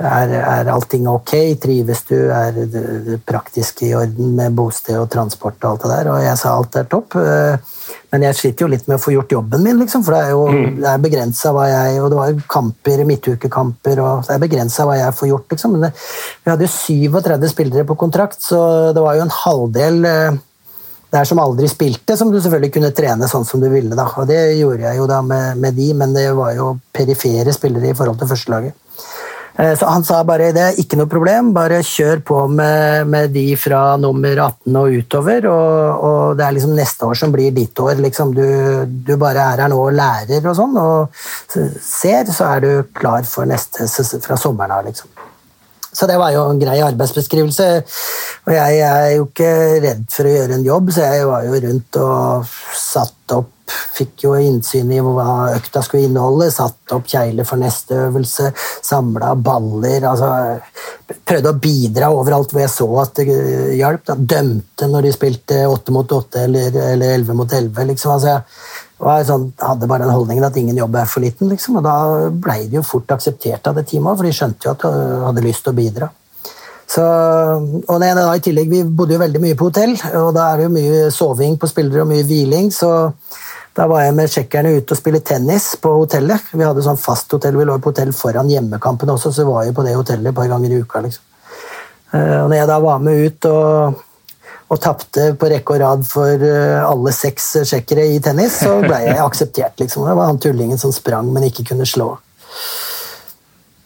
er, 0.04 0.34
er 0.40 0.70
allting 0.72 1.08
ok? 1.10 1.34
Trives 1.64 2.04
du? 2.10 2.18
Er 2.34 2.52
det, 2.56 2.84
det 3.08 3.20
praktiske 3.28 3.88
i 3.88 3.94
orden 3.98 4.36
med 4.38 4.56
bosted 4.58 5.00
og 5.00 5.10
transport 5.14 5.58
og 5.64 5.70
alt 5.72 5.86
det 5.86 5.92
der? 5.94 6.12
Og 6.14 6.24
jeg 6.26 6.40
sa 6.40 6.54
alt 6.54 6.78
er 6.80 6.88
topp. 6.92 7.18
Eh, 7.20 7.72
men 8.14 8.28
jeg 8.28 8.38
sliter 8.38 8.66
jo 8.66 8.72
litt 8.72 8.88
med 8.88 9.00
å 9.00 9.02
få 9.02 9.16
gjort 9.16 9.34
jobben 9.34 9.64
min, 9.66 9.80
liksom, 9.82 10.04
for 10.06 10.16
det 10.16 10.22
er 10.22 10.32
jo 10.36 10.44
mm. 10.46 10.80
det 10.84 10.90
er 10.92 11.04
begrensa 11.04 11.52
hva 11.56 11.66
jeg 11.70 12.00
Og 12.04 12.12
det 12.12 12.20
var 12.20 12.40
kamper, 12.56 13.04
midtukekamper, 13.10 14.02
og 14.04 14.28
det 14.28 14.36
er 14.36 14.44
begrensa 14.44 14.88
hva 14.88 15.00
jeg 15.00 15.18
får 15.18 15.32
gjort, 15.32 15.48
liksom. 15.56 15.76
Men 15.76 15.88
det, 15.88 15.94
vi 16.44 16.54
hadde 16.54 16.68
jo 16.68 16.74
37 16.74 17.52
spillere 17.56 17.88
på 17.90 18.00
kontrakt, 18.00 18.42
så 18.46 18.64
det 18.96 19.04
var 19.04 19.18
jo 19.18 19.28
en 19.28 19.38
halvdel 19.44 20.02
det 20.06 20.18
der 21.14 21.28
som 21.30 21.38
aldri 21.38 21.68
spilte, 21.70 22.16
som 22.18 22.32
du 22.34 22.40
selvfølgelig 22.42 22.74
kunne 22.74 22.94
trene 22.98 23.28
sånn 23.30 23.46
som 23.46 23.62
du 23.62 23.68
ville. 23.70 23.94
da, 23.94 24.08
og 24.18 24.26
Det 24.26 24.40
gjorde 24.58 24.88
jeg 24.88 24.98
jo 24.98 25.10
da 25.10 25.20
med, 25.22 25.60
med 25.62 25.76
de, 25.78 25.92
men 25.94 26.16
det 26.16 26.26
var 26.34 26.56
jo 26.58 26.72
perifere 26.94 27.54
spillere 27.54 27.92
i 27.92 27.98
forhold 27.98 28.18
til 28.18 28.32
førstelaget. 28.32 28.80
Eh, 29.56 29.74
så 29.78 29.86
han 29.86 30.06
sa 30.06 30.24
bare 30.26 30.50
det 30.56 30.62
er 30.64 30.80
ikke 30.82 30.98
noe 30.98 31.10
problem, 31.10 31.52
bare 31.54 31.84
kjør 31.86 32.24
på 32.26 32.38
med, 32.50 33.10
med 33.10 33.34
de 33.36 33.46
fra 33.60 33.84
nummer 34.02 34.34
18 34.48 34.80
og 34.80 34.98
utover. 34.98 35.50
Og, 35.52 36.06
og, 36.08 36.38
det 36.40 36.48
er 36.48 36.56
liksom 36.58 36.76
neste 36.78 37.10
år 37.10 37.20
som 37.20 37.34
blir 37.34 37.54
ditt 37.56 37.80
år. 37.80 38.02
Liksom. 38.02 38.34
Du, 38.38 38.46
du, 39.06 39.14
bare 39.22 39.46
er 39.54 39.66
her 39.66 39.74
nå 39.74 39.78
og 39.84 39.94
lærer 39.98 40.50
og 40.50 40.58
sånn, 40.58 40.80
og 40.82 41.14
ser, 41.80 42.32
så 42.34 42.56
er 42.56 42.66
du 42.66 42.72
klar 42.98 43.28
for 43.30 43.50
neste 43.50 43.88
fra 44.24 44.40
sommeren 44.40 44.74
av, 44.80 44.90
liksom. 44.90 45.12
Så 45.94 46.08
det 46.10 46.16
var 46.18 46.32
jo 46.34 46.48
en 46.50 46.58
grei 46.58 46.80
arbeidsbeskrivelse. 46.82 47.68
Og 48.48 48.54
jeg, 48.56 48.80
er 48.82 49.10
jo 49.14 49.28
ikke 49.28 49.52
redd 49.84 50.08
for 50.10 50.26
å 50.26 50.32
gjøre 50.34 50.58
en 50.58 50.66
jobb, 50.66 50.90
så 50.96 51.06
jeg 51.06 51.28
var 51.30 51.46
jo 51.46 51.60
rundt 51.68 52.00
og 52.02 52.56
satt 52.82 53.36
opp 53.38 53.53
Fikk 53.94 54.26
jo 54.26 54.34
innsyn 54.36 54.90
i 54.92 55.00
hva 55.04 55.54
økta 55.54 55.84
skulle 55.86 56.08
inneholde. 56.08 56.50
Satt 56.52 56.94
opp 56.96 57.08
kjegler 57.10 57.48
for 57.48 57.62
neste 57.62 57.98
øvelse. 58.08 58.52
Samla 58.84 59.34
baller. 59.36 60.08
altså 60.10 60.32
Prøvde 61.14 61.52
å 61.54 61.60
bidra 61.62 62.10
overalt 62.14 62.54
hvor 62.54 62.64
jeg 62.64 62.74
så 62.74 62.88
at 63.04 63.22
det 63.22 63.38
hjalp. 63.80 64.16
Dømte 64.18 64.90
når 64.90 65.08
de 65.08 65.14
spilte 65.16 65.62
åtte 65.70 65.96
mot 65.96 66.18
åtte 66.18 66.48
eller 66.48 66.80
elleve 66.94 67.38
mot 67.38 67.54
elleve. 67.54 67.88
Liksom. 67.92 68.16
Altså, 68.18 68.40
jeg 69.04 69.30
sånn, 69.30 69.48
hadde 69.62 69.90
bare 69.90 70.08
den 70.08 70.16
holdningen 70.16 70.48
at 70.48 70.58
ingen 70.60 70.80
jobb 70.80 70.98
er 71.00 71.08
for 71.10 71.24
liten. 71.24 71.52
Liksom. 71.54 71.80
Og 71.80 71.86
da 71.86 71.96
blei 72.32 72.66
det 72.66 72.82
jo 72.82 72.88
fort 72.88 73.16
akseptert 73.16 73.70
av 73.70 73.80
det 73.80 73.88
teamet, 73.92 74.18
for 74.18 74.28
de 74.28 74.36
skjønte 74.36 74.68
jo 74.68 74.76
at 74.76 74.84
du 74.84 75.24
hadde 75.30 75.46
lyst 75.48 75.66
til 75.68 75.74
å 75.74 75.80
bidra. 75.80 76.12
Så, 76.94 77.04
og 77.88 78.02
da, 78.02 78.12
I 78.36 78.42
tillegg, 78.44 78.70
Vi 78.70 78.84
bodde 78.84 79.16
jo 79.16 79.22
veldig 79.24 79.42
mye 79.42 79.58
på 79.58 79.70
hotell, 79.70 79.96
og 80.20 80.34
da 80.36 80.52
er 80.52 80.60
det 80.60 80.68
jo 80.68 80.74
mye 80.76 81.08
soving 81.16 81.56
på 81.58 81.70
spillere 81.72 82.04
og 82.04 82.12
mye 82.12 82.26
hviling. 82.28 82.70
så 82.72 82.92
da 83.74 83.88
var 83.90 84.04
jeg 84.04 84.14
med 84.14 84.30
tsjekkerne 84.30 84.72
ute 84.78 84.94
og 84.94 85.00
spille 85.00 85.20
tennis 85.26 85.72
på 85.82 85.92
hotellet. 85.98 86.52
Vi 86.54 86.66
hadde 86.66 86.84
sånn 86.86 87.00
fast 87.02 87.32
hotell, 87.34 87.58
vi 87.58 87.66
lå 87.66 87.80
på 87.82 87.90
hotell 87.90 88.14
foran 88.14 88.52
hjemmekampen 88.52 89.10
også, 89.16 89.32
så 89.34 89.46
var 89.48 89.66
jeg 89.66 89.74
på 89.74 89.86
det 89.86 89.96
hotellet 89.98 90.30
et 90.30 90.38
par 90.38 90.50
ganger 90.52 90.76
i 90.76 90.82
uka. 90.84 91.02
liksom. 91.02 91.24
Eh, 92.14 92.38
og 92.44 92.52
når 92.52 92.58
jeg 92.60 92.70
da 92.70 92.80
var 92.84 93.02
med 93.02 93.24
ut 93.26 93.48
og, 93.50 94.04
og 94.70 94.82
tapte 94.84 95.32
på 95.40 95.50
rekke 95.50 95.74
og 95.74 95.82
rad 95.82 96.06
for 96.06 96.46
eh, 96.46 96.86
alle 96.86 97.16
seks 97.18 97.50
tsjekkere 97.64 98.06
i 98.14 98.22
tennis, 98.22 98.60
så 98.62 98.78
ble 98.84 99.02
jeg 99.08 99.18
akseptert. 99.26 99.80
liksom. 99.82 100.06
Det 100.06 100.18
var 100.22 100.30
han 100.30 100.42
tullingen 100.44 100.82
som 100.82 100.94
sprang, 100.94 101.34
men 101.34 101.50
ikke 101.50 101.66
kunne 101.74 101.90
slå. 101.90 102.12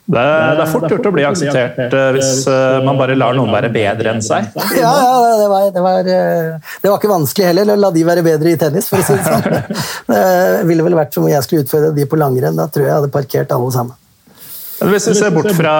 Det, 0.07 0.21
det, 0.55 0.63
er 0.63 0.69
fort 0.71 0.85
gjort 0.87 1.07
å 1.09 1.11
bli 1.11 1.23
akseptert 1.27 1.81
eh, 1.83 2.05
hvis 2.15 2.45
uh, 2.47 2.77
man 2.85 2.95
bare 2.95 3.17
lar 3.17 3.35
noen 3.35 3.51
være 3.51 3.67
bedre 3.73 4.13
enn 4.13 4.21
seg. 4.23 4.45
Ja, 4.77 4.87
ja 4.87 5.33
det, 5.41 5.47
var, 5.51 5.65
det, 5.75 5.83
var, 5.83 5.99
det, 6.07 6.85
var, 6.85 6.95
ikke 6.95 7.11
vanskelig 7.11 7.49
heller 7.49 7.73
å 7.73 7.75
la 7.81 7.89
de 7.91 8.05
være 8.07 8.23
bedre 8.23 8.53
i 8.53 8.59
tennis, 8.61 8.87
for 8.87 9.03
å 9.03 9.07
si 9.07 9.17
det 9.17 9.27
sånn. 9.27 9.75
Det 10.07 10.63
ville 10.69 10.85
vel 10.85 10.95
vært 10.95 11.11
som 11.11 11.27
om 11.27 11.31
jeg 11.31 11.43
skulle 11.43 11.65
utfordre 11.65 11.91
de 11.97 12.07
på 12.07 12.19
langrenn. 12.19 12.55
Da 12.55 12.69
tror 12.71 12.85
jeg 12.85 12.91
jeg 12.93 13.01
hadde 13.01 13.11
parkert 13.11 13.51
alle 13.51 13.73
sammen. 13.75 13.99
Hvis 14.77 15.09
vi 15.09 15.17
ser 15.17 15.35
bort 15.35 15.51
fra 15.57 15.75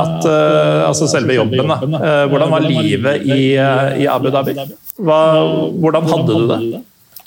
at, 0.00 0.26
uh, 0.26 0.88
altså 0.88 1.06
selve 1.12 1.38
jobben, 1.38 1.70
da. 1.70 1.78
Hvordan 2.26 2.56
var 2.56 2.66
livet 2.66 3.22
i, 3.22 3.42
i 3.54 4.10
Abu 4.10 4.32
Dhabi? 4.34 4.58
Hva, 4.98 5.20
hvordan 5.78 6.10
hadde 6.10 6.40
du 6.42 6.48
det? 6.50 6.62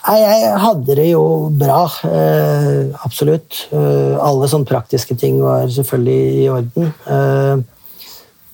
Nei, 0.04 0.18
jeg 0.20 0.56
hadde 0.60 0.96
det 1.00 1.06
jo 1.14 1.24
bra. 1.56 1.86
Eh, 2.10 2.92
absolutt. 3.08 3.68
Eh, 3.72 4.16
alle 4.20 4.50
sånne 4.52 4.68
praktiske 4.68 5.16
ting 5.20 5.38
var 5.40 5.70
selvfølgelig 5.72 6.42
i 6.42 6.50
orden. 6.52 6.90
Eh, 7.08 7.62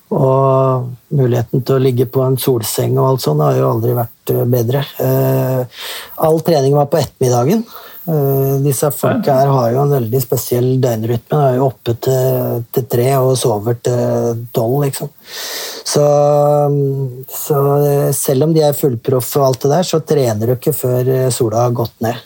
og 0.10 0.88
muligheten 1.14 1.62
til 1.62 1.78
å 1.78 1.84
ligge 1.84 2.08
på 2.10 2.24
en 2.26 2.38
solseng 2.42 2.98
og 2.98 3.12
alt 3.12 3.26
sånt 3.26 3.44
har 3.46 3.60
jo 3.60 3.68
aldri 3.70 3.94
vært 3.98 4.34
eh, 4.34 4.48
bedre. 4.50 4.82
Eh, 5.06 5.84
all 6.26 6.42
trening 6.46 6.74
var 6.78 6.90
på 6.90 6.98
ettermiddagen. 6.98 7.62
Eh, 8.10 8.56
disse 8.66 8.90
folka 8.96 9.36
her 9.38 9.52
har 9.54 9.76
jo 9.76 9.84
en 9.84 9.94
veldig 9.94 10.22
spesiell 10.24 10.72
døgnrytme. 10.82 11.30
De 11.30 11.52
er 11.52 11.60
jo 11.60 11.68
oppe 11.68 11.94
til, 12.02 12.64
til 12.74 12.88
tre 12.90 13.10
og 13.20 13.36
sover 13.38 13.78
til 13.86 14.42
tolv, 14.56 14.80
liksom. 14.88 15.12
Så, 15.90 16.08
så, 17.34 17.60
selv 18.18 18.48
om 18.48 18.56
de 18.56 18.66
er 18.66 18.78
fullproff 18.78 19.30
og 19.38 19.46
alt 19.46 19.64
det 19.66 19.74
der, 19.76 19.88
så 19.92 20.02
trener 20.02 20.50
du 20.50 20.58
ikke 20.58 20.74
før 20.78 21.14
sola 21.34 21.68
har 21.68 21.78
gått 21.78 21.96
ned. 22.06 22.26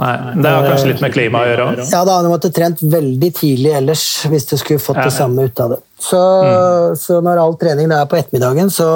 Nei, 0.00 0.14
Det 0.42 0.48
har 0.48 0.64
kanskje 0.64 0.88
litt 0.94 1.02
med 1.04 1.12
klimaet 1.12 1.44
å 1.44 1.50
gjøre? 1.52 1.84
Ja, 1.90 2.00
da 2.08 2.16
hadde 2.16 2.32
måttet 2.32 2.54
trent 2.56 2.80
veldig 2.80 3.30
tidlig 3.36 3.72
ellers 3.76 4.04
hvis 4.32 4.48
du 4.48 4.54
skulle 4.56 4.80
fått 4.80 5.00
det 5.02 5.12
samme 5.12 5.44
ut 5.44 5.60
av 5.60 5.74
det. 5.74 5.80
Så, 6.00 6.18
mm. 6.18 6.96
så 6.96 7.20
når 7.20 7.42
all 7.42 7.58
trening 7.60 7.92
er 7.92 8.08
på 8.08 8.16
ettermiddagen, 8.16 8.72
så, 8.72 8.88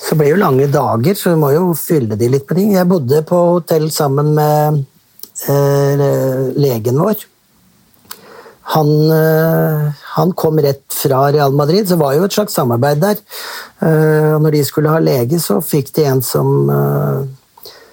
så 0.00 0.16
blir 0.16 0.30
det 0.30 0.34
jo 0.38 0.40
lange 0.40 0.70
dager, 0.72 1.18
så 1.20 1.34
du 1.34 1.42
må 1.42 1.52
jo 1.52 1.68
fylle 1.76 2.16
de 2.16 2.30
litt 2.32 2.48
på 2.48 2.56
ting. 2.56 2.72
Jeg 2.78 2.88
bodde 2.88 3.20
på 3.28 3.44
hotell 3.52 3.90
sammen 3.92 4.32
med 4.38 4.84
Eh, 5.48 6.52
legen 6.54 6.98
vår. 6.98 7.14
Han, 8.74 9.10
eh, 9.10 9.92
han, 10.16 10.32
kom 10.32 10.58
rett 10.58 10.94
fra 10.94 11.32
Real 11.32 11.52
Madrid, 11.52 11.88
så 11.88 11.94
det 11.94 12.00
var 12.00 12.14
jo 12.14 12.24
et 12.24 12.32
slags 12.32 12.54
samarbeid 12.54 13.02
der. 13.02 13.18
Eh, 13.82 14.38
når 14.40 14.54
de 14.54 14.62
skulle 14.64 14.92
ha 14.94 15.02
lege, 15.02 15.40
så 15.42 15.58
fikk 15.60 15.90
de 15.98 16.06
en 16.08 16.22
som, 16.22 16.70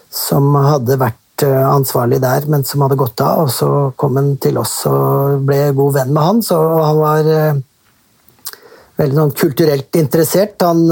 som 0.10 0.54
hadde 0.56 1.00
vært 1.02 1.18
ansvarlig 1.44 2.22
der, 2.22 2.46
men 2.46 2.64
som 2.64 2.86
hadde 2.86 3.00
gått 3.02 3.20
av. 3.26 3.48
Og 3.48 3.52
så 3.52 3.70
kom 3.98 4.22
han 4.22 4.36
til 4.38 4.62
oss 4.62 4.86
og 4.86 5.42
ble 5.50 5.74
god 5.74 5.98
venn 5.98 6.14
med 6.14 6.24
han, 6.24 6.42
så 6.46 6.62
han 6.86 7.02
var 7.02 7.32
veldig 9.02 9.22
sånn 9.22 9.38
kulturelt 9.44 10.02
interessert. 10.02 10.62
Han 10.64 10.86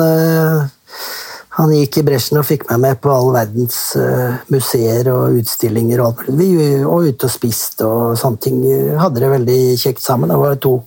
han 1.60 1.74
gikk 1.76 1.98
i 2.00 2.04
bresjen 2.08 2.40
og 2.40 2.46
fikk 2.48 2.68
meg 2.70 2.80
med 2.84 3.00
på 3.04 3.12
all 3.12 3.34
verdens 3.36 3.78
uh, 4.00 4.38
museer 4.54 5.10
og 5.12 5.40
utstillinger. 5.42 6.00
Og, 6.06 6.22
vi, 6.40 6.52
og 6.88 7.10
ute 7.10 7.28
og 7.28 7.34
spiste 7.34 7.88
og 7.88 8.16
sånne 8.20 8.44
ting. 8.46 8.62
Hadde 9.00 9.24
det 9.24 9.32
veldig 9.34 9.58
kjekt 9.82 10.04
sammen. 10.04 10.32
Det 10.32 10.38
var 10.40 10.56
to, 10.64 10.78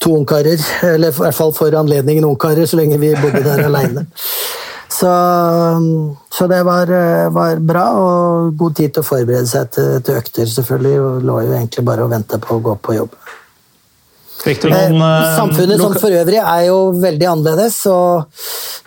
to 0.00 0.14
ungkarer, 0.16 0.62
eller 0.94 1.12
i 1.12 1.18
hvert 1.18 1.36
fall 1.36 1.52
for 1.56 1.76
anledningen 1.76 2.28
ungkarer, 2.28 2.64
så 2.64 2.80
lenge 2.80 3.00
vi 3.02 3.12
bodde 3.18 3.44
der 3.44 3.66
aleine. 3.66 4.06
Så, 4.96 5.10
så, 6.32 6.46
det 6.48 6.62
var, 6.64 6.88
var, 7.34 7.58
bra, 7.60 7.84
og 8.00 8.52
god 8.56 8.76
tid 8.78 8.94
til 8.94 9.02
å 9.02 9.08
forberede 9.10 9.48
seg 9.50 9.72
til, 9.74 9.98
til 10.06 10.20
økter, 10.22 10.48
selvfølgelig. 10.48 10.96
Og 11.02 11.26
lå 11.26 11.40
jo 11.44 11.56
egentlig 11.58 11.84
bare 11.84 12.06
og 12.06 12.14
venta 12.14 12.40
på 12.40 12.56
å 12.56 12.62
gå 12.70 12.78
på 12.80 12.96
jobb. 13.02 13.18
Noen, 14.46 15.02
eh, 15.02 15.36
Samfunnet 15.36 15.80
som 15.80 15.94
for 15.98 16.14
øvrig 16.14 16.38
er 16.38 16.64
jo 16.68 16.78
veldig 17.02 17.28
annerledes. 17.32 17.78
og 17.90 18.26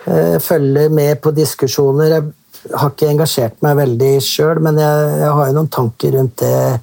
uh, 0.06 0.38
følger 0.40 0.88
med 0.88 1.20
på 1.20 1.30
diskusjoner. 1.36 2.14
Jeg 2.16 2.76
har 2.76 2.90
ikke 2.90 3.10
engasjert 3.10 3.62
meg 3.64 3.76
veldig 3.76 4.12
sjøl, 4.24 4.60
men 4.60 4.78
jeg, 4.80 5.08
jeg, 5.20 5.32
har 5.36 5.48
jo 5.48 5.56
noen 5.58 5.72
tanker 5.72 6.16
rundt 6.16 6.38
det. 6.44 6.80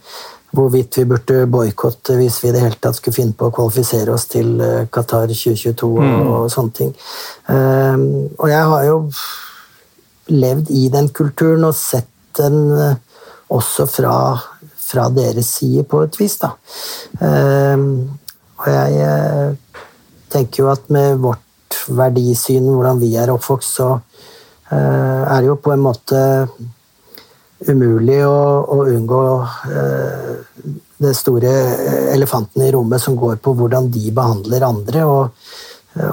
Hvorvidt 0.57 0.95
vi 0.97 1.03
burde 1.05 1.41
boikotte 1.51 2.15
hvis 2.17 2.37
vi 2.41 2.47
i 2.49 2.53
det 2.55 2.61
hele 2.63 2.77
tatt 2.81 2.95
skulle 2.97 3.17
finne 3.17 3.35
på 3.37 3.49
å 3.49 3.53
kvalifisere 3.53 4.13
oss 4.13 4.29
til 4.31 4.55
Qatar 4.89 5.27
2022 5.27 5.89
og, 5.89 5.99
mm. 5.99 6.29
og 6.33 6.45
sånne 6.49 6.73
ting. 6.73 6.93
Um, 7.51 8.05
og 8.39 8.47
jeg 8.49 8.69
har 8.71 8.85
jo 8.87 8.95
levd 10.31 10.71
i 10.71 10.85
den 10.93 11.11
kulturen 11.13 11.67
og 11.67 11.75
sett 11.77 12.09
den 12.39 12.71
også 13.53 13.85
fra, 13.91 14.15
fra 14.87 15.09
deres 15.13 15.51
side, 15.59 15.83
på 15.83 16.01
et 16.07 16.17
vis. 16.19 16.39
da. 16.41 16.53
Um, 17.19 18.16
og 18.57 18.69
jeg 18.71 19.01
eh, 19.05 19.83
tenker 20.33 20.63
jo 20.63 20.71
at 20.71 20.89
med 20.93 21.21
vårt 21.21 21.77
verdisyn, 21.93 22.65
hvordan 22.71 22.99
vi 23.01 23.13
er 23.19 23.31
oppvokst, 23.33 23.77
så 23.79 23.89
eh, 23.93 25.21
er 25.21 25.37
det 25.39 25.51
jo 25.51 25.59
på 25.61 25.73
en 25.75 25.85
måte 25.85 26.21
umulig 27.67 28.19
å, 28.25 28.37
å 28.73 28.83
unngå 28.89 29.21
eh, 29.71 30.33
det 30.97 31.13
store 31.17 31.53
elefanten 32.13 32.65
i 32.65 32.71
rommet 32.73 33.01
som 33.01 33.17
går 33.17 33.37
på 33.41 33.53
hvordan 33.57 33.91
de 33.93 34.09
behandler 34.13 34.65
andre. 34.65 35.05
Og, 35.05 35.51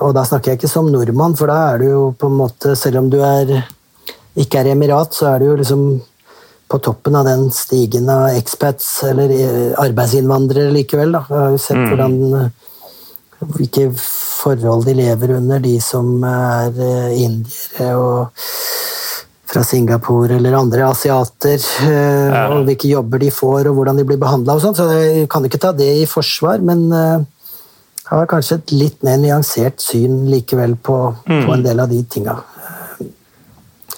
og, 0.00 0.10
da 0.16 0.24
snakker 0.28 0.52
jeg 0.52 0.60
ikke 0.60 0.72
som 0.74 0.90
nordmann, 0.92 1.36
for 1.38 1.48
da 1.48 1.60
er 1.70 1.80
du 1.80 1.86
jo 1.88 2.02
på 2.18 2.28
en 2.28 2.36
måte 2.42 2.76
Selv 2.76 3.00
om 3.00 3.08
du 3.12 3.18
er, 3.24 3.56
ikke 4.36 4.60
er 4.60 4.74
emirat, 4.74 5.16
så 5.16 5.32
er 5.32 5.40
du 5.40 5.50
jo 5.52 5.56
liksom 5.60 5.86
på 6.68 6.80
toppen 6.82 7.16
av 7.18 7.26
den 7.28 7.48
stigen 7.52 8.08
av 8.10 8.28
expats, 8.34 9.02
eller 9.06 9.32
arbeidsinnvandrere 9.82 10.72
likevel. 10.74 11.12
Da. 11.14 11.24
Jeg 11.28 11.42
har 11.42 11.54
jo 11.54 11.64
sett 11.64 11.80
mm. 11.80 11.88
hvordan 11.92 12.52
hvilke 13.54 13.90
forhold 14.44 14.86
de 14.88 14.94
lever 14.98 15.36
under, 15.36 15.60
de 15.62 15.76
som 15.82 16.08
er 16.28 16.80
eh, 16.80 17.22
indiere 17.24 17.90
og 17.98 18.44
fra 19.54 19.62
Singapore 19.66 20.38
eller 20.38 20.56
andre 20.58 20.88
asiater. 20.88 21.60
Eh. 21.86 22.38
Og 22.54 22.64
hvilke 22.68 22.90
jobber 22.90 23.22
de 23.22 23.30
får, 23.34 23.68
og 23.70 23.78
hvordan 23.78 24.00
de 24.00 24.06
blir 24.08 24.20
behandla. 24.20 24.58
Så 24.60 24.88
jeg 24.90 25.28
kan 25.30 25.46
ikke 25.46 25.62
ta 25.62 25.72
det 25.76 25.90
i 26.02 26.08
forsvar, 26.10 26.64
men 26.64 26.88
jeg 26.90 27.20
eh, 27.20 27.30
har 28.10 28.30
kanskje 28.30 28.60
et 28.60 28.74
litt 28.74 29.06
mer 29.06 29.20
nyansert 29.22 29.80
syn 29.82 30.24
likevel 30.32 30.76
på, 30.76 30.98
mm. 31.24 31.44
på 31.46 31.54
en 31.56 31.64
del 31.64 31.84
av 31.84 31.92
de 31.92 32.02
tinga. 32.10 32.36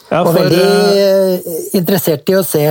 Ja, 0.06 0.20
for, 0.22 0.30
og 0.30 0.36
veldig 0.38 0.66
eh, 1.02 1.54
interessert 1.78 2.28
i 2.30 2.36
å 2.38 2.44
se 2.46 2.66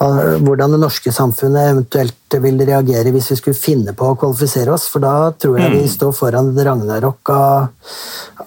hvordan 0.00 0.72
det 0.72 0.80
norske 0.80 1.12
samfunnet 1.12 1.74
eventuelt 1.74 2.36
vil 2.40 2.62
reagere 2.64 3.12
hvis 3.12 3.28
vi 3.34 3.36
skulle 3.36 3.58
finne 3.58 3.92
på 3.96 4.08
å 4.08 4.16
kvalifisere 4.18 4.72
oss, 4.72 4.86
for 4.88 5.04
da 5.04 5.30
tror 5.36 5.58
jeg 5.60 5.74
vi 5.74 5.82
mm. 5.84 5.92
står 5.92 6.14
foran 6.16 6.50
et 6.54 6.60
ragnarok 6.64 7.32
av, 7.34 7.92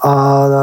av 0.09 0.55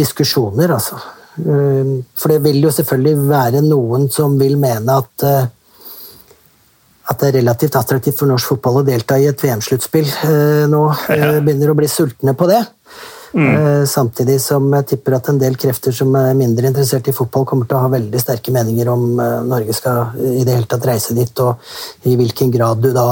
diskusjoner, 0.00 0.72
altså. 0.78 0.98
Eh, 1.44 1.94
for 2.16 2.32
det 2.32 2.40
vil 2.48 2.62
jo 2.64 2.72
selvfølgelig 2.74 3.28
være 3.28 3.64
noen 3.68 4.08
som 4.12 4.38
vil 4.40 4.56
mene 4.60 5.00
at 5.04 5.28
eh, 5.28 5.48
at 7.10 7.18
det 7.18 7.26
er 7.26 7.40
relativt 7.40 7.74
attraktivt 7.74 8.20
for 8.20 8.30
norsk 8.30 8.52
fotball 8.52 8.76
å 8.80 8.86
delta 8.86 9.16
i 9.18 9.24
et 9.26 9.40
VM-sluttspill 9.42 10.06
nå. 10.70 10.82
Ja. 11.10 11.32
Begynner 11.42 11.72
å 11.72 11.74
bli 11.74 11.88
sultne 11.90 12.36
på 12.38 12.46
det. 12.46 12.60
Mm. 13.32 13.46
Eh, 13.46 13.84
samtidig 13.86 14.40
som 14.42 14.66
jeg 14.74 14.86
tipper 14.90 15.16
at 15.16 15.28
en 15.30 15.38
del 15.38 15.56
krefter 15.60 15.94
som 15.94 16.14
er 16.18 16.34
mindre 16.38 16.70
interessert 16.70 17.08
i 17.08 17.14
fotball, 17.14 17.46
kommer 17.46 17.68
til 17.68 17.78
å 17.78 17.84
ha 17.84 17.92
veldig 17.92 18.22
sterke 18.22 18.54
meninger 18.54 18.90
om 18.90 19.20
eh, 19.22 19.36
Norge 19.46 19.76
skal 19.76 20.16
i 20.18 20.44
det 20.46 20.56
hele 20.56 20.70
tatt 20.70 20.88
reise 20.90 21.16
dit, 21.16 21.44
og 21.44 22.10
i 22.10 22.16
hvilken 22.18 22.50
grad 22.54 22.82
du 22.82 22.90
da 22.96 23.08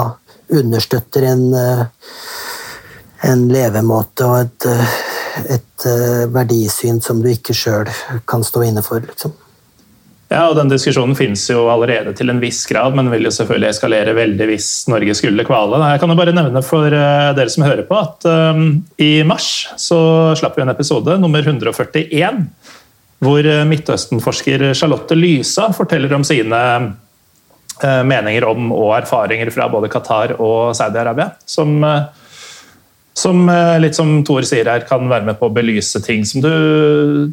understøtter 0.58 1.28
en, 1.30 1.44
eh, 1.54 1.84
en 3.30 3.48
levemåte 3.52 4.26
og 4.26 4.40
et, 4.40 4.70
et 5.58 5.90
verdisyn 6.34 7.02
som 7.04 7.20
du 7.22 7.30
ikke 7.30 7.54
sjøl 7.54 7.90
kan 8.26 8.46
stå 8.46 8.64
inne 8.66 8.82
for. 8.86 9.04
liksom. 9.04 9.34
Ja, 10.28 10.42
og 10.50 10.58
den 10.58 10.68
Diskusjonen 10.68 11.16
finnes 11.16 11.46
jo 11.48 11.62
allerede 11.72 12.12
til 12.16 12.28
en 12.28 12.40
viss 12.42 12.60
grad, 12.68 12.92
men 12.96 13.08
vil 13.08 13.24
jo 13.24 13.32
selvfølgelig 13.32 13.70
eskalere 13.70 14.12
veldig 14.16 14.48
hvis 14.50 14.68
Norge 14.92 15.14
skulle 15.16 15.46
kvale. 15.48 15.80
Jeg 15.94 16.02
kan 16.02 16.12
jo 16.12 16.18
bare 16.18 16.34
nevne 16.36 16.60
for 16.66 16.92
eh, 16.92 17.30
dere 17.36 17.52
som 17.52 17.64
hører 17.64 17.86
på, 17.88 17.96
at 17.96 18.28
um, 18.28 18.66
i 19.00 19.22
mars 19.24 19.48
så 19.80 20.00
slapp 20.36 20.58
vi 20.58 20.66
en 20.66 20.74
episode, 20.74 21.16
nummer 21.22 21.40
141, 21.40 22.44
hvor 23.24 23.48
eh, 23.48 23.64
Midtøsten-forsker 23.72 24.68
Charlotte 24.76 25.16
Lysa 25.16 25.70
forteller 25.76 26.12
om 26.16 26.26
sine 26.26 26.62
meninger 27.78 28.42
om 28.42 28.72
og 28.74 28.96
erfaringer 28.96 29.52
fra 29.54 29.68
både 29.70 29.86
Qatar 29.92 30.32
og 30.42 30.72
Saudi-Arabia. 30.74 31.28
som 31.46 31.76
som 33.18 33.48
eh, 33.50 33.76
litt 33.82 33.96
som 33.98 34.12
Tor 34.26 34.46
sier 34.46 34.68
her, 34.70 34.84
kan 34.88 35.08
være 35.10 35.26
med 35.26 35.38
på 35.40 35.48
å 35.48 35.54
belyse 35.54 36.00
ting 36.04 36.24
som 36.28 36.44
du 36.44 36.52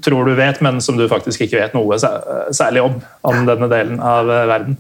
tror 0.06 0.30
du 0.30 0.34
vet, 0.38 0.62
men 0.66 0.82
som 0.84 0.98
du 0.98 1.06
faktisk 1.12 1.46
ikke 1.46 1.60
vet 1.62 1.78
noe 1.78 2.00
særlig 2.00 2.86
om, 2.86 2.98
om 3.28 3.46
denne 3.48 3.70
delen 3.72 4.02
av 4.02 4.32
eh, 4.32 4.48
verden. 4.50 4.80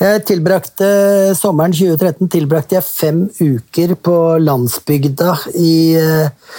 Jeg 0.00 0.24
tilbrakte 0.30 0.90
Sommeren 1.36 1.74
2013 1.76 2.30
tilbrakte 2.32 2.78
jeg 2.78 2.88
fem 2.88 3.24
uker 3.40 3.96
på 4.00 4.16
landsbygda 4.40 5.34
i 5.60 5.74
eh, 6.00 6.54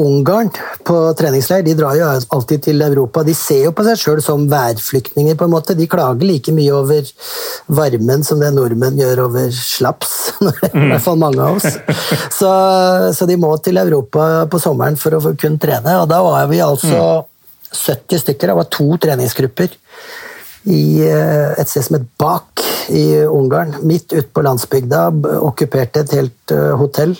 Ungarn 0.00 0.50
på 0.86 0.96
treningsleir. 1.18 1.64
De 1.66 1.74
drar 1.76 1.96
jo 1.98 2.08
alltid 2.08 2.62
til 2.64 2.82
Europa. 2.82 3.22
De 3.26 3.34
ser 3.36 3.66
jo 3.66 3.72
på 3.76 3.84
seg 3.84 4.00
sjøl 4.00 4.22
som 4.24 4.46
værflyktninger, 4.50 5.36
på 5.36 5.46
en 5.46 5.52
måte. 5.52 5.76
De 5.76 5.88
klager 5.90 6.26
like 6.26 6.54
mye 6.56 6.72
over 6.76 7.10
varmen 7.80 8.24
som 8.26 8.40
det 8.40 8.52
nordmenn 8.56 8.98
gjør 9.00 9.26
over 9.26 9.52
slaps. 9.54 10.16
I 10.70 10.86
hvert 10.88 11.04
fall 11.04 11.20
mange 11.20 11.44
av 11.44 11.60
oss. 11.60 11.76
Så, 12.32 12.50
så, 13.16 13.28
de 13.28 13.38
må 13.40 13.52
til 13.64 13.80
Europa 13.82 14.46
på 14.50 14.62
sommeren 14.62 14.98
for 15.00 15.18
å 15.18 15.22
kunne 15.34 15.60
trene. 15.60 15.98
Og 16.00 16.08
da 16.10 16.22
var 16.24 16.48
vi 16.50 16.62
altså 16.64 17.04
70 17.70 18.24
stykker. 18.24 18.50
Det 18.50 18.58
var 18.62 18.70
to 18.72 18.88
treningsgrupper 19.04 19.76
i 20.70 20.84
eh, 21.08 21.52
et 21.56 21.70
sted 21.70 21.86
som 21.86 21.96
het 21.96 22.08
Bak 22.20 22.64
i 22.92 23.22
Ungarn. 23.24 23.76
Midt 23.86 24.12
ute 24.12 24.28
på 24.32 24.44
landsbygda. 24.44 25.08
Okkuperte 25.40 26.04
et 26.04 26.16
helt 26.18 26.56
eh, 26.56 26.72
hotell. 26.80 27.18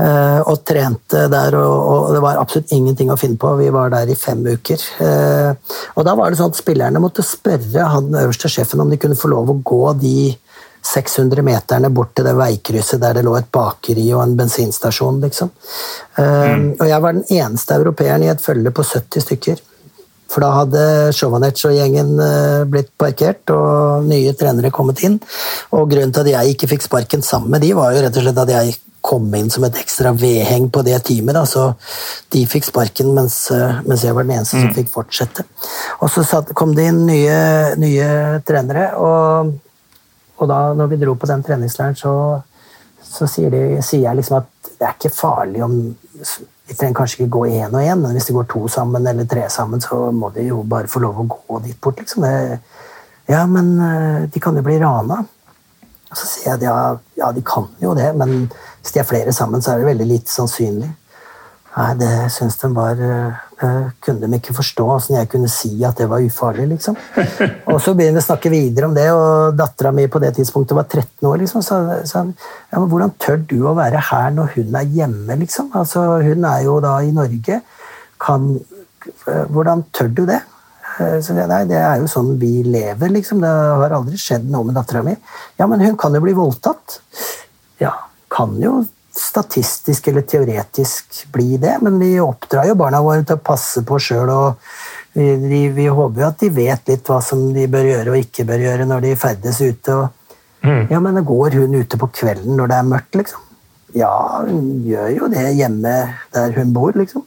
Eh, 0.00 0.40
og 0.48 0.62
trente 0.64 1.26
der, 1.28 1.54
og, 1.58 2.12
det 2.14 2.20
var 2.24 2.38
absolutt 2.40 2.72
ingenting 2.72 3.10
å 3.12 3.18
finne 3.20 3.36
på. 3.40 3.50
Vi 3.60 3.68
var 3.74 3.92
der 3.92 4.08
i 4.08 4.16
fem 4.16 4.40
uker. 4.40 4.84
Eh, 5.04 5.80
og 5.92 6.06
da 6.06 6.14
var 6.16 6.30
det 6.30 6.38
sånn 6.40 6.52
at 6.52 6.60
spillerne 6.60 7.02
måtte 7.02 7.24
spørre 7.26 7.88
han 7.92 8.08
øverste 8.22 8.48
sjefen 8.52 8.80
om 8.80 8.92
de 8.92 9.00
kunne 9.00 9.18
få 9.18 9.30
lov 9.32 9.52
å 9.52 9.58
gå 9.60 9.82
de 10.00 10.14
600 10.82 11.44
meterne 11.46 11.92
bort 11.94 12.16
til 12.16 12.26
det 12.26 12.32
veikrysset 12.34 13.02
der 13.02 13.18
det 13.18 13.26
lå 13.26 13.36
et 13.38 13.50
bakeri 13.54 14.08
og 14.16 14.24
en 14.24 14.32
bensinstasjon, 14.38 15.20
liksom. 15.22 15.52
Eh, 16.16 16.54
mm. 16.56 16.64
Og 16.80 16.88
jeg 16.88 17.04
var 17.04 17.18
den 17.18 17.28
eneste 17.42 17.76
europeeren 17.76 18.24
i 18.24 18.32
et 18.32 18.42
følge 18.42 18.72
på 18.72 18.86
70 18.88 19.26
stykker. 19.26 19.60
For 20.32 20.40
da 20.40 20.48
hadde 20.56 20.82
Sjovanec 21.12 21.60
og 21.68 21.74
gjengen 21.76 22.14
blitt 22.72 22.88
parkert, 22.96 23.50
og 23.52 24.06
nye 24.08 24.32
trenere 24.32 24.70
kommet 24.72 25.02
inn. 25.04 25.18
Og 25.76 25.90
grunnen 25.90 26.14
til 26.16 26.24
at 26.24 26.30
jeg 26.30 26.54
ikke 26.54 26.70
fikk 26.70 26.86
sparken 26.86 27.20
sammen 27.26 27.52
med 27.52 27.60
de, 27.60 27.74
var 27.76 27.92
jo 27.92 28.00
rett 28.06 28.16
og 28.16 28.24
slett 28.24 28.40
at 28.40 28.52
jeg 28.54 28.72
kom 29.02 29.26
inn 29.34 29.50
som 29.50 29.64
et 29.66 29.78
ekstra 29.82 30.12
vedheng 30.14 30.68
på 30.72 30.84
det 30.86 31.00
teamet. 31.08 31.34
Da. 31.34 31.42
Så 31.48 31.66
de 32.32 32.44
fikk 32.48 32.68
sparken, 32.68 33.10
mens, 33.16 33.50
eh, 33.50 33.82
mens, 33.86 34.04
jeg 34.06 34.14
var 34.14 34.26
den 34.26 34.36
eneste 34.38 34.60
mm. 34.60 34.62
som 34.62 34.76
fikk 34.76 34.92
fortsette. 34.94 35.44
Og 36.00 36.12
så 36.12 36.24
satt, 36.26 36.54
kom 36.58 36.76
det 36.76 36.86
inn 36.90 37.02
nye, 37.08 37.42
nye 37.82 38.08
trenere, 38.46 38.92
og, 38.96 39.52
og, 40.38 40.46
da 40.50 40.62
når 40.78 40.94
vi 40.94 41.02
dro 41.02 41.16
på 41.18 41.28
den 41.30 41.42
treningsleiren, 41.46 41.98
så, 41.98 42.14
så 43.02 43.28
sier, 43.30 43.50
de, 43.52 43.82
sier, 43.82 44.06
jeg 44.06 44.20
liksom 44.20 44.38
at 44.38 44.72
det 44.78 44.88
er 44.88 44.96
ikke 44.96 45.14
farlig 45.14 45.62
om 45.62 45.76
Vi 46.62 46.76
trenger 46.78 46.94
kanskje 46.94 47.16
ikke 47.18 47.32
gå 47.34 47.40
én 47.50 47.72
og 47.74 47.82
én, 47.82 47.98
men 47.98 48.14
hvis 48.14 48.28
de 48.28 48.34
går 48.36 48.46
to 48.48 48.60
sammen 48.70 49.06
eller 49.10 49.26
tre 49.28 49.42
sammen, 49.50 49.80
så 49.82 49.96
må 50.14 50.30
de 50.32 50.46
jo 50.46 50.60
bare 50.64 50.88
få 50.88 51.02
lov 51.02 51.18
å 51.18 51.24
gå 51.28 51.58
dit 51.64 51.76
bort, 51.82 51.98
liksom. 51.98 52.22
Det, 52.22 52.60
ja, 53.28 53.42
men 53.50 53.72
eh, 53.82 54.28
de 54.30 54.40
kan 54.40 54.56
jo 54.56 54.62
bli 54.64 54.78
rana. 54.80 55.18
Og 56.12 56.18
så 56.20 56.28
sier 56.28 56.50
jeg 56.50 56.58
at 56.60 56.66
ja, 56.66 56.78
ja, 57.16 57.30
de 57.32 57.40
kan 57.46 57.70
jo 57.80 57.94
det, 57.96 58.10
men 58.20 58.50
hvis 58.82 58.92
de 58.92 59.00
er 59.00 59.08
flere 59.08 59.32
sammen, 59.32 59.64
så 59.64 59.72
er 59.72 59.80
det 59.80 59.88
veldig 59.88 60.08
lite 60.10 60.32
sannsynlig. 60.32 60.90
Nei, 61.72 61.92
det 61.96 62.10
syns 62.34 62.58
de 62.60 62.68
var 62.76 62.98
eh, 63.00 63.84
Kunne 64.04 64.28
de 64.28 64.36
ikke 64.36 64.52
forstå 64.52 64.84
åssen 64.92 65.16
jeg 65.16 65.30
kunne 65.32 65.48
si 65.48 65.70
at 65.88 65.96
det 66.02 66.08
var 66.10 66.20
ufarlig, 66.20 66.66
liksom. 66.74 66.98
Og 67.72 67.78
så 67.80 67.94
begynner 67.96 68.18
vi 68.18 68.24
å 68.24 68.26
snakke 68.26 68.52
videre 68.52 68.90
om 68.90 68.96
det, 68.96 69.06
og 69.14 69.56
dattera 69.56 69.94
mi 69.96 70.04
på 70.10 70.20
det 70.20 70.34
tidspunktet 70.36 70.76
var 70.76 70.84
13 70.84 71.30
år, 71.30 71.38
liksom. 71.40 71.64
Så 71.64 71.78
sa 72.10 72.26
ja, 72.26 72.76
men 72.76 72.90
hvordan 72.90 73.14
tør 73.22 73.40
du 73.48 73.62
å 73.70 73.76
være 73.78 74.04
her 74.10 74.34
når 74.36 74.52
hun 74.58 74.76
er 74.82 74.92
hjemme, 74.98 75.38
liksom? 75.46 75.72
Altså, 75.78 76.04
hun 76.26 76.44
er 76.50 76.66
jo 76.66 76.76
da 76.84 76.98
i 77.00 77.14
Norge. 77.16 77.62
Kan 78.20 78.50
eh, 78.58 79.44
Hvordan 79.48 79.86
tør 79.96 80.12
du 80.12 80.26
det? 80.28 80.42
Eh, 81.00 81.18
så 81.24 81.36
det, 81.36 81.46
nei, 81.50 81.62
det 81.70 81.78
er 81.80 82.00
jo 82.02 82.08
sånn 82.10 82.34
vi 82.40 82.62
lever, 82.66 83.12
liksom. 83.16 83.42
Det 83.42 83.52
har 83.82 83.96
aldri 83.98 84.18
skjedd 84.20 84.48
noe 84.50 84.68
med 84.68 84.76
dattera 84.78 85.04
mi. 85.06 85.14
Ja, 85.60 85.68
men 85.70 85.84
hun 85.84 85.96
kan 86.00 86.14
jo 86.16 86.22
bli 86.24 86.34
voldtatt. 86.36 86.98
Ja, 87.82 87.94
kan 88.32 88.58
jo 88.62 88.82
statistisk 89.12 90.08
eller 90.08 90.24
teoretisk 90.24 91.26
bli 91.32 91.58
det, 91.60 91.76
men 91.84 91.98
vi 92.00 92.14
oppdrar 92.20 92.64
jo 92.68 92.76
barna 92.80 93.02
våre 93.04 93.24
til 93.28 93.36
å 93.36 93.44
passe 93.44 93.82
på 93.84 93.98
sjøl. 94.00 94.32
Vi, 95.12 95.26
vi, 95.36 95.62
vi, 95.76 95.86
håper 95.92 96.22
jo 96.22 96.28
at 96.30 96.40
de 96.40 96.48
vet 96.56 96.88
litt 96.88 97.08
hva 97.08 97.18
som 97.24 97.42
de 97.52 97.66
bør 97.68 97.90
gjøre 97.90 98.14
og 98.14 98.22
ikke 98.22 98.46
bør 98.48 98.64
gjøre 98.64 98.88
når 98.88 99.04
de 99.04 99.16
ferdes 99.20 99.60
ute. 99.60 99.96
Og, 99.98 100.36
mm. 100.64 100.86
Ja, 100.94 101.00
men 101.04 101.20
går 101.28 101.58
hun 101.60 101.76
ute 101.76 102.00
på 102.00 102.08
kvelden 102.22 102.56
når 102.56 102.72
det 102.72 102.78
er 102.78 102.88
mørkt, 102.94 103.18
liksom? 103.20 103.48
Ja, 103.92 104.14
hun 104.46 104.80
gjør 104.88 105.10
jo 105.12 105.28
det 105.28 105.50
hjemme 105.58 105.92
der 106.32 106.56
hun 106.56 106.72
bor, 106.72 106.96
liksom. 106.96 107.26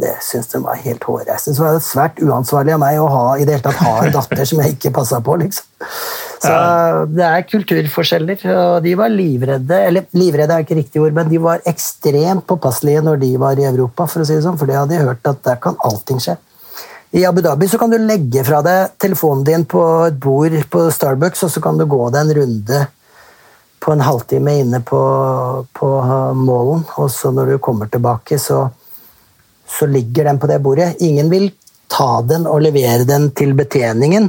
Det 0.00 0.12
syns 0.24 0.48
de 0.52 0.60
var 0.64 0.78
helt 0.80 1.04
hårreisende. 1.04 1.56
Så 1.56 1.64
det 1.64 1.72
var 1.74 1.82
svært 1.84 2.20
uansvarlig 2.24 2.74
av 2.76 2.80
meg 2.80 3.00
å 3.00 3.08
ha, 3.12 3.24
i 3.36 3.44
det 3.44 3.58
hele 3.58 3.64
tatt 3.66 3.82
ha 3.84 3.96
en 4.06 4.14
datter 4.14 4.48
som 4.48 4.62
jeg 4.62 4.76
ikke 4.76 4.94
passa 4.96 5.20
på, 5.24 5.36
liksom. 5.42 5.66
Så 6.40 6.54
det 7.12 7.24
er 7.26 7.46
kulturforskjeller, 7.48 8.42
og 8.54 8.74
de 8.84 8.94
var 8.98 9.12
livredde. 9.12 9.78
Eller 9.90 10.08
livredde 10.16 10.56
er 10.56 10.64
ikke 10.64 10.78
riktig 10.78 11.02
ord, 11.02 11.14
men 11.16 11.30
de 11.32 11.40
var 11.42 11.64
ekstremt 11.68 12.46
påpasselige 12.48 13.04
når 13.04 13.20
de 13.24 13.30
var 13.40 13.60
i 13.60 13.68
Europa, 13.68 14.08
for 14.08 14.24
å 14.24 14.28
si 14.28 14.36
det 14.36 14.44
sånn, 14.46 14.58
for 14.60 14.70
det 14.70 14.78
hadde 14.78 14.96
jeg 14.96 15.08
hørt 15.08 15.32
at 15.32 15.44
der 15.46 15.60
kan 15.62 15.78
allting 15.84 16.20
skje. 16.22 16.36
I 17.16 17.24
Abu 17.24 17.40
Dhabi 17.40 17.68
så 17.70 17.78
kan 17.80 17.92
du 17.92 17.96
legge 18.02 18.42
fra 18.44 18.58
deg 18.66 18.96
telefonen 19.00 19.44
din 19.46 19.64
på 19.68 19.82
et 20.08 20.16
bord 20.20 20.56
på 20.72 20.88
Starbucks, 20.92 21.46
og 21.46 21.52
så 21.54 21.62
kan 21.64 21.78
du 21.80 21.86
gå 21.88 22.00
deg 22.10 22.24
en 22.24 22.38
runde 22.40 22.80
på 23.80 23.92
en 23.92 24.02
halvtime 24.02 24.56
inne 24.60 24.80
på, 24.84 25.00
på 25.72 25.88
målen, 26.34 26.82
og 26.98 27.10
så 27.12 27.30
når 27.30 27.54
du 27.54 27.58
kommer 27.62 27.88
tilbake, 27.92 28.38
så, 28.42 28.66
så 29.68 29.86
ligger 29.90 30.24
den 30.30 30.38
på 30.38 30.48
det 30.50 30.58
bordet. 30.62 30.94
Ingen 31.04 31.30
vil 31.30 31.50
ta 31.90 32.20
den 32.26 32.46
og 32.50 32.60
levere 32.64 33.06
den 33.06 33.28
til 33.36 33.52
betjeningen, 33.56 34.28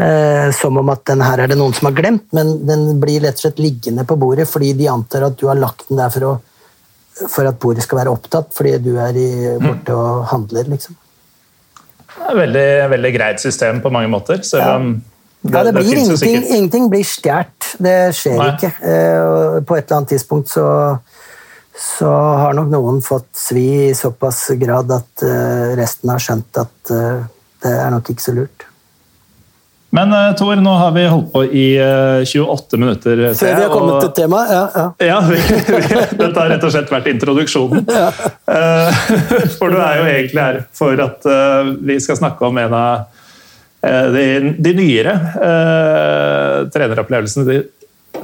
eh, 0.00 0.48
som 0.56 0.78
om 0.80 0.90
at 0.92 1.04
den 1.10 1.22
her 1.24 1.44
er 1.44 1.52
det 1.52 1.58
noen 1.60 1.74
som 1.76 1.90
har 1.90 1.96
glemt, 1.98 2.26
men 2.36 2.56
den 2.66 2.86
blir 3.02 3.22
rett 3.24 3.38
og 3.38 3.46
slett 3.46 3.62
liggende 3.62 4.06
på 4.08 4.16
bordet 4.20 4.48
fordi 4.48 4.72
de 4.78 4.88
antar 4.92 5.28
at 5.28 5.38
du 5.40 5.46
har 5.50 5.60
lagt 5.60 5.88
den 5.90 6.00
der 6.00 6.12
for, 6.14 6.28
å, 6.30 7.28
for 7.28 7.50
at 7.50 7.60
bordet 7.60 7.84
skal 7.84 8.00
være 8.02 8.14
opptatt, 8.14 8.52
fordi 8.56 8.78
du 8.86 8.94
er 8.96 9.18
i, 9.20 9.30
borte 9.60 9.96
og 9.96 10.24
handler, 10.32 10.70
liksom. 10.72 10.96
Veldig, 12.14 12.68
veldig 12.94 13.10
greit 13.14 13.42
system 13.42 13.82
på 13.84 13.90
mange 13.92 14.08
måter. 14.08 14.40
selv 14.46 14.62
ja. 14.62 14.78
det, 15.42 15.52
ja, 15.52 15.64
det 15.66 15.72
blir 15.76 15.90
det 15.90 16.04
ingenting, 16.06 16.44
ingenting 16.46 16.88
blir 16.92 17.04
stjålet. 17.04 17.74
Det 17.84 17.96
skjer 18.16 18.38
Nei. 18.38 18.52
ikke. 18.54 18.70
Eh, 18.80 19.58
på 19.66 19.76
et 19.76 19.84
eller 19.84 19.98
annet 19.98 20.14
tidspunkt 20.14 20.52
så 20.54 20.66
så 21.74 22.10
har 22.10 22.54
nok 22.54 22.70
noen 22.70 23.00
fått 23.02 23.32
svi 23.38 23.66
i 23.88 23.94
såpass 23.98 24.46
grad 24.60 24.92
at 24.94 25.24
uh, 25.26 25.74
resten 25.78 26.12
har 26.12 26.22
skjønt 26.22 26.62
at 26.62 26.94
uh, 26.94 27.26
det 27.64 27.72
er 27.74 27.90
nok 27.90 28.10
ikke 28.12 28.22
så 28.22 28.34
lurt. 28.36 28.66
Men 29.94 30.14
uh, 30.14 30.30
Tor, 30.38 30.54
nå 30.62 30.74
har 30.78 30.94
vi 30.94 31.04
holdt 31.10 31.32
på 31.32 31.42
i 31.50 31.66
28 32.26 32.78
minutter. 32.78 33.24
Før 33.34 33.58
vi 33.58 33.66
har 33.66 33.74
kommet 33.74 33.96
og... 33.96 34.00
til 34.04 34.14
temaet? 34.22 34.54
Ja. 34.54 34.62
ja. 34.74 34.86
ja 35.08 35.18
vi, 35.26 35.40
vi, 35.88 35.98
dette 36.22 36.32
har 36.38 36.50
rett 36.54 36.66
og 36.66 36.74
slett 36.76 36.94
vært 36.94 37.10
introduksjonen. 37.10 37.86
Ja. 37.94 38.08
for 39.58 39.72
du 39.72 39.78
er 39.80 39.98
jo 39.98 40.08
egentlig 40.10 40.42
her 40.42 40.58
for 40.76 40.98
at 41.00 41.24
vi 41.82 41.96
skal 42.02 42.18
snakke 42.18 42.46
om 42.46 42.58
en 42.60 42.74
av 42.76 43.22
de, 44.14 44.26
de 44.62 44.72
nyere 44.76 45.14
treneropplevelsene 46.74 47.62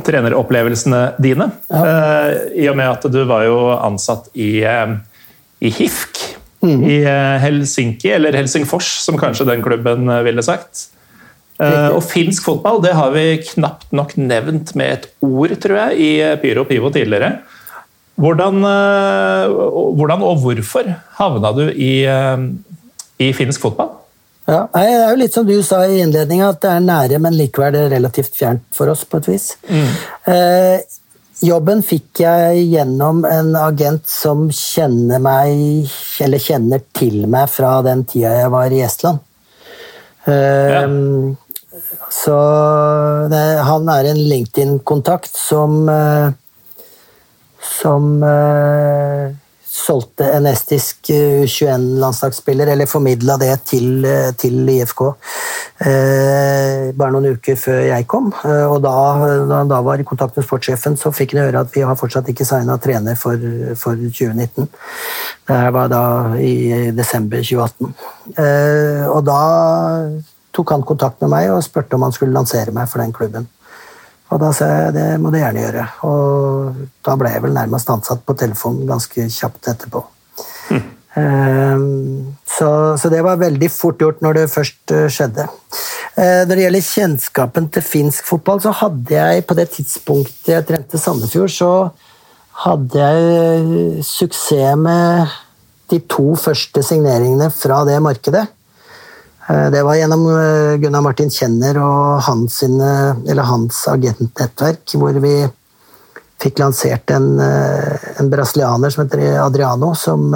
treneropplevelsene 0.06 1.00
dine. 1.22 1.50
Ja. 1.70 1.80
Uh, 1.80 2.30
I 2.56 2.68
og 2.70 2.78
med 2.80 2.90
at 2.90 3.06
du 3.12 3.20
var 3.28 3.46
jo 3.46 3.58
ansatt 3.76 4.30
i, 4.34 4.62
uh, 4.64 4.96
i 5.60 5.72
HIFK 5.74 6.22
mm. 6.64 6.80
i 6.88 6.96
uh, 7.04 7.36
Helsinki, 7.42 8.12
eller 8.16 8.36
Helsingfors, 8.38 8.88
som 9.04 9.20
kanskje 9.20 9.48
den 9.50 9.64
klubben 9.66 10.10
ville 10.26 10.44
sagt. 10.46 10.88
og 11.60 12.00
finsk 12.08 12.46
fotball 12.46 12.78
det 12.80 12.94
har 12.96 13.10
vi 13.12 13.24
knapt 13.44 13.90
nok 13.92 14.14
nevnt 14.16 14.70
med 14.80 14.94
et 14.94 15.02
ord, 15.20 15.52
tror 15.60 15.76
jeg, 15.76 15.98
i 16.00 16.12
Pyro 16.40 16.64
Pivo 16.64 16.88
tidligere. 16.88 17.42
Hvordan, 18.16 18.64
hvordan 20.00 20.24
og 20.24 20.40
hvorfor 20.40 20.88
havna 21.18 21.52
du 21.52 21.66
i, 21.68 21.92
i 23.20 23.28
finsk 23.36 23.68
fotball? 23.68 23.99
Ja, 24.50 24.64
Det 24.74 24.80
er 24.82 25.10
jo 25.12 25.18
litt 25.20 25.36
som 25.36 25.46
du 25.46 25.54
sa 25.62 25.84
i 25.86 26.00
innledninga, 26.02 26.48
at 26.50 26.62
det 26.64 26.70
er 26.72 26.86
nære, 26.86 27.20
men 27.22 27.36
likevel 27.38 27.76
relativt 27.92 28.34
fjernt 28.34 28.64
for 28.74 28.90
oss 28.90 29.04
på 29.06 29.20
et 29.20 29.28
vis. 29.30 29.52
Mm. 29.70 29.92
Eh, 30.34 30.80
jobben 31.46 31.84
fikk 31.86 32.24
jeg 32.24 32.64
gjennom 32.72 33.22
en 33.28 33.54
agent 33.60 34.10
som 34.10 34.48
kjenner 34.50 35.22
meg, 35.22 35.86
eller 36.26 36.42
kjenner 36.42 36.82
til 36.96 37.28
meg 37.30 37.46
fra 37.52 37.76
den 37.86 38.02
tida 38.10 38.34
jeg 38.40 38.50
var 38.56 38.74
i 38.74 38.82
Estland. 38.88 39.22
Eh, 40.26 40.74
ja. 40.74 40.82
Så 42.10 42.36
det, 43.30 43.44
han 43.70 43.88
er 43.94 44.10
en 44.10 44.22
LinkedIn-kontakt 44.34 45.30
som 45.38 45.84
eh, 45.88 46.34
som 47.60 48.22
eh, 48.22 49.30
solgte 49.70 50.26
en 50.35 50.48
estisk 50.50 51.12
U21-landslagsspiller, 51.14 52.72
eller 52.72 52.90
formidla 52.90 53.37
det 53.38 53.52
til, 53.70 54.04
eh, 54.04 54.33
til 54.38 54.68
IFK 54.68 55.02
eh, 55.87 56.90
bare 56.96 57.14
noen 57.14 57.37
uker 57.37 57.59
før 57.59 57.78
jeg 57.87 58.06
kom. 58.11 58.33
Eh, 58.44 58.66
og 58.66 58.80
da, 58.85 58.94
da 59.46 59.61
han 59.61 59.70
da 59.70 59.78
var 59.87 60.02
i 60.02 60.06
kontakt 60.06 60.37
med 60.37 60.46
sportssjefen, 60.46 60.98
så 60.98 61.12
fikk 61.14 61.37
han 61.37 61.46
høre 61.46 61.62
at 61.62 61.70
vi 61.76 61.85
har 61.87 61.98
fortsatt 61.98 62.28
ikke 62.33 62.46
signa 62.48 62.76
trener 62.83 63.18
for, 63.20 63.38
for, 63.78 64.00
2019. 64.00 64.66
Det 65.50 65.62
var 65.76 65.88
da 65.92 66.02
i 66.40 66.90
desember 66.96 67.46
2018. 67.46 67.94
Eh, 68.35 69.06
og 69.11 69.22
da 69.28 69.40
tok 70.56 70.74
han 70.74 70.87
kontakt 70.87 71.22
med 71.22 71.30
meg 71.33 71.54
og 71.54 71.62
spurte 71.64 71.94
om 71.96 72.09
han 72.09 72.14
skulle 72.16 72.35
lansere 72.35 72.74
meg 72.74 72.90
for 72.90 73.02
den 73.02 73.14
klubben. 73.14 73.46
Og 74.30 74.38
da 74.38 74.52
sa 74.54 74.68
jeg 74.70 74.94
det 74.94 75.06
må 75.22 75.32
du 75.32 75.40
gjerne 75.40 75.64
gjøre. 75.64 75.84
Og 76.06 76.80
da 77.06 77.16
ble 77.18 77.32
jeg 77.34 77.44
vel 77.44 77.56
nærmest 77.56 77.90
ansatt 77.90 78.22
på 78.26 78.36
telefonen 78.38 78.86
ganske 78.88 79.26
kjapt 79.26 79.70
etterpå. 79.72 80.04
Mm. 80.70 80.88
Så, 82.46 82.68
så, 83.02 83.10
det 83.10 83.24
var 83.26 83.40
veldig 83.40 83.70
fort 83.74 83.98
gjort 83.98 84.20
når 84.22 84.38
det 84.38 84.52
først 84.52 84.94
skjedde. 85.10 85.48
Når 86.14 86.52
det 86.52 86.62
gjelder 86.62 86.86
kjennskapen 86.86 87.66
til 87.74 87.82
finsk 87.82 88.28
fotball, 88.28 88.62
så 88.62 88.72
hadde 88.78 89.16
jeg 89.16 89.44
på 89.48 89.56
det 89.58 89.66
tidspunktet 89.74 90.52
jeg 90.54 90.66
trente 90.68 91.00
Sandefjord, 91.00 91.50
så 91.50 91.72
hadde 92.62 93.10
jeg 93.10 94.04
suksess 94.06 94.78
med 94.78 95.34
de 95.90 95.98
to 96.10 96.36
første 96.38 96.82
signeringene 96.86 97.50
fra 97.54 97.82
det 97.88 97.98
markedet. 98.04 98.46
Det 99.50 99.80
var 99.82 99.96
gjennom 99.98 100.26
Gunnar 100.78 101.02
Martin 101.02 101.30
Kjenner 101.32 101.78
og 101.82 102.20
hans, 102.22 102.60
hans 103.50 103.78
agentnettverk, 103.90 104.94
hvor 104.94 105.16
vi 105.24 105.32
fikk 106.40 106.60
lansert 106.62 107.10
en, 107.10 107.32
en, 107.40 108.30
brasilianer 108.30 108.92
som 108.94 109.02
heter 109.02 109.40
Adriano, 109.42 109.90
som, 109.98 110.30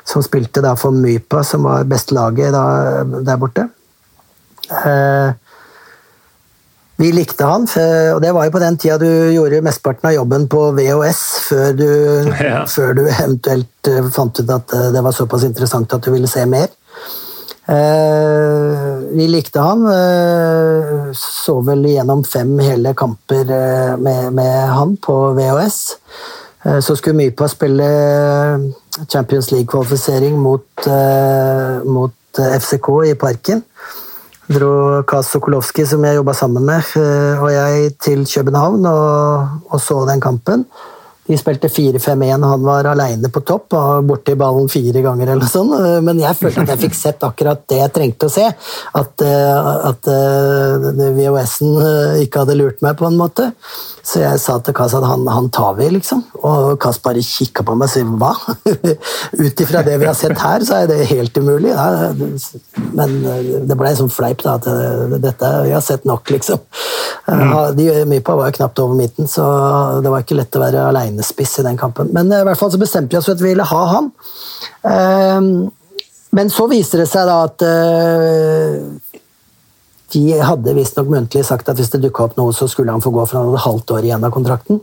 som 0.00 0.24
spilte 0.24 0.64
for 0.80 0.96
Mypa, 0.96 1.42
som 1.44 1.68
var 1.68 1.84
beste 1.90 2.16
laget 2.16 2.56
der 2.56 3.42
borte. 3.42 3.68
Vi 6.96 7.10
likte 7.12 7.44
han, 7.44 7.66
og 8.14 8.22
det 8.24 8.30
var 8.32 8.46
jo 8.46 8.52
på 8.54 8.60
den 8.62 8.78
tida 8.80 8.96
du 8.96 9.08
gjorde 9.34 9.60
mesteparten 9.64 10.08
av 10.08 10.14
jobben 10.14 10.46
på 10.48 10.62
VHS, 10.78 11.22
før 11.44 11.74
du, 11.76 11.90
ja. 12.40 12.62
før 12.72 12.96
du 12.96 13.02
eventuelt 13.04 13.90
eh, 13.92 14.08
fant 14.14 14.40
ut 14.40 14.52
at 14.54 14.72
eh, 14.72 14.88
det 14.94 15.02
var 15.04 15.16
såpass 15.16 15.44
interessant 15.44 15.92
at 15.92 16.06
du 16.06 16.14
ville 16.14 16.30
se 16.30 16.46
mer. 16.48 16.70
Eh, 17.66 18.96
vi 19.16 19.26
likte 19.28 19.60
han. 19.60 19.86
Så 21.18 21.58
vel 21.66 21.86
gjennom 21.90 22.24
fem 22.24 22.58
hele 22.62 22.94
kamper 22.94 23.50
med, 23.98 24.32
med 24.36 24.56
han 24.70 24.96
på 25.02 25.16
VHS. 25.38 25.80
Så 26.82 26.96
skulle 26.96 27.16
Mypa 27.16 27.46
spille 27.48 27.86
Champions 29.08 29.52
League-kvalifisering 29.52 30.38
mot, 30.42 30.88
mot 31.84 32.40
FCK 32.60 32.88
i 33.06 33.14
Parken 33.14 33.62
dro 34.46 35.02
Kas 35.08 35.30
Sokolowski, 35.34 35.86
som 35.86 36.04
jeg 36.06 36.18
jobba 36.18 36.34
sammen 36.36 36.66
med, 36.66 36.92
eh, 37.00 37.42
og 37.42 37.50
jeg 37.52 37.94
til 38.02 38.26
København 38.26 38.86
og, 38.86 39.48
og 39.70 39.80
så 39.82 40.04
den 40.08 40.22
kampen. 40.22 40.66
De 41.26 41.38
spilte 41.38 41.68
4-5-1, 41.72 42.44
han 42.46 42.62
var 42.62 42.86
aleine 42.92 43.30
på 43.34 43.42
topp 43.46 43.74
og 43.74 44.06
borti 44.06 44.36
ballen 44.38 44.68
fire 44.70 45.02
ganger. 45.02 45.32
eller 45.34 45.50
sånn, 45.50 45.72
Men 46.04 46.20
jeg 46.22 46.38
følte 46.38 46.62
at 46.62 46.74
jeg 46.74 46.84
fikk 46.86 46.94
sett 46.94 47.26
akkurat 47.26 47.64
det 47.66 47.80
jeg 47.80 47.94
trengte 47.96 48.28
å 48.28 48.32
se. 48.32 48.46
At, 48.94 49.26
eh, 49.26 49.88
at 49.90 50.10
eh, 50.12 51.10
VHS-en 51.18 52.22
ikke 52.22 52.44
hadde 52.44 52.58
lurt 52.60 52.82
meg, 52.86 52.96
på 53.00 53.08
en 53.10 53.18
måte. 53.18 53.50
Så 54.06 54.20
jeg 54.22 54.38
sa 54.38 54.54
til 54.62 54.74
Kass 54.76 54.94
at 54.94 55.02
han, 55.02 55.24
han, 55.26 55.48
tar 55.50 55.74
vi, 55.80 55.88
liksom. 55.96 56.20
Og 56.46 56.76
Kass 56.82 57.00
bare 57.02 57.24
kikka 57.26 57.64
på 57.66 57.74
meg 57.74 57.88
og 57.88 57.92
sier 57.92 58.12
hva? 58.20 58.32
Ut 59.44 59.62
ifra 59.64 59.82
det 59.86 59.96
vi 59.98 60.06
har 60.06 60.14
sett 60.14 60.38
her, 60.38 60.62
så 60.66 60.82
er 60.82 60.90
det 60.90 61.08
helt 61.10 61.34
umulig. 61.40 61.72
Ja, 61.72 62.12
men 62.94 63.16
det 63.66 63.78
ble 63.78 63.94
sånn 63.98 64.12
fleip, 64.12 64.44
da. 64.46 64.56
At 64.60 64.68
dette 65.24 65.50
Vi 65.66 65.74
har 65.74 65.82
sett 65.82 66.06
nok, 66.06 66.30
liksom. 66.30 66.62
Mm. 67.26 67.54
De 67.74 67.88
Mypa 68.06 68.36
var 68.38 68.52
jo 68.52 68.58
knapt 68.60 68.78
over 68.84 68.94
midten, 68.98 69.26
så 69.30 69.46
det 70.04 70.12
var 70.12 70.22
ikke 70.22 70.38
lett 70.38 70.54
å 70.54 70.62
være 70.62 70.86
alenespiss 70.92 71.58
i 71.58 71.66
den 71.66 71.80
kampen. 71.80 72.12
Men 72.14 72.30
i 72.30 72.44
hvert 72.46 72.60
fall 72.60 72.70
så 72.70 72.78
bestemte 72.78 73.16
vi 73.16 73.18
oss 73.18 73.26
for 73.26 73.34
at 73.34 73.42
vi 73.42 73.50
ville 73.50 73.66
ha 73.66 73.82
han. 73.96 74.12
Men 76.36 76.50
så 76.52 76.66
viste 76.68 77.00
det 77.00 77.06
seg 77.08 77.26
da 77.28 77.36
at 77.46 77.62
eh, 77.64 78.80
de 80.14 80.22
hadde 80.38 80.74
visstnok 80.76 81.08
muntlig 81.10 81.42
sagt 81.46 81.66
at 81.70 81.78
hvis 81.80 81.90
det 81.90 82.04
dukka 82.04 82.28
opp 82.28 82.36
noe, 82.38 82.52
så 82.54 82.68
skulle 82.70 82.94
han 82.94 83.02
få 83.02 83.10
gå, 83.14 83.24
for 83.26 83.40
han 83.40 83.48
hadde 83.50 83.64
halvt 83.64 83.92
år 83.96 84.06
igjen 84.06 84.26
av 84.26 84.34
kontrakten. 84.34 84.78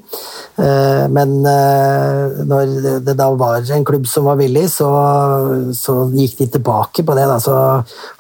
Eh, 0.60 1.06
men 1.16 1.38
eh, 1.48 2.44
når 2.50 2.74
det 3.08 3.16
da 3.20 3.30
var 3.40 3.64
en 3.64 3.88
klubb 3.88 4.10
som 4.10 4.28
var 4.28 4.42
villig, 4.42 4.66
så, 4.74 4.90
så 5.78 5.98
gikk 6.12 6.36
de 6.42 6.50
tilbake 6.58 7.08
på 7.08 7.16
det. 7.16 7.30
Da. 7.32 7.40
Så 7.40 7.56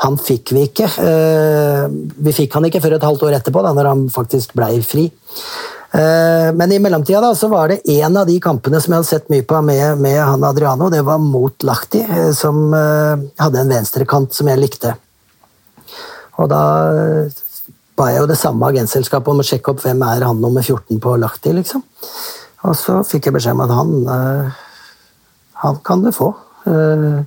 han 0.05 0.17
fikk 0.21 0.55
vi 0.55 0.65
ikke. 0.69 0.87
Eh, 1.03 1.85
vi 2.23 2.35
fikk 2.39 2.55
han 2.55 2.71
ikke 2.71 2.83
før 2.83 2.97
et 2.97 3.07
halvt 3.09 3.27
år 3.27 3.39
etterpå, 3.41 3.65
da 3.67 3.75
når 3.75 3.91
han 3.91 4.09
faktisk 4.13 4.55
blei 4.57 4.77
fri. 4.85 5.09
Men 5.93 6.71
i 6.73 6.79
mellomtida 6.81 7.19
da, 7.21 7.35
så 7.37 7.45
var 7.51 7.69
det 7.69 7.83
en 7.99 8.15
av 8.17 8.25
de 8.25 8.39
kampene 8.41 8.79
som 8.81 8.95
jeg 8.95 8.97
hadde 9.03 9.09
sett 9.11 9.27
mye 9.29 9.45
på 9.45 9.59
med, 9.61 9.99
med 10.01 10.17
han 10.17 10.41
Adriano. 10.47 10.87
Det 10.89 11.03
var 11.05 11.21
mot 11.21 11.67
Lahti, 11.69 12.01
som 12.33 12.73
hadde 12.73 13.61
en 13.61 13.73
venstrekant 13.75 14.33
som 14.33 14.49
jeg 14.49 14.57
likte. 14.63 14.95
Og 16.43 16.51
da 16.51 16.63
ba 17.97 18.09
jeg 18.09 18.23
jo 18.23 18.29
det 18.29 18.39
samme 18.39 18.69
agentselskapet 18.73 19.31
om 19.31 19.43
å 19.43 19.47
sjekke 19.47 19.73
opp 19.73 19.83
hvem 19.83 20.01
er 20.07 20.25
han 20.27 20.41
nummer 20.41 20.65
14 20.65 21.01
på 21.01 21.17
Lahti, 21.21 21.53
liksom. 21.55 21.83
Og 22.67 22.77
så 22.79 23.01
fikk 23.07 23.27
jeg 23.29 23.37
beskjed 23.37 23.57
om 23.57 23.63
at 23.65 23.75
han, 23.75 23.93
øh, 24.15 24.65
han 25.65 25.79
kan 25.85 26.03
du 26.03 26.11
få. 26.15 26.33
Uh, 26.63 27.19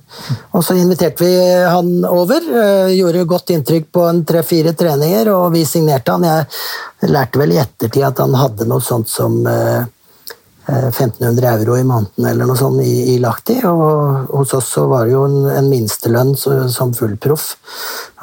og 0.57 0.63
så 0.65 0.73
inviterte 0.73 1.21
vi 1.21 1.33
han 1.61 1.91
over. 2.09 2.41
Gjorde 2.89 3.27
godt 3.29 3.51
inntrykk 3.53 3.91
på 3.93 4.07
en 4.09 4.23
tre-fire 4.25 4.73
treninger, 4.73 5.29
og 5.29 5.51
vi 5.53 5.61
signerte 5.69 6.15
han. 6.15 6.25
Jeg 6.25 7.11
lærte 7.13 7.43
vel 7.43 7.53
i 7.53 7.59
ettertid 7.61 8.07
at 8.07 8.23
han 8.23 8.33
hadde 8.33 8.65
noe 8.65 8.81
sånt 8.81 9.11
som 9.13 9.37
1500 10.67 11.47
eh, 11.47 11.53
euro 11.53 11.77
i 11.77 11.83
måneden 11.87 12.25
eller 12.27 12.47
noe 12.47 12.59
sånt 12.59 12.81
i, 12.83 13.13
i 13.13 13.17
Lahti. 13.23 13.57
Og 13.67 14.33
hos 14.33 14.53
oss 14.57 14.73
så 14.75 14.85
var 14.91 15.07
det 15.07 15.15
jo 15.15 15.23
en, 15.27 15.37
en 15.53 15.69
minstelønn 15.71 16.33
som 16.37 16.93
fullproff. 16.97 17.53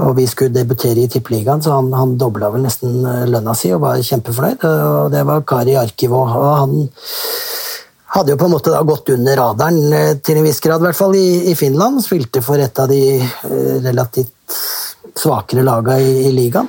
Og 0.04 0.14
vi 0.18 0.26
skulle 0.28 0.54
debutere 0.54 1.04
i 1.04 1.08
Tippeligaen, 1.10 1.62
så 1.64 1.78
han, 1.78 1.92
han 1.96 2.16
dobla 2.20 2.52
vel 2.52 2.66
nesten 2.66 3.00
eh, 3.00 3.24
lønna 3.30 3.56
si 3.56 3.72
og 3.74 3.84
var 3.86 4.02
kjempefornøyd. 4.04 4.66
Og 4.68 5.10
det 5.14 5.24
var 5.28 5.46
Kari 5.48 5.78
Arkivo. 5.80 6.24
Og 6.28 6.50
han 6.60 6.76
hadde 8.14 8.34
jo 8.34 8.38
på 8.38 8.46
en 8.46 8.54
måte 8.54 8.74
da 8.74 8.84
gått 8.86 9.14
under 9.16 9.40
radaren 9.40 9.96
eh, 9.96 10.14
til 10.20 10.40
en 10.40 10.48
viss 10.48 10.60
grad, 10.64 10.84
i 10.84 10.90
hvert 10.90 11.00
fall 11.00 11.16
i, 11.18 11.28
i 11.50 11.58
Finland. 11.58 12.04
Spilte 12.04 12.44
for 12.44 12.60
et 12.60 12.84
av 12.84 12.92
de 12.92 13.02
relativt 13.84 14.60
svakere 15.14 15.64
laga 15.64 15.96
i, 16.02 16.26
i 16.28 16.32
ligaen. 16.34 16.68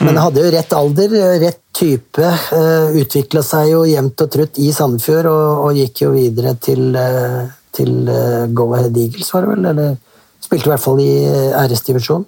Men 0.00 0.18
hadde 0.20 0.44
jo 0.44 0.50
rett 0.54 0.72
alder, 0.72 1.14
rett 1.42 1.62
type. 1.76 2.24
Eh, 2.56 3.00
Utvikla 3.00 3.42
seg 3.44 3.70
jo 3.72 3.82
jevnt 3.88 4.24
og 4.24 4.30
trutt 4.32 4.60
i 4.60 4.70
Sandefjord, 4.74 5.28
og, 5.30 5.64
og 5.66 5.80
gikk 5.80 6.04
jo 6.06 6.12
videre 6.14 6.54
til, 6.62 6.94
uh, 6.96 7.44
til 7.76 8.08
uh, 8.08 8.46
Go 8.48 8.70
Ahead 8.76 8.96
Eagles, 8.96 9.28
var 9.34 9.44
det 9.44 9.52
vel? 9.52 9.68
Eller 9.72 9.98
spilte 10.40 10.66
i 10.66 10.72
hvert 10.72 10.82
fall 10.82 11.02
i 11.04 11.12
æresdivisjon. 11.60 12.24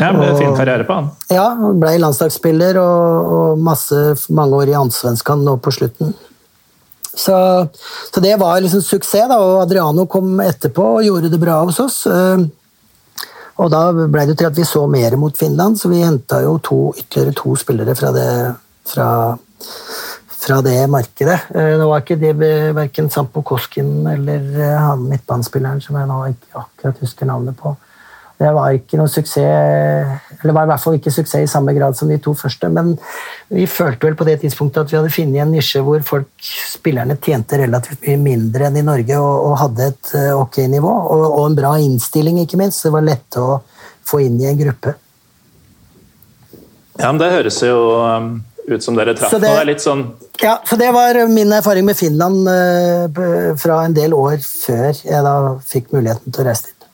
Ja, 0.00 0.10
ble 0.16 0.32
og, 0.32 0.40
fin 0.40 0.56
karriere 0.56 0.88
på 0.88 0.96
han. 0.96 1.10
Ja, 1.30 1.46
ble 1.78 1.94
landslagsspiller 2.00 2.80
og, 2.80 3.32
og 3.36 3.62
masse, 3.62 4.00
mange 4.32 4.62
år 4.62 4.72
i 4.72 4.78
Allsvenskan 4.80 5.44
nå 5.46 5.58
på 5.62 5.74
slutten. 5.76 6.16
Så, 7.12 7.36
så, 8.08 8.22
det 8.24 8.38
var 8.40 8.62
liksom 8.64 8.80
suksess, 8.80 9.28
da, 9.28 9.36
og 9.36 9.60
Adriano 9.66 10.08
kom 10.08 10.40
etterpå 10.40 10.94
og 10.96 11.04
gjorde 11.04 11.28
det 11.32 11.40
bra 11.42 11.60
hos 11.60 11.80
oss. 11.84 11.98
Og 13.60 13.70
da 13.72 13.82
ble 13.92 14.26
det 14.28 14.38
til 14.40 14.48
at 14.48 14.56
vi 14.56 14.64
så 14.66 14.86
mer 14.90 15.16
mot 15.20 15.36
Finland, 15.36 15.76
så 15.78 15.90
vi 15.92 16.02
henta 16.04 16.40
jo 16.44 16.56
to, 16.64 16.80
ytterligere 16.96 17.36
to 17.36 17.54
spillere 17.60 17.94
fra 17.98 18.12
det, 18.16 18.28
fra, 18.88 19.08
fra 20.44 20.60
det 20.64 20.78
markedet. 20.90 21.38
Eh, 21.54 21.74
nå 21.80 21.88
var 21.90 22.04
ikke 22.04 22.20
det 22.22 22.32
verken 22.76 23.10
Sampo 23.12 23.44
Koskin 23.46 24.06
eller 24.08 24.48
eh, 24.56 24.76
han 24.80 25.04
midtbanespilleren 25.10 25.82
som 25.84 26.00
jeg 26.00 26.10
nå 26.10 26.20
ikke 26.32 26.64
akkurat 26.64 27.02
husker 27.04 27.28
navnet 27.28 27.58
på. 27.60 27.74
Det 28.42 28.50
var 28.56 28.74
ikke 28.74 28.98
noe 28.98 29.10
suksess, 29.10 30.32
eller 30.40 30.54
var 30.56 30.66
i 30.66 30.70
hvert 30.72 30.82
fall 30.82 30.96
ikke 30.96 31.12
suksess 31.14 31.44
i 31.44 31.50
samme 31.50 31.74
grad 31.76 31.94
som 31.98 32.10
de 32.10 32.18
to 32.22 32.34
første. 32.34 32.68
Men 32.72 32.94
vi 33.52 33.68
følte 33.70 34.08
vel 34.08 34.16
på 34.18 34.26
det 34.26 34.40
tidspunktet 34.42 34.82
at 34.82 34.92
vi 34.92 34.98
hadde 34.98 35.12
funnet 35.14 35.44
en 35.44 35.52
nisje 35.54 35.82
hvor 35.84 36.02
folk, 36.06 36.30
spillerne 36.42 37.18
tjente 37.22 37.60
relativt 37.60 38.02
mye 38.06 38.18
mindre 38.24 38.66
enn 38.68 38.80
i 38.80 38.84
Norge 38.86 39.20
og, 39.20 39.46
og 39.46 39.58
hadde 39.60 39.88
et 39.92 40.12
eh, 40.18 40.32
ok 40.34 40.58
nivå. 40.72 40.90
Og, 40.90 41.24
og, 41.28 41.44
en 41.44 41.58
bra 41.60 41.76
innstilling, 41.84 42.40
ikke 42.42 42.58
minst. 42.58 42.82
Det 42.82 42.94
var 42.94 43.06
lett 43.06 43.38
å 43.38 43.60
få 44.08 44.24
inn 44.24 44.40
i 44.42 44.48
en 44.50 44.58
gruppe. 44.58 44.96
Ja, 46.98 47.08
men 47.08 47.22
det 47.22 47.30
høres 47.32 47.62
jo 47.62 47.76
um, 48.02 48.32
ut 48.66 48.84
som 48.84 48.98
dere 48.98 49.14
traff 49.18 49.32
noe. 49.38 49.64
litt 49.66 49.82
sånn 49.82 50.04
ja, 50.42 50.58
så 50.66 50.76
Det 50.78 50.90
var 50.94 51.16
min 51.30 51.54
erfaring 51.54 51.86
med 51.86 51.96
Finland 51.96 52.48
uh, 52.48 53.54
fra 53.60 53.82
en 53.86 53.94
del 53.96 54.14
år 54.16 54.40
før 54.42 54.90
jeg 54.90 55.26
da 55.26 55.34
fikk 55.66 55.92
muligheten 55.94 56.34
til 56.34 56.42
å 56.42 56.48
reise 56.48 56.72
dit. 56.72 56.88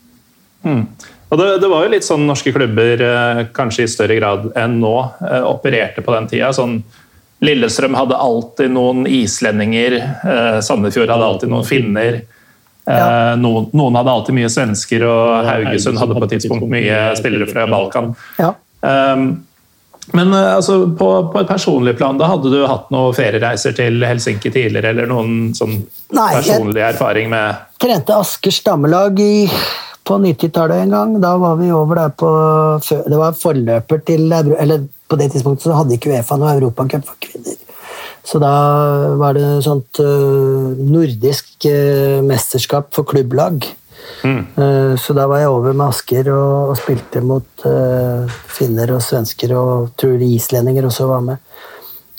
Mm. 0.69 0.83
Og 1.29 1.39
det, 1.39 1.49
det, 1.61 1.69
var 1.69 1.85
jo 1.85 1.93
litt 1.93 2.07
sånn 2.07 2.25
norske 2.29 2.53
klubber, 2.55 3.03
eh, 3.05 3.43
kanskje 3.57 3.85
i 3.85 3.91
større 3.93 4.17
grad 4.17 4.49
enn 4.57 4.79
nå, 4.81 4.95
eh, 5.29 5.45
opererte 5.45 6.05
på 6.05 6.15
den 6.15 6.29
tida. 6.31 6.53
Sånn, 6.57 6.81
Lillestrøm 7.45 7.95
hadde 7.95 8.19
alltid 8.19 8.73
noen 8.75 9.05
islendinger, 9.07 9.99
eh, 10.01 10.61
Sandefjord 10.65 11.13
hadde 11.13 11.27
alltid 11.29 11.53
noen 11.53 11.69
finner. 11.69 12.23
Ja. 12.89 13.35
Noen, 13.37 13.67
noen, 13.77 13.99
hadde 13.99 14.13
alltid 14.15 14.33
mye 14.33 14.49
svensker, 14.49 15.03
og 15.05 15.45
Haugesund 15.45 16.01
hadde 16.01 16.15
på 16.17 16.25
et 16.25 16.31
tidspunkt 16.33 16.71
mye 16.73 17.03
spillere 17.19 17.45
fra 17.51 17.67
Balkan. 17.69 18.15
Ja. 18.41 18.55
Um, 18.81 19.27
men 20.17 20.33
altså, 20.33 20.79
på, 20.97 21.09
på, 21.29 21.43
et 21.43 21.51
personlig 21.51 21.93
plan, 21.99 22.17
da 22.17 22.31
hadde 22.31 22.49
du 22.49 22.63
hatt 22.65 22.89
noen 22.95 23.13
feriereiser 23.13 23.77
til 23.77 24.01
Helsinki 24.09 24.49
tidligere? 24.49 24.95
Eller 24.95 25.11
noen 25.11 25.53
sånn 25.59 25.83
Nei, 26.17 26.31
personlig 26.39 26.81
erfaring 26.87 27.29
med 27.35 27.61
Trente 27.77 28.17
Askers 28.17 28.63
damelag 28.65 29.21
i 29.21 29.45
på 30.09 30.19
90-tallet 30.23 30.85
en 30.85 30.95
gang. 30.97 31.17
Da 31.23 31.35
var 31.41 31.57
vi 31.61 31.71
over 31.73 32.03
der 32.03 32.13
på 32.17 32.29
Det 32.89 33.19
var 33.19 33.37
forløper 33.37 34.05
til 34.07 34.33
Eller 34.33 34.87
på 35.09 35.17
det 35.17 35.33
tidspunktet 35.33 35.69
så 35.69 35.77
hadde 35.77 35.97
ikke 35.97 36.13
Uefa 36.13 36.37
noe 36.37 36.55
Europacup 36.57 37.05
for 37.09 37.21
kvinner. 37.21 37.57
Så 38.29 38.41
da 38.43 38.53
var 39.17 39.37
det 39.39 39.63
sånt 39.65 40.01
uh, 40.05 40.75
nordisk 40.77 41.65
uh, 41.65 42.21
mesterskap 42.27 42.91
for 42.93 43.09
klubblag. 43.09 43.65
Mm. 44.21 44.43
Uh, 44.59 44.93
så 45.01 45.17
da 45.17 45.25
var 45.31 45.41
jeg 45.41 45.55
over 45.55 45.73
med 45.73 45.87
Asker 45.87 46.29
og, 46.35 46.75
og 46.75 46.77
spilte 46.77 47.23
mot 47.25 47.65
finner 48.53 48.93
og 48.99 49.01
svensker, 49.05 49.55
og 49.57 49.95
tror 49.97 50.21
islendinger 50.25 50.91
også 50.91 51.09
var 51.09 51.25
med. 51.25 51.41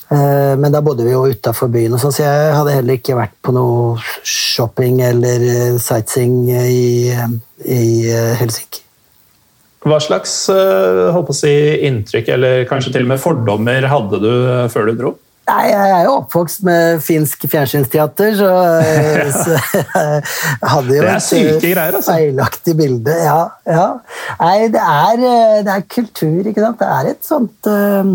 Men 0.10 0.74
da 0.74 0.80
bodde 0.82 1.05
vi 1.05 1.12
jo 1.14 1.28
utafor 1.30 1.70
byen, 1.70 1.93
og 1.93 2.01
sånn, 2.01 2.14
så 2.16 2.24
jeg 2.24 2.53
hadde 2.57 2.72
heller 2.74 2.97
ikke 2.97 3.14
vært 3.14 3.36
på 3.45 3.53
noe 3.53 3.99
shopping 4.26 5.03
eller 5.05 5.43
sightseeing 5.78 6.47
i, 6.49 7.14
i 7.62 7.84
Helsinki. 8.39 8.82
Hva 9.86 9.99
slags 10.01 10.34
håper 11.14 11.38
si, 11.38 11.53
inntrykk 11.86 12.34
eller 12.39 12.66
kanskje 12.72 12.95
til 12.95 13.05
og 13.05 13.14
med 13.14 13.22
fordommer 13.22 13.86
hadde 13.91 14.24
du 14.26 14.32
før 14.74 14.89
du 14.89 14.97
dro? 14.97 15.14
Nei, 15.49 15.66
jeg 15.72 15.91
er 15.95 16.03
jo 16.05 16.16
oppvokst 16.20 16.64
med 16.68 16.99
finsk 17.03 17.45
fjernsynsteater, 17.49 18.36
så, 18.38 18.49
så 19.39 19.55
jeg 19.55 20.24
hadde 20.74 20.97
jo 20.97 21.05
et 21.05 21.64
greier, 21.64 21.95
altså. 21.97 22.14
feilaktig 22.14 22.76
bilde. 22.78 23.16
Ja, 23.24 23.41
ja. 23.66 23.88
Nei, 24.41 24.57
det 24.74 24.84
er, 24.84 25.24
eh, 25.32 25.55
det 25.66 25.74
er, 25.74 25.88
kultur, 25.89 26.41
ikke 26.43 26.66
sant. 26.66 26.82
Det 26.82 26.89
er 26.97 27.14
et 27.14 27.30
sånt 27.32 27.70
uh, 27.70 28.12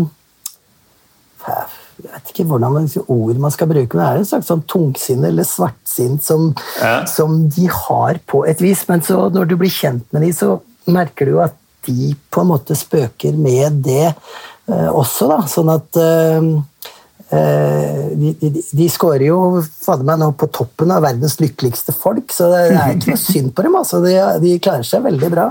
Jeg 2.05 2.13
vet 2.13 2.31
ikke 2.31 2.45
hvordan 2.49 2.75
man, 2.75 2.87
ord 3.11 3.41
man 3.41 3.53
skal 3.53 3.69
bruke, 3.71 3.97
men 3.97 4.03
det 4.03 4.07
er 4.07 4.21
en 4.21 4.29
slags 4.29 4.51
sånn 4.51 4.63
tungsinn 4.69 5.25
eller 5.27 5.47
svartsinn 5.47 6.19
som, 6.23 6.51
ja. 6.79 6.99
som, 7.09 7.43
de 7.51 7.67
har 7.71 8.21
på 8.29 8.43
et 8.49 8.61
vis. 8.63 8.85
Men 8.89 9.03
så 9.05 9.27
når 9.33 9.49
du 9.49 9.57
blir 9.59 9.73
kjent 9.73 10.05
med 10.13 10.27
dem, 10.27 10.35
så 10.37 10.59
merker 10.85 11.27
du 11.27 11.35
jo 11.35 11.43
at 11.45 11.57
de 11.85 12.13
på 12.33 12.41
en 12.41 12.49
måte 12.49 12.77
spøker 12.77 13.35
med 13.37 13.81
det 13.85 14.07
eh, 14.07 14.89
også, 14.89 15.27
da. 15.29 15.41
Sånn 15.49 15.69
at 15.73 15.99
uh, 16.01 16.53
Eh, 17.29 18.11
de, 18.13 18.35
de, 18.39 18.61
de 18.71 18.87
skårer 18.91 19.25
jo 19.31 19.37
fader 19.65 20.05
meg 20.05 20.19
nå 20.21 20.27
på 20.37 20.47
toppen 20.53 20.91
av 20.93 21.01
verdens 21.07 21.39
lykkeligste 21.41 21.95
folk, 21.97 22.29
så 22.29 22.51
det 22.51 22.59
er 22.69 22.93
ikke 22.93 23.15
noe 23.15 23.21
synd 23.21 23.51
på 23.55 23.65
dem. 23.65 23.77
Altså. 23.79 24.01
De, 24.05 24.13
de, 24.43 24.53
klarer 24.61 24.85
seg 24.87 25.05
veldig 25.05 25.31
bra. 25.33 25.49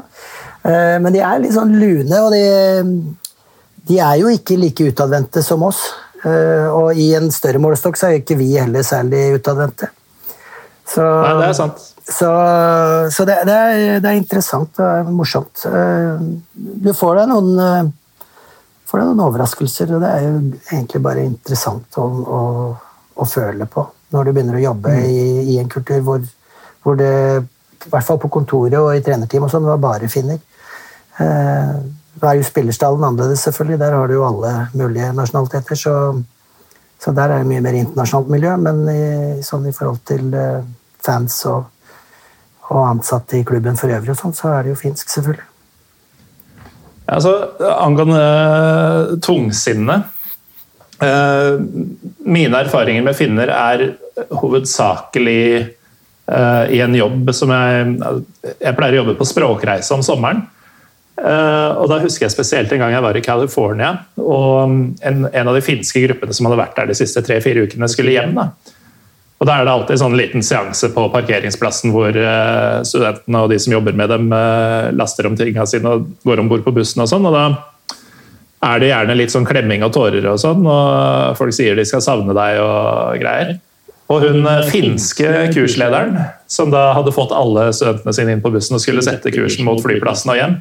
Eh, 0.63 0.97
men 1.03 1.11
de 1.15 1.23
er 1.25 1.43
litt 1.43 1.57
sånn 1.57 1.75
lune, 1.81 2.21
og 2.23 2.31
de, 2.35 2.45
de 3.91 3.99
er 3.99 4.21
jo 4.23 4.31
ikke 4.33 4.59
like 4.61 4.87
utadvendte 4.87 5.43
som 5.45 5.67
oss. 5.67 5.83
Eh, 6.25 6.69
og 6.73 6.97
i 6.99 7.11
en 7.19 7.29
større 7.35 7.61
målestokk 7.63 7.99
så 8.01 8.09
er 8.09 8.23
ikke 8.23 8.39
vi 8.41 8.55
heller 8.57 8.87
særlig 8.87 9.27
utadvendte. 9.39 9.91
Så, 10.85 11.03
Nei, 11.03 11.35
det 11.41 11.51
er 11.51 11.59
sant. 11.59 11.91
Så, 12.05 12.31
så 13.15 13.25
det, 13.25 13.39
det, 13.49 13.55
er, 13.57 14.01
det, 14.05 14.09
er, 14.11 14.17
interessant 14.19 14.81
og 14.85 15.13
morsomt. 15.17 15.63
Du 16.53 16.91
får 16.93 17.23
deg 17.23 17.31
noen 17.31 17.93
får 18.95 19.01
deg 19.01 19.09
noen 19.11 19.25
overraskelser. 19.27 19.95
og 19.97 20.05
Det 20.05 20.13
er 20.13 20.25
jo 20.27 20.35
egentlig 20.71 21.03
bare 21.03 21.27
interessant 21.27 21.99
å, 21.99 22.05
å, 22.05 22.41
å 23.17 23.27
føle 23.29 23.67
på 23.71 23.89
når 24.15 24.29
du 24.29 24.31
begynner 24.31 24.61
å 24.61 24.63
jobbe 24.63 24.93
mm. 24.95 25.05
i, 25.09 25.25
i, 25.55 25.59
en 25.59 25.71
kultur 25.73 26.05
hvor, 26.07 26.23
hvor, 26.85 26.99
det, 27.01 27.11
i 27.83 27.91
hvert 27.91 28.07
fall 28.07 28.21
på 28.23 28.31
kontoret 28.31 28.79
og 28.79 28.93
i 28.95 29.03
trenerteam 29.03 29.49
og 29.49 29.51
sånn, 29.51 29.67
var 29.67 29.81
bare 29.83 30.11
finner. 30.13 30.39
Eh, 32.15 32.21
da 32.21 32.31
er 32.31 32.41
jo 32.41 32.47
spillerstallen 32.47 33.05
annerledes, 33.05 33.45
selvfølgelig. 33.45 33.79
Der 33.81 33.93
har 33.93 34.09
du 34.09 34.15
jo 34.15 34.27
alle 34.27 34.69
mulige 34.75 35.13
nasjonaliteter. 35.13 35.75
Så, 35.75 36.23
så 36.99 37.13
der 37.13 37.23
er 37.31 37.39
det 37.39 37.47
mye 37.47 37.61
mer 37.61 37.79
internasjonalt 37.79 38.31
miljø, 38.31 38.57
men 38.57 38.85
i, 38.89 39.43
sånn 39.43 39.67
i 39.69 39.73
forhold 39.73 40.03
til 40.07 40.35
eh, 40.35 40.63
fans 41.05 41.45
og, 41.51 41.65
og 42.71 42.87
ansatte 42.89 43.39
i 43.39 43.45
klubben 43.45 43.77
for 43.77 43.93
øvrig, 43.93 44.15
og 44.15 44.21
sånn, 44.21 44.37
så 44.37 44.55
er 44.55 44.65
det 44.65 44.75
jo 44.75 44.81
finsk, 44.81 45.11
selvfølgelig. 45.13 45.51
Altså, 47.05 47.35
angående 47.69 48.21
tungsinne 49.21 49.99
tungsinnet 50.01 50.07
uh, 51.05 51.61
Mine 52.25 52.63
erfaringer 52.65 53.05
med 53.05 53.19
finner 53.19 53.53
er 53.53 53.83
hovedsakelig 54.33 55.45
eh, 55.61 56.65
i 56.73 56.79
en 56.81 56.95
jobb 56.97 57.29
som 57.37 57.51
jeg 57.53 57.91
Jeg 58.63 58.77
pleier 58.79 58.95
å 58.95 59.01
jobbe 59.03 59.17
på 59.19 59.27
språkreise 59.29 59.93
om 59.93 60.05
sommeren. 60.07 60.45
Og 61.15 61.85
Da 61.89 62.01
husker 62.03 62.25
jeg 62.27 62.35
spesielt 62.35 62.73
en 62.75 62.81
gang 62.83 62.91
jeg 62.97 63.05
var 63.05 63.17
i 63.17 63.23
California. 63.23 63.93
og 64.19 64.97
En, 65.01 65.27
en 65.31 65.49
av 65.49 65.55
de 65.55 65.63
finske 65.63 66.03
gruppene 66.09 66.35
som 66.35 66.49
hadde 66.49 66.59
vært 66.59 66.75
der 66.77 66.91
de 66.91 66.97
siste 66.99 67.23
tre-fire 67.23 67.67
ukene, 67.69 67.89
skulle 67.89 68.17
hjem. 68.17 68.35
da 68.35 68.49
og 69.45 69.49
Da 69.49 69.59
er 69.59 69.67
det 69.67 69.75
alltid 69.75 70.01
sånn 70.01 70.17
liten 70.17 70.45
seanse 70.47 70.89
på 70.95 71.03
parkeringsplassen 71.13 71.93
hvor 71.93 72.15
uh, 72.17 72.81
studentene 72.87 73.43
og 73.45 73.51
de 73.53 73.59
som 73.61 73.75
jobber 73.75 73.97
med 73.99 74.09
dem, 74.09 74.31
uh, 74.33 74.89
laster 74.97 75.29
om 75.29 75.37
tingene 75.37 75.67
sine 75.69 75.91
og 75.91 76.07
går 76.25 76.41
om 76.41 76.49
bord 76.49 76.65
på 76.65 76.73
bussen. 76.73 77.03
og 77.05 77.11
sånn, 77.11 77.27
og 77.29 77.35
Da 77.35 78.71
er 78.71 78.81
det 78.81 78.89
gjerne 78.89 79.19
litt 79.19 79.35
sånn 79.35 79.45
klemming 79.45 79.85
og 79.85 79.93
tårer, 79.93 80.25
og 80.31 80.39
sånn, 80.41 80.65
og 80.65 81.37
folk 81.37 81.53
sier 81.53 81.77
de 81.77 81.85
skal 81.85 82.01
savne 82.01 82.33
deg 82.33 82.63
og 82.63 83.19
greier. 83.21 83.59
Og 84.09 84.25
hun 84.25 84.49
finske 84.71 85.29
kurslederen, 85.53 86.17
som 86.49 86.73
da 86.73 86.95
hadde 86.97 87.13
fått 87.13 87.33
alle 87.37 87.67
studentene 87.77 88.17
sine 88.17 88.37
inn 88.37 88.43
på 88.45 88.53
bussen 88.55 88.79
og 88.79 88.83
skulle 88.85 89.05
sette 89.05 89.33
kursen 89.35 89.69
mot 89.69 89.81
flyplassen 89.85 90.33
og 90.33 90.41
hjem, 90.41 90.57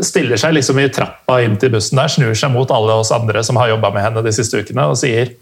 stiller 0.00 0.40
seg 0.40 0.54
liksom 0.56 0.78
i 0.80 0.86
trappa 0.90 1.42
inn 1.44 1.58
til 1.60 1.70
bussen 1.74 1.98
der, 2.00 2.08
snur 2.08 2.32
seg 2.34 2.50
mot 2.54 2.70
alle 2.72 2.94
oss 3.02 3.12
andre 3.12 3.42
som 3.44 3.58
har 3.60 3.68
jobba 3.74 3.90
med 3.92 4.06
henne 4.06 4.22
de 4.24 4.32
siste 4.34 4.62
ukene, 4.62 4.86
og 4.88 4.96
sier 4.98 5.34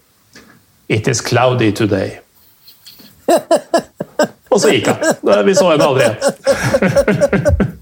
It 0.88 1.08
is 1.08 1.20
cloudy 1.20 1.70
today. 1.72 2.18
Og 4.48 4.60
så 4.62 4.72
gikk 4.72 4.88
han. 4.88 5.02
Vi 5.44 5.54
så 5.56 5.68
henne 5.72 5.84
aldri 5.84 6.06
igjen. 6.06 6.16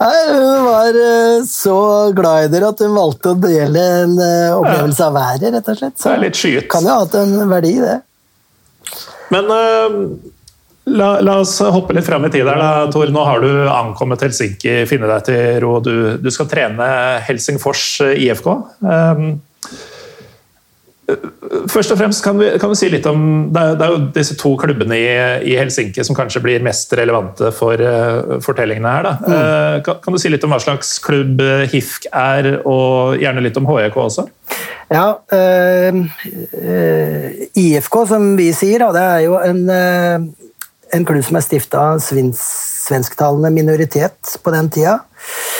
Nei, 0.00 0.16
Hun 0.32 0.64
var 0.64 0.96
eh, 0.98 1.44
så 1.46 1.76
glad 2.16 2.46
i 2.46 2.50
dere 2.54 2.70
at 2.72 2.80
hun 2.82 2.94
valgte 2.96 3.34
å 3.34 3.38
dele 3.38 3.82
en 4.00 4.14
eh, 4.18 4.56
opplevelse 4.56 5.04
av 5.06 5.14
været, 5.14 5.44
rett 5.54 5.68
og 5.70 5.78
slett. 5.78 5.96
Så 6.00 6.08
det 6.08 6.14
er 6.16 6.22
litt 6.24 6.40
skyet. 6.40 6.68
kan 6.72 6.86
jo 6.86 6.94
ha 6.94 7.04
hatt 7.04 7.14
en 7.20 7.36
verdi, 7.50 7.74
det. 7.84 7.98
Men 9.34 9.44
la, 10.84 11.08
la, 11.20 11.38
oss 11.40 11.58
hoppe 11.60 11.96
litt 11.96 12.06
fram 12.06 12.26
i 12.28 12.30
tid 12.34 12.46
da, 12.48 12.84
Tor. 12.92 13.10
Nå 13.12 13.24
har 13.24 13.42
du 13.44 13.50
ankommet 13.70 14.22
Helsinki, 14.26 14.82
finne 14.90 15.10
deg 15.10 15.26
til 15.30 15.58
ro. 15.64 15.78
Du, 15.84 15.94
du 16.20 16.30
skal 16.34 16.50
trene 16.50 16.92
Helsingfors 17.26 17.88
IFK. 18.14 18.52
Um, 18.84 19.34
Først 21.68 21.92
og 21.92 21.98
fremst 22.00 22.22
kan, 22.24 22.38
vi, 22.40 22.46
kan 22.60 22.70
vi 22.72 22.76
si 22.78 22.88
litt 22.88 23.04
om 23.04 23.50
det 23.52 23.60
er, 23.60 23.74
det 23.76 23.84
er, 23.84 23.92
jo 23.92 24.12
disse 24.14 24.36
to 24.40 24.54
klubbene 24.60 24.96
i, 24.96 25.08
i, 25.50 25.56
Helsinki 25.58 26.04
som 26.06 26.16
kanskje 26.16 26.40
blir 26.44 26.64
mest 26.64 26.94
relevante 26.96 27.50
for 27.52 27.76
uh, 27.76 28.38
fortellingene 28.44 28.92
her. 28.94 29.08
Mm. 29.20 29.26
Uh, 29.28 29.76
kan, 29.84 29.98
kan, 30.00 30.16
du 30.16 30.22
si 30.22 30.32
litt 30.32 30.46
om 30.46 30.54
hva 30.54 30.60
slags 30.64 30.96
klubb 31.04 31.42
eh, 31.44 31.66
HIFK 31.68 32.08
er, 32.08 32.48
og 32.64 33.20
gjerne 33.20 33.44
litt 33.44 33.60
om 33.60 33.68
HJK 33.68 33.98
også? 34.00 34.24
Ja, 34.94 35.10
uh, 35.28 35.92
IFK, 37.52 38.00
som 38.08 38.32
vi 38.40 38.48
sier, 38.56 38.86
da, 38.86 38.88
det 38.96 39.04
er 39.04 39.26
jo 39.26 39.36
en, 39.44 39.62
en 40.94 41.06
klubb 41.08 41.24
som 41.26 41.38
er 41.38 41.44
stifta 41.44 41.82
av 41.94 42.02
svensktalende 42.04 43.50
minoritet 43.54 44.36
på 44.42 44.54
den 44.54 44.70
tida. 44.72 44.98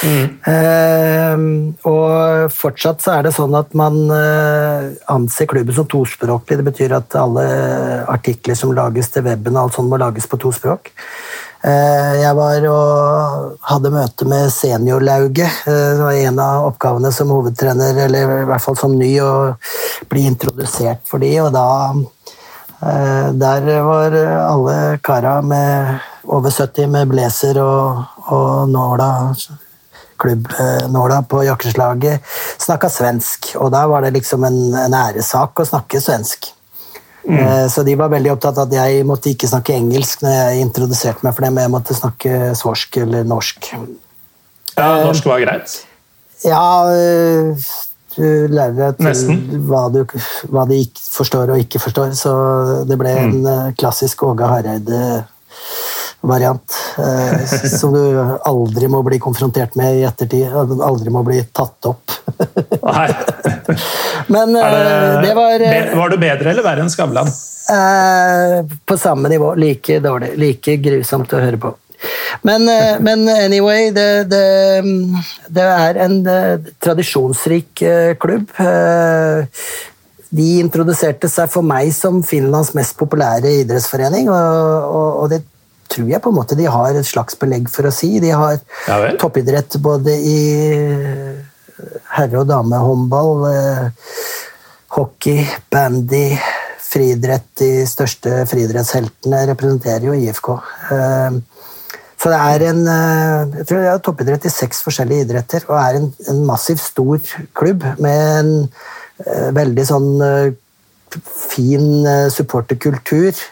Mm. 0.05 0.27
Eh, 0.53 1.45
og 1.89 2.53
fortsatt 2.53 3.01
så 3.05 3.15
er 3.17 3.27
det 3.27 3.35
sånn 3.37 3.55
at 3.57 3.73
man 3.79 3.97
uh, 4.11 4.93
anser 5.11 5.49
klubben 5.51 5.77
som 5.77 5.89
tospråklig. 5.89 6.61
Det 6.61 6.69
betyr 6.69 6.99
at 6.99 7.17
alle 7.19 7.47
artikler 8.13 8.59
som 8.59 8.75
lages 8.77 9.11
til 9.15 9.25
weben, 9.27 9.57
alt 9.57 9.77
sånt 9.77 9.91
må 9.91 10.01
lages 10.01 10.29
på 10.29 10.41
to 10.43 10.53
språk. 10.55 10.93
Eh, 11.65 12.15
jeg 12.21 12.37
var 12.37 12.67
og 12.69 13.55
hadde 13.65 13.93
møte 13.95 14.27
med 14.29 14.51
seniorlauget. 14.53 15.63
det 15.65 16.03
var 16.03 16.13
en 16.13 16.43
av 16.45 16.67
oppgavene 16.69 17.13
som 17.13 17.33
hovedtrener, 17.33 18.05
eller 18.05 18.43
i 18.43 18.49
hvert 18.51 18.65
fall 18.67 18.77
som 18.77 18.93
ny, 18.99 19.15
å 19.25 19.55
bli 20.13 20.27
introdusert 20.29 21.01
for 21.09 21.25
de, 21.25 21.33
og 21.41 21.55
da 21.57 21.65
Der 22.81 23.69
var 23.83 24.15
alle 24.15 24.99
kara 25.03 25.41
med 25.43 25.99
over 26.25 26.51
70 26.51 26.89
med 26.91 27.09
blazer 27.09 27.61
og, 27.63 28.03
og 28.27 28.69
nåla 28.69 29.35
klubbnåla 30.19 31.23
på 31.23 31.45
jakkeslaget, 31.45 32.21
snakka 32.59 32.91
svensk. 32.91 33.55
Og 33.61 33.73
da 33.75 33.85
var 33.91 34.05
det 34.05 34.15
liksom 34.17 34.45
en, 34.47 34.61
en 34.79 34.97
æresak 34.97 35.61
å 35.61 35.67
snakke 35.69 36.01
svensk. 36.01 36.51
Mm. 37.25 37.39
Eh, 37.41 37.67
så 37.73 37.83
de 37.83 37.97
var 37.97 38.13
veldig 38.13 38.35
opptatt 38.35 38.59
av 38.61 38.69
at 38.69 38.77
jeg 38.77 39.07
måtte 39.09 39.33
ikke 39.33 39.49
snakke 39.49 39.77
engelsk 39.77 40.25
når 40.25 40.37
jeg 40.37 40.67
introduserte 40.67 41.25
meg 41.25 41.37
for 41.37 41.47
dem. 41.47 41.61
Jeg 41.63 41.73
måtte 41.73 41.97
snakke 41.97 42.53
svorsk 42.59 43.01
eller 43.05 43.25
norsk. 43.29 43.73
Ja, 44.75 44.89
norsk 45.07 45.27
var 45.31 45.43
greit? 45.45 45.81
Ja 46.45 46.65
eh, 46.93 47.69
Du 48.15 48.55
lærer 48.55 48.95
deg 48.95 49.19
til 49.19 49.61
hva, 49.69 49.87
du, 49.93 50.05
hva 50.53 50.65
ikke 50.71 51.03
forstår 51.03 51.55
og 51.55 51.63
ikke 51.63 51.83
forstår. 51.83 52.15
Så 52.19 52.35
det 52.89 52.99
ble 53.01 53.15
en 53.19 53.39
mm. 53.41 53.47
Eh, 53.55 53.71
klassisk 53.81 54.23
Åge 54.29 54.49
Hareide 54.49 55.01
variant. 56.25 56.77
Eh, 56.99 57.45
som 57.79 57.93
du 57.93 58.21
aldri 58.45 58.89
må 58.89 59.03
bli 59.07 59.19
konfrontert 59.23 59.77
med 59.79 60.01
i 60.01 60.05
ettertid. 60.09 60.53
Aldri 60.55 61.13
må 61.13 61.25
bli 61.27 61.43
tatt 61.53 61.91
opp. 61.91 62.15
Nei. 62.85 63.09
Men 64.35 64.57
eh, 64.57 65.21
det, 65.23 65.35
var 65.37 65.61
eh, 65.61 65.91
Var 65.99 66.15
du 66.15 66.19
bedre 66.21 66.55
eller 66.55 66.67
verre 66.67 66.85
enn 66.85 66.93
Skavlan? 66.93 67.31
Eh, 67.75 68.77
på 68.85 68.99
samme 69.01 69.31
nivå. 69.33 69.55
Like 69.61 70.01
dårlig. 70.05 70.35
Like 70.41 70.79
grusomt 70.85 71.33
å 71.35 71.43
høre 71.45 71.61
på. 71.61 71.75
Men, 72.43 72.69
eh, 72.69 72.99
men 73.05 73.25
anyway, 73.29 73.91
det, 73.95 74.29
det, 74.31 74.45
det, 75.49 75.65
er 75.65 76.01
en 76.05 76.21
tradisjonsrik 76.83 77.83
klubb. 78.21 78.51
de 80.35 80.47
introduserte 80.59 81.29
seg 81.31 81.51
for 81.51 81.63
meg 81.63 81.93
som 81.95 82.23
Finlands 82.27 82.73
mest 82.75 82.97
populære 82.99 83.61
idrettsforening, 83.63 84.29
og, 84.35 84.89
og, 84.91 85.11
og 85.23 85.29
det 85.31 85.45
tror 85.95 86.09
jeg 86.11 86.23
på 86.25 86.33
en 86.33 86.39
måte 86.41 86.57
de 86.59 86.67
har 86.67 86.97
et 86.97 87.07
slags 87.07 87.39
belegg 87.39 87.69
for 87.71 87.87
å 87.87 87.95
si. 87.95 88.17
De 88.23 88.33
har 88.35 88.59
Ja 88.89 89.15
toppidrett 89.21 89.77
både 89.85 90.17
i 90.17 90.39
herre- 92.17 92.41
og 92.41 92.47
damehåndball, 92.47 93.47
eh, 93.53 93.89
hockey, 94.97 95.47
bandy, 95.71 96.39
friidrett. 96.81 97.49
De 97.59 97.87
største 97.87 98.45
friidrettsheltene 98.51 99.47
representerer 99.51 100.09
jo 100.09 100.15
IFK. 100.15 100.51
Så 102.25 102.31
det 102.33 102.41
er 102.41 102.63
en 102.71 102.87
eh, 102.89 103.55
jeg 103.59 103.67
tror 103.69 103.81
det 103.83 103.89
har 103.91 103.99
toppidrett 104.01 104.45
i 104.49 104.53
seks 104.53 104.79
forskjellige 104.87 105.27
idretter, 105.27 105.65
og 105.69 105.77
er 105.77 105.99
en, 105.99 106.07
en 106.33 106.39
massivt 106.49 106.81
stor 106.81 107.19
klubb 107.53 107.85
med 108.01 108.21
en 108.39 108.53
uh, 108.65 109.51
veldig 109.53 109.85
sånn 109.85 110.07
uh, 110.25 110.55
fin 111.29 112.09
supporterkultur, 112.33 113.43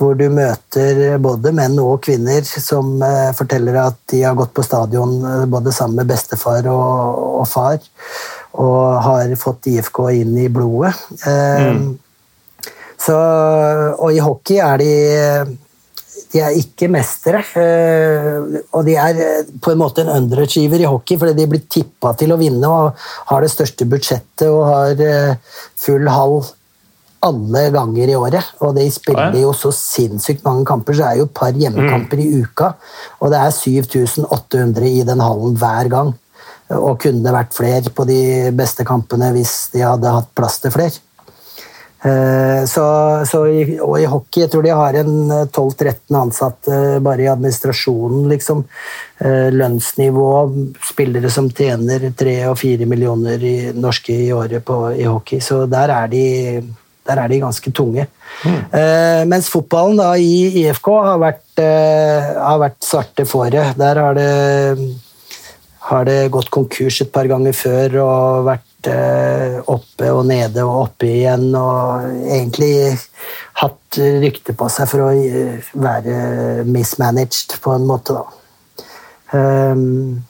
hvor 0.00 0.16
du 0.16 0.24
møter 0.32 1.18
både 1.22 1.52
menn 1.54 1.76
og 1.78 2.00
kvinner 2.06 2.40
som 2.48 2.96
forteller 3.38 3.76
at 3.84 4.00
de 4.10 4.24
har 4.24 4.34
gått 4.34 4.50
på 4.56 4.64
stadion 4.66 5.12
både 5.52 5.70
sammen 5.76 6.00
med 6.00 6.10
bestefar 6.10 6.66
og, 6.72 7.20
og 7.44 7.46
far, 7.46 7.78
og 8.58 9.04
har 9.04 9.36
fått 9.38 9.68
IFK 9.70 10.00
inn 10.24 10.34
i 10.42 10.48
blodet. 10.50 10.96
Mm. 11.22 11.86
så, 12.98 13.20
og 13.94 14.10
i 14.10 14.24
hockey 14.24 14.58
er 14.58 14.82
de 14.82 14.90
de 16.34 16.40
er 16.42 16.56
ikke 16.58 16.88
mestere, 16.90 17.44
eh, 17.62 18.58
og 18.74 18.82
de 18.88 18.96
er 18.98 19.20
eh, 19.22 19.52
på 19.62 19.70
en 19.70 19.78
måte 19.78 20.02
en 20.02 20.10
underachiever 20.16 20.82
i 20.82 20.88
hockey, 20.90 21.18
fordi 21.20 21.36
de 21.38 21.46
blir 21.52 21.62
tippa 21.70 22.10
til 22.18 22.34
å 22.34 22.38
vinne 22.40 22.70
og 22.70 23.06
har 23.30 23.44
det 23.44 23.52
største 23.52 23.86
budsjettet 23.86 24.48
og 24.48 24.64
har 24.66 25.04
eh, 25.04 25.60
full 25.78 26.10
hall 26.10 26.40
alle 27.24 27.62
ganger 27.74 28.10
i 28.10 28.18
året. 28.18 28.50
Og 28.66 28.74
de 28.76 28.88
spiller 28.92 29.38
jo 29.44 29.54
så 29.56 29.70
sinnssykt 29.74 30.42
mange 30.44 30.66
kamper, 30.68 30.96
så 30.96 31.04
det 31.04 31.12
er 31.12 31.22
jo 31.22 31.28
et 31.30 31.38
par 31.38 31.62
hjemmekamper 31.62 32.20
i 32.20 32.28
uka. 32.42 32.74
Og 33.22 33.32
det 33.32 33.40
er 33.40 33.54
7800 33.54 34.90
i 34.90 35.06
den 35.06 35.22
hallen 35.24 35.56
hver 35.62 35.90
gang. 35.92 36.12
Og 36.74 36.98
kunne 37.00 37.22
det 37.24 37.32
vært 37.32 37.56
flere 37.56 37.94
på 37.94 38.06
de 38.08 38.20
beste 38.56 38.84
kampene 38.88 39.30
hvis 39.36 39.54
de 39.72 39.86
hadde 39.86 40.18
hatt 40.18 40.30
plass 40.36 40.58
til 40.64 40.74
flere. 40.74 40.98
Eh, 42.04 42.64
Så, 42.68 42.84
så 43.26 43.46
i, 43.48 43.78
og 43.80 43.96
i 44.00 44.06
hockey 44.08 44.44
jeg 44.44 44.50
tror 44.52 44.64
de 44.64 44.72
har 44.76 44.96
en 45.00 45.30
eh, 45.32 45.46
12-13 45.48 46.16
ansatte 46.20 46.78
bare 47.04 47.24
i 47.24 47.30
administrasjonen. 47.32 48.28
liksom. 48.28 48.64
Eh, 49.24 49.50
Lønnsnivå, 49.54 50.30
spillere 50.84 51.30
som 51.30 51.48
tjener 51.50 52.10
3 52.16 52.36
og 52.50 52.58
4 52.60 52.88
millioner 52.90 53.40
i, 53.40 53.56
norske 53.72 54.16
i 54.26 54.32
året 54.32 54.64
på, 54.64 54.78
i 54.96 55.04
hockey. 55.08 55.40
Så 55.40 55.64
der 55.70 55.92
er 55.92 56.08
de, 56.12 56.24
der 57.08 57.22
er 57.24 57.28
de 57.32 57.40
ganske 57.40 57.72
tunge. 57.72 58.06
Eh, 58.44 59.24
mens 59.28 59.48
fotballen 59.52 60.00
da 60.00 60.12
i 60.16 60.64
IFK 60.64 60.92
har 61.08 61.18
vært, 61.22 61.46
eh, 61.62 62.34
har 62.36 62.60
vært 62.60 62.80
svarte 62.84 63.24
fåret. 63.28 63.76
Der 63.80 64.00
har 64.02 64.14
det 64.14 64.30
har 65.84 66.04
det 66.08 66.30
gått 66.32 66.48
konkurs 66.48 67.02
et 67.02 67.12
par 67.12 67.28
ganger 67.28 67.52
før 67.52 67.98
og 68.00 68.46
vært 68.46 68.64
eh, 68.90 69.58
oppe 69.70 70.10
og 70.12 70.26
nede 70.28 70.64
og 70.64 70.80
oppe 70.88 71.08
igjen 71.08 71.50
og 71.56 72.04
egentlig 72.28 72.94
hatt 73.60 73.98
rykte 74.22 74.54
på 74.58 74.68
seg 74.72 74.88
for 74.90 75.06
å 75.06 75.10
eh, 75.14 75.72
være 75.72 76.64
mismanaged 76.68 77.58
på 77.64 77.74
en 77.76 77.86
måte, 77.88 78.16
da. 78.16 78.24
Um, 79.34 80.22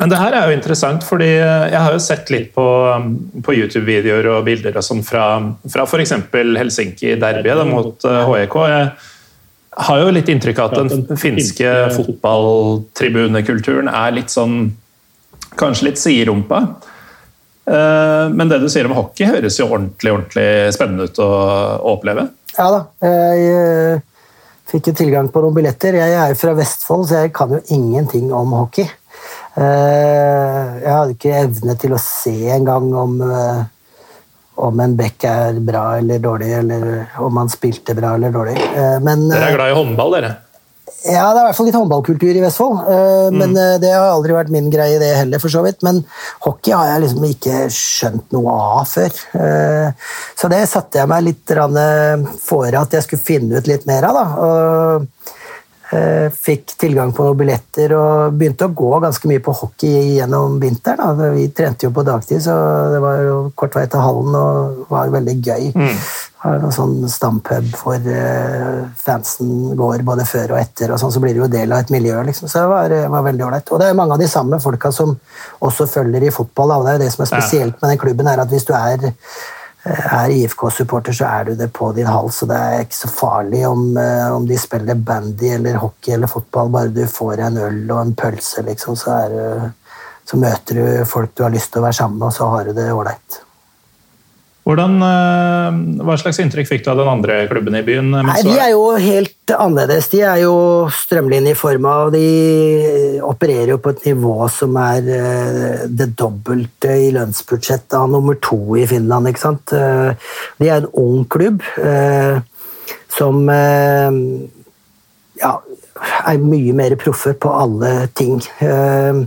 Men 0.00 0.08
det 0.10 0.18
her 0.18 0.34
er 0.34 0.48
jo 0.48 0.56
interessant, 0.56 1.04
fordi 1.04 1.28
jeg 1.28 1.76
har 1.76 1.92
jo 1.92 2.00
sett 2.00 2.30
litt 2.32 2.54
på, 2.54 2.66
på 3.44 3.54
YouTube-videoer 3.58 4.30
og 4.32 4.44
bilder 4.46 4.78
og 4.80 4.86
sånn 4.86 5.04
fra, 5.04 5.24
fra 5.68 5.84
f.eks. 5.84 6.14
Helsinki-derbyet 6.32 7.66
mot 7.68 8.08
eh, 8.08 8.30
HEK. 8.30 8.56
Jeg 8.70 9.84
har 9.86 10.00
jo 10.00 10.14
litt 10.16 10.30
inntrykk 10.32 10.58
av 10.62 10.72
at 10.72 10.94
den 10.94 11.20
finske 11.20 11.74
fotballtribunekulturen 11.98 13.88
er 13.92 14.16
litt 14.16 14.32
sånn 14.32 14.72
Kanskje 15.58 15.88
litt 15.88 15.98
siderumpa. 15.98 16.60
Eh, 17.70 18.28
Men 18.34 18.50
det 18.50 18.58
du 18.62 18.68
sier 18.72 18.88
om 18.88 18.96
hockey, 18.98 19.28
høres 19.30 19.58
jo 19.60 19.68
ordentlig, 19.70 20.12
ordentlig 20.14 20.46
spennende 20.74 21.06
ut 21.10 21.18
å, 21.22 21.28
å 21.78 21.96
oppleve. 21.96 22.28
ja 22.56 22.68
da. 22.74 22.80
Jeg 23.06 23.50
eh, 23.56 24.00
fikk 24.70 24.90
jo 24.90 24.96
tilgang 25.02 25.28
på 25.30 25.42
noen 25.44 25.54
billetter. 25.56 25.98
Jeg 26.00 26.16
er 26.18 26.32
jo 26.32 26.38
fra 26.40 26.54
Vestfold, 26.58 27.08
så 27.10 27.22
jeg 27.24 27.32
kan 27.36 27.54
jo 27.56 27.60
ingenting 27.74 28.32
om 28.34 28.52
hockey. 28.58 28.88
Eh, 29.58 30.64
Jeg 30.80 30.92
hadde 30.94 31.14
ikke 31.16 31.36
evne 31.44 31.74
til 31.78 31.94
å 31.94 32.00
se 32.02 32.34
engang 32.54 32.90
om 32.94 33.20
om 34.60 34.80
en 34.84 34.92
back 34.92 35.24
er 35.24 35.56
bra 35.64 35.94
eller 35.96 36.18
dårlig, 36.20 36.50
eller 36.52 37.06
om 37.24 37.38
han 37.40 37.48
spilte 37.48 37.94
bra 37.96 38.10
eller 38.18 38.32
dårlig. 38.34 38.58
Men 39.00 39.22
Dere 39.30 39.46
er 39.46 39.54
glad 39.56 39.70
i 39.72 39.76
håndball, 39.78 40.12
dere? 40.18 40.32
Ja, 41.04 41.26
det 41.32 41.38
er 41.38 41.42
i 41.42 41.46
hvert 41.48 41.56
fall 41.56 41.68
litt 41.68 41.78
håndballkultur 41.78 42.36
i 42.36 42.42
Vestfold. 42.42 42.80
eh, 42.92 43.28
Men 43.32 43.54
mm. 43.54 43.80
det 43.82 43.92
har 43.94 44.10
aldri 44.10 44.36
vært 44.36 44.52
min 44.52 44.70
greie, 44.72 44.98
det 45.00 45.14
heller, 45.16 45.42
for 45.42 45.52
så 45.52 45.62
vidt. 45.64 45.82
Men 45.86 46.02
hockey 46.44 46.74
har 46.76 46.92
jeg 46.92 47.04
liksom 47.06 47.26
ikke 47.30 47.62
skjønt 47.74 48.36
noe 48.36 48.56
av 48.78 48.90
før. 48.90 49.22
Eh, 49.40 50.10
Så 50.40 50.50
det 50.52 50.62
satte 50.68 51.00
jeg 51.00 51.10
meg 51.10 51.24
litt 51.26 51.54
fore 52.44 52.80
at 52.80 52.92
jeg 52.96 53.06
skulle 53.06 53.22
finne 53.24 53.58
ut 53.60 53.66
litt 53.70 53.86
mer 53.88 54.08
av. 54.10 54.20
da. 54.20 54.26
Og 54.46 55.36
fikk 55.90 56.76
tilgang 56.78 57.10
på 57.10 57.24
noen 57.26 57.38
billetter 57.40 57.90
og 57.96 58.36
begynte 58.38 58.68
å 58.68 58.74
gå 58.78 58.90
ganske 59.02 59.26
mye 59.26 59.42
på 59.42 59.54
hockey 59.58 60.16
gjennom 60.20 60.58
vinteren. 60.62 61.18
Da. 61.18 61.30
Vi 61.34 61.48
trente 61.56 61.88
jo 61.88 61.92
på 61.94 62.04
dagtid, 62.06 62.42
så 62.44 62.54
det 62.92 63.00
var 63.02 63.22
jo 63.26 63.36
kort 63.58 63.74
vei 63.74 63.86
til 63.90 64.04
hallen 64.04 64.36
og 64.38 64.84
var 64.92 65.10
veldig 65.10 65.36
gøy. 65.42 65.70
Har 66.40 66.62
noen 66.62 66.72
sånn 66.72 66.94
stampub 67.12 67.66
hvor 67.82 68.06
eh, 68.08 68.86
fansen 68.96 69.74
går 69.76 70.06
både 70.06 70.24
før 70.24 70.54
og 70.54 70.62
etter, 70.62 70.94
og 70.94 71.02
sånn, 71.02 71.12
så 71.12 71.20
blir 71.20 71.34
det 71.36 71.42
jo 71.42 71.50
del 71.52 71.74
av 71.74 71.82
et 71.84 71.92
miljø. 71.92 72.14
liksom. 72.24 72.48
Så 72.48 72.62
det 72.62 72.70
var, 72.70 72.94
var 73.12 73.26
veldig 73.26 73.46
ålreit. 73.48 73.72
Og 73.74 73.82
det 73.82 73.90
er 73.90 73.98
mange 73.98 74.16
av 74.16 74.22
de 74.22 74.30
samme 74.30 74.60
folka 74.62 74.92
som 74.94 75.12
også 75.60 75.90
følger 75.90 76.24
i 76.24 76.32
fotball. 76.32 76.72
Da. 76.72 76.78
og 76.78 76.86
Det 76.86 76.92
er 76.92 77.00
jo 77.00 77.04
det 77.04 77.14
som 77.16 77.26
er 77.26 77.32
spesielt 77.34 77.76
med 77.82 77.92
den 77.92 78.00
klubben, 78.00 78.30
er 78.30 78.40
at 78.40 78.54
hvis 78.54 78.68
du 78.70 78.72
er 78.78 79.10
eh, 79.10 79.34
er 79.84 80.30
IFK-supporter, 80.34 81.12
så 81.16 81.24
er 81.24 81.44
du 81.44 81.54
det 81.56 81.70
på 81.72 81.92
din 81.96 82.06
hals, 82.06 82.42
og 82.42 82.48
det 82.50 82.56
er 82.60 82.82
ikke 82.84 82.98
så 82.98 83.08
farlig 83.08 83.62
om, 83.68 83.96
eh, 83.96 84.26
om 84.34 84.46
de 84.46 84.58
spiller 84.60 84.94
bandy 84.94 85.54
eller 85.54 85.78
hockey 85.80 86.12
eller 86.12 86.26
fotball, 86.28 86.68
bare 86.70 86.88
du 86.92 87.06
får 87.06 87.40
en 87.46 87.56
øl 87.58 87.90
og 87.90 88.00
en 88.02 88.14
pølse, 88.14 88.62
liksom, 88.66 88.96
så, 88.96 89.16
du- 89.28 89.70
så 90.30 90.36
møter 90.36 90.74
du 90.74 91.04
folk 91.04 91.34
du 91.34 91.42
har 91.42 91.50
lyst 91.50 91.72
til 91.72 91.80
å 91.80 91.84
være 91.88 91.96
sammen 91.96 92.18
med, 92.18 92.26
og 92.28 92.32
så 92.36 92.50
har 92.50 92.64
du 92.64 92.72
det 92.76 92.90
ålreit. 92.92 93.40
Hvordan, 94.68 94.96
eh, 95.02 95.76
hva 96.04 96.14
slags 96.20 96.38
inntrykk 96.42 96.68
fikk 96.68 96.82
du 96.84 96.90
av 96.92 96.98
den 97.00 97.08
andre 97.08 97.38
klubben 97.48 97.74
i 97.78 97.82
byen? 97.82 98.10
Nei, 98.12 98.42
De 98.44 98.52
er 98.60 98.70
jo 98.74 98.90
helt 99.00 99.54
annerledes. 99.56 100.10
De 100.12 100.20
er 100.20 100.42
jo 100.42 100.52
strømlinjeforma, 100.92 101.94
og 102.04 102.12
de 102.12 103.20
opererer 103.24 103.72
jo 103.72 103.78
på 103.78 103.94
et 103.94 104.04
nivå 104.10 104.36
som 104.52 104.76
er 104.76 105.08
eh, 105.16 105.86
det 105.88 106.10
dobbelte 106.20 106.92
i 106.92 107.10
lønnsbudsjettet 107.16 107.96
av 107.98 108.12
nummer 108.12 108.36
to 108.42 108.60
i 108.76 108.86
Finland. 108.86 109.32
ikke 109.32 109.44
sant? 109.46 109.72
Eh, 109.72 110.12
De 110.60 110.68
er 110.68 110.84
en 110.84 110.90
ung 110.92 111.24
klubb 111.24 111.64
eh, 111.80 112.40
som 113.08 113.48
eh, 113.48 114.10
ja, 115.40 115.54
er 116.28 116.38
mye 116.38 116.76
mer 116.76 116.94
proffer 117.00 117.32
på 117.32 117.50
alle 117.64 118.08
ting. 118.14 118.38
Eh, 118.60 119.24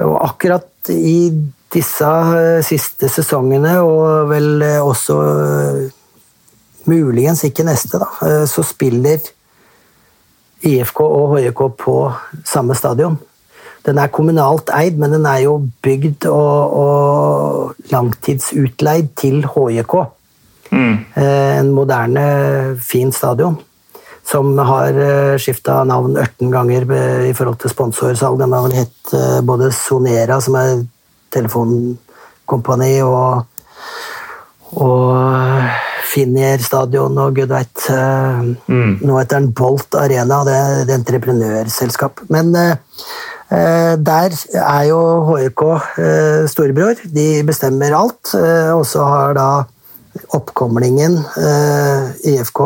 Og 0.00 0.16
akkurat 0.26 0.66
i 0.90 1.30
disse 1.74 2.08
eh, 2.38 2.62
siste 2.64 3.10
sesongene, 3.10 3.76
og 3.82 4.30
vel 4.30 4.62
eh, 4.64 4.80
også 4.82 5.18
eh, 5.26 5.84
muligens 6.90 7.44
ikke 7.46 7.66
neste, 7.66 8.00
da, 8.02 8.44
så 8.46 8.62
spiller 8.66 9.22
IFK 10.64 11.00
og 11.04 11.38
HJK 11.38 11.62
på 11.80 11.94
samme 12.44 12.76
stadion. 12.76 13.16
Den 13.84 14.00
er 14.00 14.12
kommunalt 14.12 14.68
eid, 14.72 14.98
men 15.00 15.12
den 15.12 15.24
er 15.28 15.42
jo 15.46 15.54
bygd 15.84 16.26
og, 16.28 16.76
og 16.80 17.88
langtidsutleid 17.92 19.10
til 19.16 19.44
HJK. 19.48 19.96
Mm. 20.74 20.94
En 21.20 21.72
moderne, 21.72 22.24
fin 22.80 23.12
stadion. 23.12 23.56
Som 24.24 24.56
har 24.56 24.96
skifta 25.40 25.82
navn 25.88 26.16
18 26.16 26.52
ganger 26.52 26.88
i 27.28 27.34
forhold 27.36 27.60
til 27.60 27.72
sponsorsalg. 27.72 28.40
Den 28.40 28.56
har 28.56 28.64
vel 28.64 28.78
hett 28.80 29.14
både 29.44 29.68
Sonera, 29.76 30.40
som 30.44 30.56
er 30.60 30.84
telefonkompani, 31.34 32.94
og, 33.02 33.44
og 34.78 35.82
Finnier 36.14 36.62
stadion 36.62 37.16
og 37.18 37.34
gud 37.34 37.50
veit. 37.50 37.86
Nå 37.90 39.16
heter 39.18 39.40
den 39.40 39.48
Bolt 39.56 39.96
Arena, 39.98 40.42
det 40.46 40.54
er 40.54 40.82
et 40.84 40.92
entreprenørselskap. 40.94 42.22
Men 42.30 42.52
eh, 42.54 42.76
eh, 43.50 43.94
der 43.98 44.36
er 44.62 44.82
jo 44.90 45.00
HRK 45.30 45.64
eh, 46.04 46.44
storebror. 46.52 47.00
De 47.16 47.26
bestemmer 47.48 47.96
alt. 47.98 48.34
eh, 48.38 48.70
og 48.76 48.84
så 48.86 49.06
har 49.10 49.34
da 49.38 49.48
oppkomlingen, 50.38 51.18
eh, 51.40 52.12
IFK, 52.36 52.60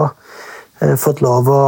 eh, 0.83 0.97
fått 1.01 1.23
lov 1.25 1.49
å, 1.49 1.62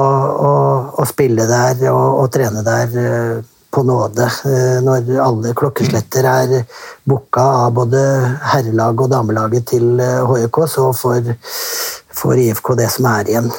å, 0.51 0.53
å 1.01 1.09
spille 1.09 1.49
der 1.49 1.81
og, 1.95 2.25
og 2.27 2.29
trene 2.35 2.65
der 2.67 3.01
eh, 3.07 3.41
på 3.71 3.83
nåde. 3.87 4.27
Eh, 4.49 4.79
når 4.85 5.11
alle 5.23 5.55
klokkesletter 5.57 6.27
er 6.27 6.55
booka 7.09 7.47
av 7.65 7.73
både 7.79 8.03
herrelaget 8.53 9.07
og 9.07 9.15
damelaget 9.15 9.71
til 9.73 10.01
HJK, 10.01 10.61
så 10.75 10.91
får, 10.97 11.33
får 12.23 12.45
IFK 12.49 12.75
det 12.81 12.91
som 12.93 13.11
er 13.13 13.33
igjen. 13.33 13.51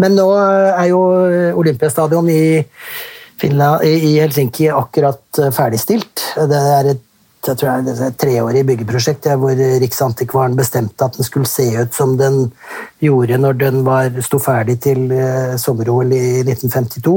Men 0.00 0.16
nå 0.16 0.26
er 0.40 0.86
jo 0.88 1.02
Olympiastadion 1.60 2.30
i, 2.32 2.64
Finland, 3.40 3.84
i 3.84 4.16
Helsinki 4.20 4.70
akkurat 4.72 5.40
ferdigstilt. 5.56 6.26
Det 6.48 6.66
er 6.78 6.92
et 6.94 7.06
jeg 7.40 7.56
tror 7.56 7.80
det 7.80 7.94
er 7.94 8.10
et 8.10 8.16
treårig 8.20 8.62
byggeprosjekt 8.68 9.30
hvor 9.40 9.56
Riksantikvaren 9.80 10.58
bestemte 10.58 11.06
at 11.06 11.14
den 11.16 11.24
skulle 11.24 11.48
se 11.48 11.64
ut 11.72 11.94
som 11.96 12.18
den 12.20 12.50
gjorde 13.00 13.38
når 13.40 13.56
den 13.62 13.78
var, 13.86 14.12
sto 14.20 14.36
ferdig 14.44 14.76
til 14.84 15.06
sommer-OL 15.56 16.12
i 16.12 16.42
1952. 16.44 17.14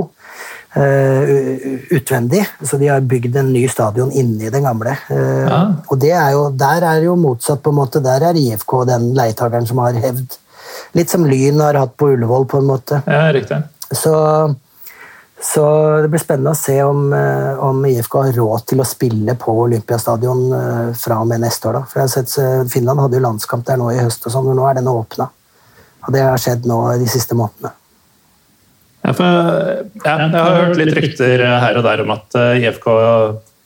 Uh, 0.73 1.83
utvendig. 1.93 2.41
Så 2.65 2.79
de 2.81 2.87
har 2.89 3.03
bygd 3.05 3.35
en 3.37 3.51
ny 3.53 3.67
stadion 3.69 4.09
inni 4.09 4.49
den 4.49 4.65
gamle. 4.65 4.95
Uh, 5.05 5.43
ja. 5.45 5.59
Og 5.93 6.05
er 6.07 6.31
jo, 6.33 6.47
der 6.57 6.81
er 6.81 7.03
det 7.03 7.05
jo 7.11 7.17
motsatt, 7.19 7.61
på 7.61 7.69
en 7.69 7.77
måte. 7.77 8.01
Der 8.01 8.25
er 8.29 8.39
IFK 8.39 8.79
den 8.89 9.11
leietakeren 9.17 9.69
som 9.69 9.83
har 9.83 9.99
hevd. 10.01 10.39
Litt 10.97 11.13
som 11.13 11.27
Lyn 11.29 11.61
har 11.61 11.77
hatt 11.77 11.93
på 11.97 12.09
Ullevål, 12.15 12.49
på 12.49 12.63
en 12.63 12.69
måte. 12.71 13.03
Ja, 13.05 13.27
riktig. 13.35 13.61
Så 13.93 14.13
så 15.43 15.63
det 16.01 16.07
blir 16.07 16.21
spennende 16.21 16.53
å 16.53 16.57
se 16.57 16.77
om, 16.87 17.11
eh, 17.13 17.59
om, 17.59 17.81
IFK 17.85 18.13
har 18.21 18.37
råd 18.37 18.65
til 18.69 18.79
å 18.79 18.87
spille 18.87 19.35
på 19.35 19.51
Olympiastadion 19.65 20.43
eh, 20.55 20.93
fra 20.95 21.17
og 21.19 21.27
med 21.27 21.43
neste 21.43 21.67
år. 21.67 21.79
Da. 21.79 21.81
For 21.89 21.99
jeg 21.99 22.07
har 22.07 22.13
sett, 22.13 22.35
eh, 22.39 22.63
Finland 22.71 23.03
hadde 23.03 23.19
jo 23.19 23.25
landskamp 23.25 23.65
der 23.67 23.81
nå 23.81 23.89
i 23.91 23.99
høst, 23.99 24.23
og 24.23 24.31
sånn, 24.31 24.47
og 24.47 24.55
nå 24.55 24.69
er 24.69 24.79
den 24.79 24.87
åpna. 24.87 25.27
Og 26.07 26.15
det 26.15 26.23
har 26.23 26.39
skjedd 26.39 26.63
nå 26.69 26.77
de 27.01 27.09
siste 27.11 27.35
månedene. 27.35 27.73
Ja, 29.03 29.11
for, 29.11 29.25
ja, 29.99 30.13
jeg 30.15 30.31
har 30.31 30.59
hørt 30.61 30.79
litt 30.79 30.93
rykter 30.95 31.41
her 31.43 31.79
og 31.79 31.83
der 31.83 32.03
om 32.05 32.13
at 32.15 32.37
IFK 32.55 32.87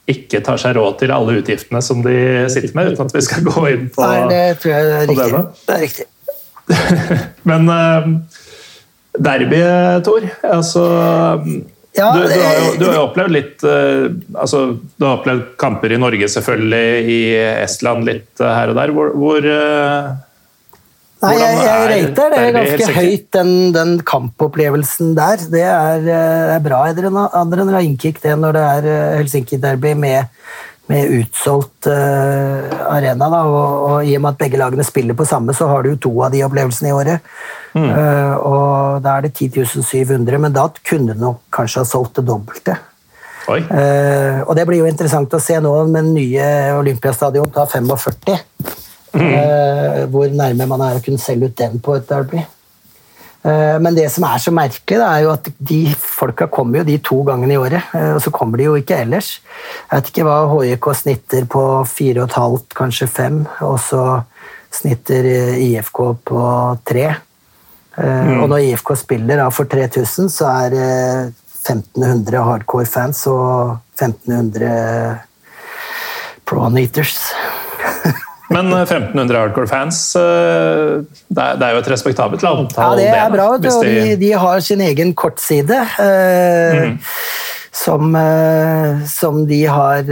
ikke 0.09 0.41
tar 0.41 0.57
seg 0.57 0.77
råd 0.79 0.97
til 1.03 1.13
alle 1.13 1.35
utgiftene 1.41 1.81
som 1.85 2.01
de 2.01 2.17
sitter 2.49 2.73
med, 2.73 2.95
uten 2.95 3.05
at 3.05 3.13
vi 3.13 3.23
skal 3.27 3.45
gå 3.51 3.65
inn 3.69 3.88
på 3.93 4.07
Nei, 4.07 4.23
det 4.31 4.43
tror 4.63 4.73
jeg 4.73 4.89
er 4.89 5.09
riktig. 5.11 5.45
Det 5.67 5.75
er 5.75 5.83
riktig. 5.85 6.07
Men 7.49 7.69
Derby, 9.17 9.61
Tor. 10.05 10.29
Altså, 10.43 10.85
ja, 11.97 12.11
du, 12.13 12.21
du, 12.21 12.41
har 12.43 12.55
jo, 12.57 12.73
du, 12.77 12.85
har 12.85 12.95
jo, 12.99 13.03
opplevd 13.07 13.33
litt 13.33 13.63
uh, 13.65 14.05
altså, 14.38 14.61
Du 14.77 15.05
har 15.05 15.17
opplevd 15.17 15.55
kamper 15.59 15.95
i 15.95 15.99
Norge, 16.01 16.29
selvfølgelig, 16.29 16.88
i 17.09 17.19
Estland 17.63 18.05
litt 18.05 18.43
uh, 18.43 18.51
her 18.53 18.73
og 18.73 18.77
der. 18.77 18.93
Hvor, 18.93 19.13
hvor 19.17 19.47
uh, 19.49 20.11
Nei, 21.18 21.34
jeg, 21.39 21.59
jeg 21.65 21.86
rater 21.91 22.34
det 22.34 22.39
er 22.43 22.51
ganske 22.53 22.88
høyt, 22.93 23.28
den, 23.34 23.51
den, 23.74 23.93
kampopplevelsen 24.05 25.15
der. 25.18 25.41
Det 25.49 25.63
er, 25.65 26.09
er 26.53 26.61
bra. 26.61 26.84
adrenalinkick, 27.41 28.22
det 28.22 28.36
når 28.38 28.57
det 28.57 28.65
er 28.76 28.89
Helsinki-derby 29.18 29.95
med 29.97 30.38
med 30.88 31.09
utsolgt 31.11 31.88
uh, 31.88 32.93
arena. 32.93 33.28
Da, 33.28 33.41
og, 33.43 33.72
og, 33.88 33.95
I 34.07 34.15
og 34.18 34.24
med 34.24 34.36
at 34.36 34.39
begge 34.39 34.59
lagene 34.59 34.86
spiller 34.88 35.18
på 35.20 35.28
samme, 35.28 35.55
så 35.55 35.68
har 35.68 35.84
du 35.84 35.97
to 35.99 36.13
av 36.24 36.32
de 36.32 36.43
opplevelsene 36.47 36.91
i 36.91 36.95
året. 36.95 37.32
Mm. 37.76 37.89
Uh, 37.91 38.36
og 38.38 39.01
Da 39.03 39.18
er 39.18 39.28
det 39.28 39.36
10.700, 39.36 40.38
men 40.39 40.55
da 40.55 40.70
kunne 40.88 41.13
du 41.13 41.26
nok 41.26 41.43
kanskje 41.53 41.84
ha 41.84 41.89
solgt 41.89 42.22
det 42.22 42.28
dobbelte. 42.30 42.78
Uh, 43.47 44.43
og 44.43 44.55
det 44.59 44.65
blir 44.68 44.82
jo 44.82 44.89
interessant 44.89 45.32
å 45.36 45.39
se 45.39 45.55
nå 45.63 45.72
med 45.88 46.09
den 46.09 46.15
nye 46.18 46.47
Olympiastadion 46.80 47.51
ta 47.55 47.68
45. 47.68 48.39
Mm. 49.14 50.10
hvor 50.12 50.28
nærme 50.30 50.66
man 50.68 50.82
er 50.84 50.97
å 50.97 51.01
kunne 51.01 51.22
selge 51.22 51.47
ut 51.47 51.58
den 51.58 51.80
på 51.82 51.95
et 51.97 52.10
derby. 52.10 52.41
Eh, 53.47 53.78
men 53.80 53.95
det 53.95 54.08
som 54.12 54.26
er 54.28 54.41
så 54.41 54.51
merkelig, 54.55 54.99
er 55.03 55.24
jo 55.24 55.34
at 55.36 55.47
de 55.70 55.82
folka 55.95 56.49
kommer 56.51 56.82
jo 56.82 56.88
de 56.88 56.97
to 57.05 57.22
gangene 57.28 57.55
i 57.55 57.60
året. 57.62 57.93
Eh, 57.95 58.14
og 58.18 58.22
så 58.24 58.34
kommer 58.34 58.60
de 58.60 58.68
jo 58.68 58.76
ikke 58.80 58.97
ellers. 59.05 59.38
Jeg 59.88 59.93
vet 59.93 60.12
ikke 60.12 60.28
hva 60.28 60.39
HJK 60.51 60.89
snitter 61.01 61.47
på 61.51 61.64
fire 61.88 62.24
og 62.24 62.28
et 62.28 62.39
halvt, 62.41 62.70
kanskje 62.78 63.10
fem. 63.12 63.39
Og 63.68 63.78
så 63.84 64.03
snitter 64.74 65.30
IFK 65.64 66.01
på 66.28 66.41
tre. 66.88 67.08
Mm. 67.97 68.43
Og 68.43 68.49
når 68.51 68.66
IFK 68.68 68.91
spiller 68.99 69.39
da 69.39 69.47
for 69.49 69.66
3000, 69.72 70.28
så 70.30 70.49
er 70.51 70.74
det 70.76 70.89
1500 71.64 72.43
hardcore 72.45 72.86
fans 72.86 73.24
og 73.32 73.80
1500 73.97 75.18
pro-neaters. 76.45 77.16
Men 78.50 78.72
1500 78.74 79.36
eh, 79.36 79.41
hardcore-fans, 79.41 80.16
eh, 80.16 81.04
det 81.28 81.66
er 81.68 81.76
jo 81.76 81.82
et 81.82 81.89
respektabelt 81.91 82.43
antall. 82.48 83.02
Ja, 83.02 83.12
det 83.12 83.20
er 83.20 83.34
bra. 83.34 83.48
De... 83.60 83.74
De, 83.84 84.16
de, 84.22 84.32
har 84.39 84.64
sin 84.64 84.84
egen 84.86 85.14
kortside. 85.18 85.82
Eh, 86.00 86.88
mm. 86.88 86.98
Som, 87.78 88.16
som, 89.06 89.43
de 89.45 89.60
har 89.70 90.08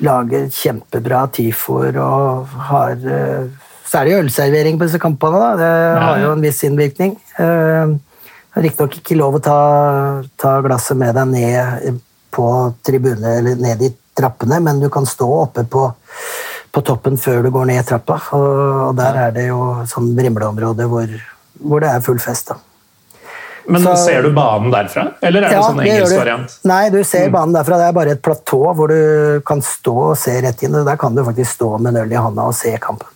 lager 0.00 0.46
kjempebra 0.48 1.26
tifoer 1.28 1.98
og 2.00 2.54
har 2.70 2.94
jo 4.08 4.22
ølservering 4.22 4.78
på 4.80 4.88
disse 4.88 5.00
kampene, 5.02 5.42
da. 5.42 5.50
Det 5.60 5.68
har 6.00 6.22
jo 6.22 6.30
en 6.32 6.46
viss 6.46 6.62
innvirkning. 6.64 7.12
Riktignok 8.56 8.96
ikke 9.02 9.18
lov 9.20 9.36
å 9.36 9.42
ta, 9.44 9.60
ta, 10.40 10.54
glasset 10.64 10.96
med 10.96 11.12
deg 11.18 11.28
ned 11.34 12.00
på 12.32 12.48
tribune 12.88 13.36
eller 13.42 13.60
ned 13.60 13.84
i 13.84 13.92
trappene, 14.16 14.62
men 14.64 14.80
du 14.80 14.88
kan 14.92 15.04
stå 15.04 15.28
oppe 15.42 15.66
på 15.68 15.90
på 16.76 16.84
toppen 16.84 17.16
før 17.16 17.46
du 17.46 17.50
går 17.54 17.70
ned 17.70 17.86
trappa. 17.88 18.20
Og, 18.36 18.94
der 18.98 19.20
er 19.24 19.34
det 19.36 19.48
jo 19.48 19.60
sånn 19.88 20.12
Brimleområde 20.16 20.88
hvor, 20.90 21.12
hvor 21.64 21.84
det 21.84 21.92
er 21.94 22.04
full 22.04 22.20
fest. 22.20 22.52
da. 22.52 22.60
Men 23.66 23.82
så, 23.82 23.96
ser 23.98 24.22
du 24.22 24.30
banen 24.30 24.70
derfra, 24.70 25.08
eller 25.26 25.42
er 25.42 25.50
det 25.56 25.62
sånn 25.64 25.80
engelsk 25.82 26.18
variant? 26.20 26.52
Nei, 26.70 26.82
du 26.94 27.00
ser 27.02 27.26
mm. 27.26 27.32
banen 27.34 27.56
derfra. 27.56 27.80
Det 27.80 27.88
er 27.88 27.96
bare 27.96 28.12
et 28.14 28.22
platå 28.22 28.60
hvor 28.78 28.92
du 28.92 29.40
kan 29.48 29.62
stå 29.64 29.94
og 30.12 30.14
se 30.20 30.36
rett 30.44 30.62
inn. 30.62 30.76
Der 30.86 31.00
kan 31.00 31.16
du 31.16 31.24
faktisk 31.26 31.56
stå 31.56 31.72
med 31.80 31.94
en 31.94 32.04
øl 32.04 32.14
i 32.14 32.20
handa 32.20 32.46
og 32.46 32.54
se 32.54 32.76
kampen. 32.82 33.10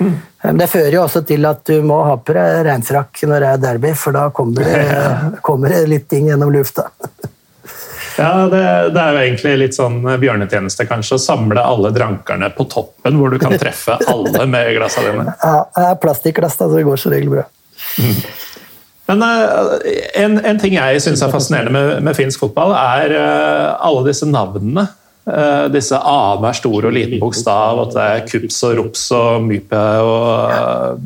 Mm. 0.00 0.16
Det 0.58 0.66
fører 0.72 0.96
jo 0.96 1.04
også 1.04 1.22
til 1.28 1.46
at 1.46 1.62
du 1.68 1.76
må 1.86 2.00
ha 2.08 2.16
på 2.18 2.34
deg 2.34 2.64
regnfrakk 2.66 3.22
når 3.30 3.44
det 3.44 3.52
er 3.52 3.62
derby, 3.68 3.92
for 3.96 4.16
da 4.16 4.26
kommer 4.34 4.66
det, 4.66 4.82
kommer 5.46 5.76
det 5.76 5.84
litt 5.92 6.08
ting 6.10 6.32
gjennom 6.32 6.50
lufta. 6.56 6.88
Ja, 8.18 8.46
det, 8.50 8.62
det, 8.94 9.00
er 9.00 9.16
jo 9.16 9.22
egentlig 9.24 9.52
litt 9.58 9.76
sånn 9.76 9.98
bjørnetjeneste, 10.02 10.86
kanskje, 10.86 11.18
å 11.18 11.22
samle 11.22 11.62
alle 11.62 11.90
drankerne 11.94 12.50
på 12.54 12.66
toppen, 12.70 13.18
hvor 13.18 13.34
du 13.34 13.40
kan 13.42 13.56
treffe 13.58 13.98
alle 14.12 14.46
med 14.50 14.70
glassa 14.76 15.04
dine. 15.06 15.34
Ja, 15.42 15.54
det 15.74 15.86
er 15.90 16.02
plastikkglass, 16.02 16.58
da, 16.60 16.68
så 16.68 16.78
det 16.78 16.86
går 16.86 17.00
som 17.00 17.14
regel 17.14 17.32
bra. 17.32 17.46
Mm. 17.98 18.20
Men 19.10 19.24
uh, 19.26 19.72
en, 20.16 20.38
en, 20.40 20.60
ting 20.60 20.78
jeg 20.78 21.02
syns 21.04 21.24
er 21.24 21.32
fascinerende 21.32 21.74
med, 21.74 21.96
med, 22.06 22.16
finsk 22.16 22.46
fotball, 22.46 22.72
er 22.78 23.16
uh, 23.18 23.74
alle 23.84 24.06
disse 24.10 24.28
navnene. 24.30 24.88
Disse 25.72 25.96
annenhver 25.96 26.52
stor 26.52 26.84
og 26.84 26.92
liten 26.92 27.16
bokstav, 27.16 27.78
at 27.86 27.94
det 27.94 28.02
er 28.04 28.24
Kups 28.28 28.58
og 28.68 28.74
Rops 28.76 29.04
og 29.16 29.46
Mype 29.46 29.80
og 30.04 30.98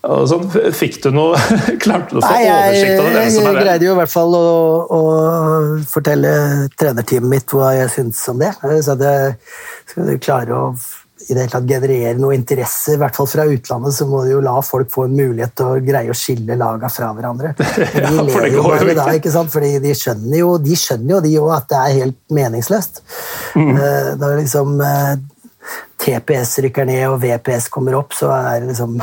Sånn, 0.00 0.46
fikk 0.72 0.94
du 1.04 1.10
noe 1.12 1.36
Klarte 1.82 2.14
du 2.14 2.20
å 2.20 2.24
få 2.24 2.30
Nei, 2.32 2.46
jeg, 2.46 2.70
oversikt 2.70 3.02
over 3.02 3.18
det? 3.18 3.24
som 3.34 3.44
er? 3.44 3.50
Jeg 3.50 3.66
greide 3.66 3.84
jo 3.84 3.92
i 3.92 3.98
hvert 3.98 4.12
fall 4.14 4.36
å, 4.38 4.46
å 4.96 5.02
fortelle 5.90 6.32
trenerteamet 6.80 7.34
mitt 7.34 7.52
hva 7.52 7.74
jeg 7.76 7.92
syntes 7.92 8.22
om 8.32 8.40
det. 8.40 8.54
Så 8.56 8.96
at 8.96 9.04
jeg 9.04 9.36
skal 9.92 10.16
klare 10.24 10.56
å 10.56 10.64
i 11.28 11.34
det 11.34 11.42
hele 11.42 11.52
tatt 11.52 11.66
generere 11.68 12.18
noe 12.18 12.34
interesse, 12.34 12.94
i 12.94 13.00
hvert 13.00 13.16
fall 13.16 13.28
fra 13.28 13.44
utlandet, 13.48 13.94
så 13.94 14.06
må 14.08 14.22
du 14.24 14.32
jo 14.32 14.40
la 14.44 14.54
folk 14.64 14.90
få 14.92 15.04
en 15.06 15.16
mulighet 15.18 15.52
til 15.58 15.68
å 15.68 15.82
greie 15.84 16.12
å 16.12 16.16
skille 16.16 16.56
laga 16.58 16.88
fra 16.92 17.10
hverandre. 17.16 17.52
De 17.58 18.00
ja, 18.00 18.24
for 18.24 18.46
det 18.46 18.52
går 18.54 18.70
jo 18.78 18.86
ikke. 18.86 18.96
Da, 18.98 19.08
ikke 19.18 19.34
sant? 19.34 19.52
Fordi 19.52 19.74
de 19.84 19.92
skjønner 19.96 20.40
jo 20.40 20.54
de 20.62 20.78
skjønner 20.78 21.16
jo 21.16 21.20
de 21.26 21.34
òg 21.42 21.52
at 21.58 21.68
det 21.72 21.82
er 21.82 21.98
helt 22.00 22.18
meningsløst. 22.40 23.02
Mm. 23.52 23.74
Eh, 23.74 24.10
det 24.16 24.30
er 24.30 24.40
liksom 24.40 24.80
eh, 24.86 25.12
TPS 26.00 26.58
rykker 26.64 26.86
ned 26.88 27.06
og 27.10 27.18
VPS 27.22 27.68
kommer 27.72 27.98
opp, 27.98 28.14
så 28.16 28.30
er 28.32 28.62
det 28.62 28.70
liksom 28.72 28.96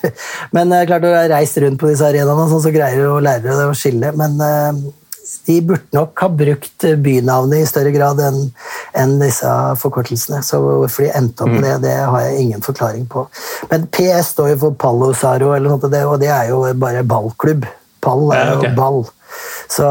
Men 0.54 0.72
det 0.72 0.80
er 0.80 0.88
klart, 0.90 1.04
du 1.04 1.12
har 1.12 1.30
reist 1.30 1.60
rundt 1.62 1.80
på 1.80 1.90
disse 1.90 2.06
arenaene, 2.06 2.48
sånn, 2.50 2.64
så 2.64 2.72
greier 2.74 2.98
du 2.98 3.12
å 3.12 3.22
lære 3.22 3.46
deg 3.46 3.70
å 3.70 3.76
skille. 3.76 4.10
Men 4.18 4.36
uh, 4.42 4.80
de 5.46 5.60
burde 5.66 5.94
nok 5.94 6.24
ha 6.24 6.28
brukt 6.32 6.86
bynavnet 7.04 7.62
i 7.62 7.68
større 7.68 7.92
grad 7.94 8.20
enn 8.24 8.40
en 8.98 9.16
disse 9.22 9.50
forkortelsene. 9.82 10.42
Så 10.46 10.58
hvorfor 10.64 11.06
de 11.06 11.12
endte 11.16 11.46
opp 11.46 11.54
med 11.54 11.66
det, 11.66 11.76
det 11.86 11.96
har 12.00 12.26
jeg 12.26 12.46
ingen 12.46 12.64
forklaring 12.64 13.06
på. 13.10 13.26
Men 13.70 13.86
PS 13.94 14.34
står 14.34 14.54
jo 14.54 14.60
for 14.64 14.78
Pallosaro, 14.80 15.52
og 15.54 15.86
det 15.92 16.32
er 16.32 16.50
jo 16.50 16.64
bare 16.80 17.06
ballklubb. 17.06 17.68
Pall 18.00 18.30
er 18.34 18.54
jo 18.56 18.74
ball. 18.76 19.02
Så, 19.70 19.88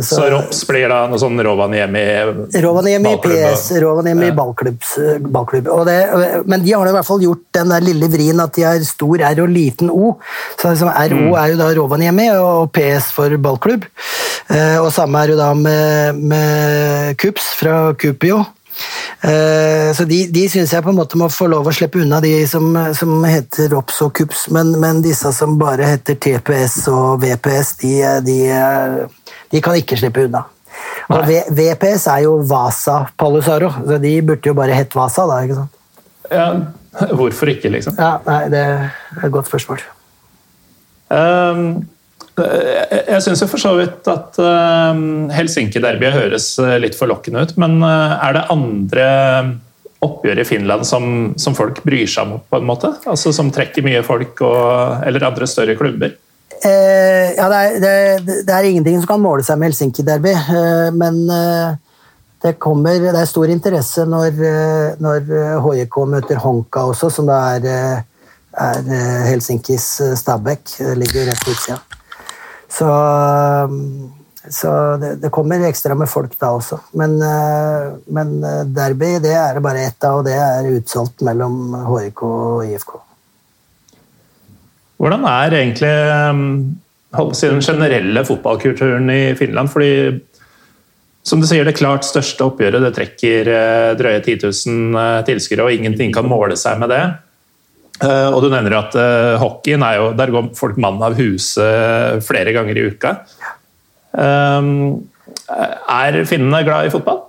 så, 0.00 0.14
så 0.14 0.26
Rops 0.30 0.62
blir 0.68 0.86
da 0.90 1.00
noe 1.10 1.18
sånn 1.18 1.40
Rovaniemi 1.42 2.04
Rovaniemi 2.62 3.16
PS, 3.24 3.64
Rovaniemi 3.82 4.28
ja. 4.28 4.36
ballklubb. 4.36 4.84
Det, 5.88 5.98
men 6.46 6.62
de 6.62 6.74
har 6.76 6.86
i 6.86 6.94
hvert 6.94 7.08
fall 7.08 7.24
gjort 7.24 7.42
den 7.58 7.74
der 7.74 7.84
lille 7.84 8.10
vrien 8.12 8.42
at 8.42 8.54
de 8.54 8.66
har 8.68 8.78
stor 8.86 9.24
R 9.32 9.42
og 9.42 9.50
liten 9.50 9.90
O. 9.90 10.14
Så 10.54 10.70
liksom 10.70 10.92
RO 10.92 11.24
mm. 11.26 11.34
er 11.42 11.52
jo 11.52 11.58
da 11.60 11.72
Rovaniemi 11.80 12.28
og 12.38 12.70
PS 12.76 13.10
for 13.16 13.34
ballklubb. 13.42 13.88
Eh, 14.50 14.78
og 14.80 14.90
samme 14.94 15.24
er 15.24 15.34
jo 15.34 15.40
da 15.40 15.50
med, 15.58 16.22
med 16.30 17.18
Kups 17.20 17.52
fra 17.58 17.90
Kupio. 17.98 18.44
Eh, 19.20 19.90
så 19.96 20.06
de, 20.08 20.22
de 20.32 20.44
syns 20.48 20.72
jeg 20.72 20.84
på 20.84 20.92
en 20.92 20.98
måte 21.00 21.18
må 21.20 21.28
få 21.32 21.48
lov 21.50 21.68
å 21.68 21.74
slippe 21.74 22.00
unna, 22.00 22.22
de 22.24 22.32
som, 22.48 22.72
som 22.96 23.12
heter 23.28 23.70
ROPS 23.74 24.00
og 24.06 24.14
KUPS. 24.16 24.46
Men, 24.56 24.72
men, 24.80 25.02
disse 25.04 25.32
som 25.36 25.58
bare 25.60 25.92
heter 25.94 26.18
TPS 26.20 26.82
og 26.92 27.20
VPS, 27.24 27.74
de, 27.82 27.94
de, 28.26 28.38
de 29.52 29.62
kan 29.64 29.78
ikke 29.78 29.98
slippe 30.00 30.26
unna. 30.28 30.46
Og 31.10 31.24
v 31.26 31.40
VPS 31.58 32.06
er 32.12 32.24
jo 32.28 32.36
Vasa 32.46 33.02
Palusaro, 33.18 33.72
så 33.82 33.98
de 34.00 34.12
burde 34.24 34.52
jo 34.52 34.56
bare 34.56 34.76
hett 34.76 34.94
Vasa, 34.96 35.26
da. 35.28 35.40
ikke 35.44 35.58
sant? 35.58 35.80
Ja, 36.30 36.50
hvorfor 37.18 37.50
ikke, 37.52 37.72
liksom? 37.74 37.98
Ja, 37.98 38.18
nei, 38.26 38.42
Det 38.52 38.60
er 38.66 39.24
et 39.26 39.32
godt 39.34 39.50
spørsmål. 39.50 39.82
Um, 41.10 41.88
jeg 42.44 43.24
syns 43.24 43.44
for 43.46 43.60
så 43.60 43.74
vidt 43.78 44.08
at 44.10 44.38
um, 44.40 45.28
Helsinki-derbyet 45.34 46.16
høres 46.16 46.52
litt 46.82 46.98
forlokkende 46.98 47.44
ut, 47.44 47.56
men 47.60 47.80
er 47.84 48.36
det 48.36 48.46
andre 48.52 49.08
oppgjør 50.00 50.40
i 50.40 50.46
Finland 50.48 50.86
som, 50.88 51.04
som, 51.40 51.54
folk 51.56 51.82
bryr 51.84 52.08
seg 52.08 52.26
om, 52.26 52.40
på 52.40 52.60
en 52.60 52.68
måte? 52.68 52.92
Altså 53.10 53.34
Som 53.36 53.52
trekker 53.52 53.84
mye 53.84 54.02
folk, 54.06 54.40
og, 54.46 55.04
eller 55.06 55.28
andre 55.28 55.48
større 55.50 55.76
klubber? 55.78 56.16
Eh, 56.60 57.36
ja, 57.36 57.46
det 57.48 57.58
er, 57.60 57.76
det, 57.80 58.34
det 58.48 58.54
er, 58.54 58.68
ingenting 58.68 58.98
som 59.00 59.08
kan 59.14 59.22
måle 59.22 59.44
seg 59.44 59.60
med 59.60 59.70
Helsinki-derby, 59.70 60.32
eh, 60.36 60.88
men 60.96 61.22
eh, 61.32 61.78
det, 62.44 62.56
kommer, 62.60 63.00
det 63.00 63.12
er 63.12 63.28
stor 63.28 63.52
interesse 63.52 64.04
når, 64.08 64.42
eh, 64.48 64.98
når 65.00 65.32
HJK 65.64 66.00
møter 66.14 66.40
Honka 66.40 66.86
også, 66.92 67.12
som 67.12 67.28
da 67.28 67.40
er, 67.56 67.68
eh, 67.68 68.28
er 68.68 68.92
eh, 68.96 69.22
Helsinkis 69.30 69.92
Stabæk. 70.20 70.78
Ligger 71.00 71.28
rett 71.28 71.44
på 71.44 71.52
utsida. 71.56 71.80
Så 72.80 72.88
så 74.48 74.96
det, 75.00 75.14
det, 75.22 75.30
kommer 75.30 75.62
ekstra 75.68 75.94
med 75.94 76.08
folk 76.08 76.32
da 76.40 76.54
også. 76.56 76.80
Men, 76.96 77.18
eh, 77.22 77.90
men 78.10 78.32
eh, 78.44 78.62
derby 78.72 79.12
det 79.22 79.34
er 79.36 79.58
det 79.58 79.64
bare 79.64 79.84
ett 79.84 80.06
av, 80.06 80.20
og 80.20 80.26
det 80.26 80.34
er 80.34 80.70
utsolgt 80.72 81.22
mellom 81.26 81.74
HIK 81.86 82.22
og 82.26 82.64
IFK. 82.64 82.96
Hvordan 85.00 85.26
er 85.28 85.56
egentlig 85.60 85.92
eh, 85.92 86.42
den 87.44 87.62
generelle 87.64 88.24
fotballkulturen 88.26 89.12
i 89.12 89.22
Finland? 89.36 89.70
Fordi 89.72 89.92
som 91.22 91.42
du 91.42 91.46
sier, 91.46 91.68
det 91.68 91.76
klart 91.76 92.08
største 92.08 92.48
oppgjøret 92.48 92.80
det 92.80 92.94
trekker 92.96 93.48
drøye 94.00 94.22
10 94.24 94.38
000 94.40 95.26
tilskuere, 95.28 95.66
og 95.66 95.76
ingenting 95.76 96.14
kan 96.16 96.28
måle 96.28 96.56
seg 96.58 96.80
med 96.80 96.90
det. 96.90 97.02
Og 98.00 98.38
du 98.40 98.46
nevner 98.48 98.78
at 98.78 98.94
hockeyen 99.42 99.82
er 99.84 99.98
jo 99.98 100.04
Der 100.16 100.30
går 100.32 100.46
folk 100.56 100.78
mann 100.80 101.02
av 101.04 101.18
huse 101.18 101.66
flere 102.24 102.54
ganger 102.56 102.78
i 102.80 102.84
uka. 102.88 103.10
Er 104.16 106.16
finnene 106.24 106.62
glad 106.64 106.88
i 106.88 106.94
fotball? 106.94 107.20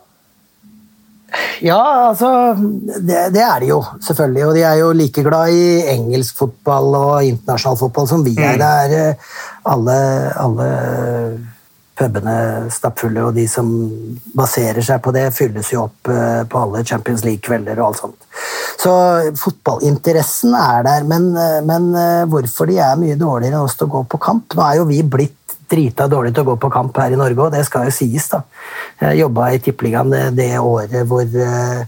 Ja, 1.61 2.09
altså 2.09 2.29
det, 2.57 3.29
det, 3.35 3.41
er 3.41 3.61
de 3.61 3.69
jo, 3.69 3.79
selvfølgelig. 4.03 4.45
Og 4.47 4.55
de 4.55 4.63
er 4.67 4.79
jo 4.81 4.89
like 4.97 5.23
glad 5.23 5.53
i 5.53 5.63
engelsk 5.93 6.41
fotball 6.41 6.95
og 6.97 7.27
internasjonal 7.27 7.79
fotball 7.79 8.09
som 8.09 8.25
vi 8.25 8.33
er. 8.35 8.57
Mm. 8.57 8.61
Det 8.61 8.71
er 8.83 8.95
eh, 8.97 9.29
alle, 9.71 9.97
alle 10.41 10.69
pubene 12.01 12.35
stappfulle, 12.73 13.27
og 13.27 13.37
de 13.37 13.45
som 13.49 13.69
baserer 14.35 14.81
seg 14.85 15.03
på 15.05 15.13
det, 15.15 15.29
fylles 15.37 15.71
jo 15.73 15.85
opp 15.85 16.11
eh, 16.11 16.41
på 16.49 16.65
alle 16.65 16.83
Champions 16.87 17.23
League-kvelder 17.27 17.79
og 17.79 17.91
alt 17.91 18.03
sånt. 18.03 18.29
Så 18.79 18.93
fotballinteressen 19.37 20.55
er 20.57 20.85
der, 20.87 21.03
men, 21.09 21.31
eh, 21.37 21.59
men 21.65 21.91
hvorfor 22.31 22.69
de 22.69 22.79
er 22.81 22.99
mye 22.99 23.19
dårligere 23.19 23.57
enn 23.57 23.67
oss 23.67 23.77
til 23.79 23.89
å 23.89 23.95
gå 23.97 24.05
på 24.11 24.19
kamp 24.21 24.55
Nå 24.57 24.63
er 24.65 24.79
jo 24.79 24.89
vi 24.89 25.01
blitt 25.03 25.37
drita 25.71 26.07
dårlig 26.11 26.33
til 26.35 26.45
å 26.45 26.51
gå 26.51 26.57
på 26.61 26.71
kamp 26.73 26.99
her 27.01 27.15
i 27.15 27.19
Norge, 27.19 27.39
og 27.45 27.55
det 27.55 27.63
skal 27.67 27.87
jo 27.87 27.95
sies. 27.95 28.27
da. 28.31 28.43
Jeg 29.01 29.21
jobba 29.21 29.51
i 29.55 29.59
Tippeligaen 29.63 30.13
det, 30.13 30.23
det, 30.37 30.51
året 30.59 31.07
hvor, 31.07 31.23
eh, 31.25 31.83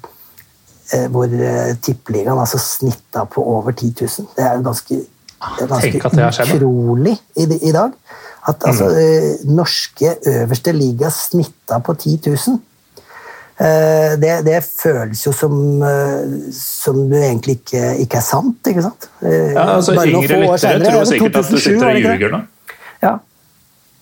eh 0.93 1.07
hvor 1.11 1.27
eh, 1.27 1.73
Tippeligaen 1.83 2.39
altså 2.39 2.61
snitta 2.61 3.25
på 3.29 3.43
over 3.55 3.75
10 3.75 3.93
000. 4.01 4.29
Det 4.37 4.45
er 4.47 4.61
ganske, 4.65 4.99
det 4.99 5.65
er 5.65 5.71
ganske 6.03 6.47
utrolig 6.55 7.17
i, 7.35 7.47
i, 7.59 7.71
dag. 7.75 7.95
At 8.47 8.63
altså, 8.67 8.89
mm. 8.91 8.99
eh, 8.99 9.47
norske 9.51 10.15
øverste 10.35 10.75
liga 10.75 11.11
snitta 11.13 11.79
på 11.83 11.95
10 11.95 12.19
000. 12.27 12.61
Eh, 13.53 14.15
det, 14.21 14.39
det, 14.47 14.61
føles 14.65 15.19
jo 15.25 15.33
som, 15.35 15.53
eh, 15.85 16.49
som 16.57 17.03
du 17.09 17.17
egentlig 17.19 17.59
ikke, 17.59 17.83
ikke, 18.05 18.21
er 18.21 18.25
sant, 18.25 18.71
ikke 18.71 18.87
sant? 18.87 19.09
Ja, 19.21 19.75
altså 19.75 19.93
Yngre 19.93 20.41
lyttere 20.41 20.79
tror 20.81 21.05
sikkert 21.11 21.43
at 21.43 21.53
du 21.53 21.61
sitter 21.61 21.91
og 21.91 22.01
ljuger 22.01 22.33
nå. 22.33 22.41
Ja, 23.03 23.19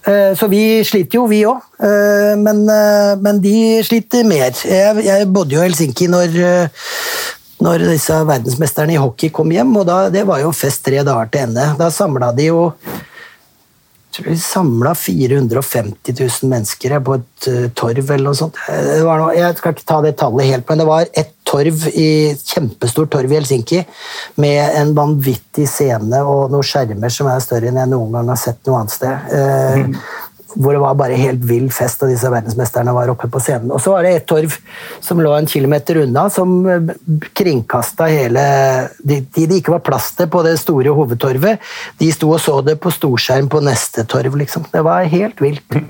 Eh, 0.06 0.36
så 0.38 0.48
vi 0.50 0.82
sliter 0.86 1.20
jo, 1.20 1.28
vi 1.30 1.44
òg. 1.46 1.62
Eh, 1.82 2.34
men, 2.42 2.64
eh, 2.70 3.14
men, 3.22 3.42
de 3.42 3.82
sliter 3.86 4.26
mer. 4.26 4.50
Jeg, 4.66 5.04
jeg 5.06 5.28
bodde 5.30 5.56
jo 5.56 5.62
i 5.62 5.68
Helsinki 5.68 6.08
når, 6.10 6.40
når 7.62 7.86
disse 7.92 8.18
verdensmesterne 8.26 8.96
i 8.96 9.02
hockey 9.02 9.30
kom 9.34 9.54
hjem, 9.54 9.76
og 9.78 9.86
da, 9.90 10.00
det 10.14 10.26
var 10.30 10.42
jo 10.42 10.54
fest 10.56 10.84
tre 10.88 11.04
dager 11.06 11.30
til 11.32 11.46
ende. 11.46 11.68
Da 11.78 11.92
samla 11.94 12.32
de 12.38 12.50
jo 12.50 12.72
tror 14.16 14.30
vi 14.32 14.38
samla 14.40 14.96
450 14.96 16.16
000 16.20 16.50
mennesker 16.52 16.98
på 17.06 17.20
et 17.20 17.50
torv 17.78 18.02
eller 18.04 18.26
noe 18.30 18.38
sånt. 18.38 18.58
Noe, 18.70 19.30
jeg 19.38 19.60
skal 19.60 19.76
ikke 19.76 19.88
ta 19.88 20.00
det 20.06 20.16
tallet 20.20 20.50
helt, 20.52 20.68
men 20.70 20.84
det 20.84 20.88
var 20.90 21.08
et 21.12 21.32
torv 21.52 21.88
i, 21.92 22.32
kjempestort 22.38 23.12
torv 23.12 23.32
i 23.32 23.38
Helsinki 23.40 23.82
med 24.42 24.78
en 24.80 24.94
vanvittig 24.96 25.68
scene 25.70 26.22
og 26.24 26.52
noen 26.54 26.66
skjermer 26.66 27.12
som 27.12 27.30
er 27.32 27.44
større 27.44 27.72
enn 27.72 27.80
jeg 27.82 27.92
noen 27.92 28.16
gang 28.16 28.32
har 28.32 28.40
sett 28.40 28.62
noe 28.68 28.82
annet 28.82 28.96
sted. 28.96 29.98
Hvor 30.56 30.76
det 30.76 30.82
var 30.82 30.98
bare 31.00 31.18
helt 31.20 31.44
vill 31.48 31.70
fest, 31.72 32.04
og 32.04 32.12
disse 32.12 32.30
verdensmesterne 32.32 32.94
var 32.96 33.12
oppe 33.14 33.30
på 33.32 33.40
scenen. 33.40 33.72
Og 33.72 33.80
så 33.84 33.94
var 33.94 34.06
det 34.06 34.14
et 34.18 34.28
torv 34.30 34.58
som 35.00 35.22
lå 35.24 35.32
en 35.36 35.48
kilometer 35.48 36.02
unna, 36.04 36.26
som 36.34 36.54
eh, 36.68 36.92
kringkasta 37.38 38.10
hele 38.12 38.44
De 39.00 39.22
det 39.32 39.62
ikke 39.62 39.76
var 39.78 39.86
plass 39.86 40.12
til 40.18 40.30
på 40.32 40.44
det 40.46 40.58
store 40.62 40.94
hovedtorvet, 40.96 41.62
de 42.00 42.12
sto 42.14 42.30
og 42.36 42.42
så 42.44 42.60
det 42.66 42.78
på 42.82 42.92
storskjerm 42.94 43.50
på 43.52 43.64
neste 43.64 44.06
torv, 44.10 44.38
liksom. 44.40 44.68
Det 44.72 44.84
var 44.86 45.08
helt 45.12 45.42
vilt. 45.42 45.82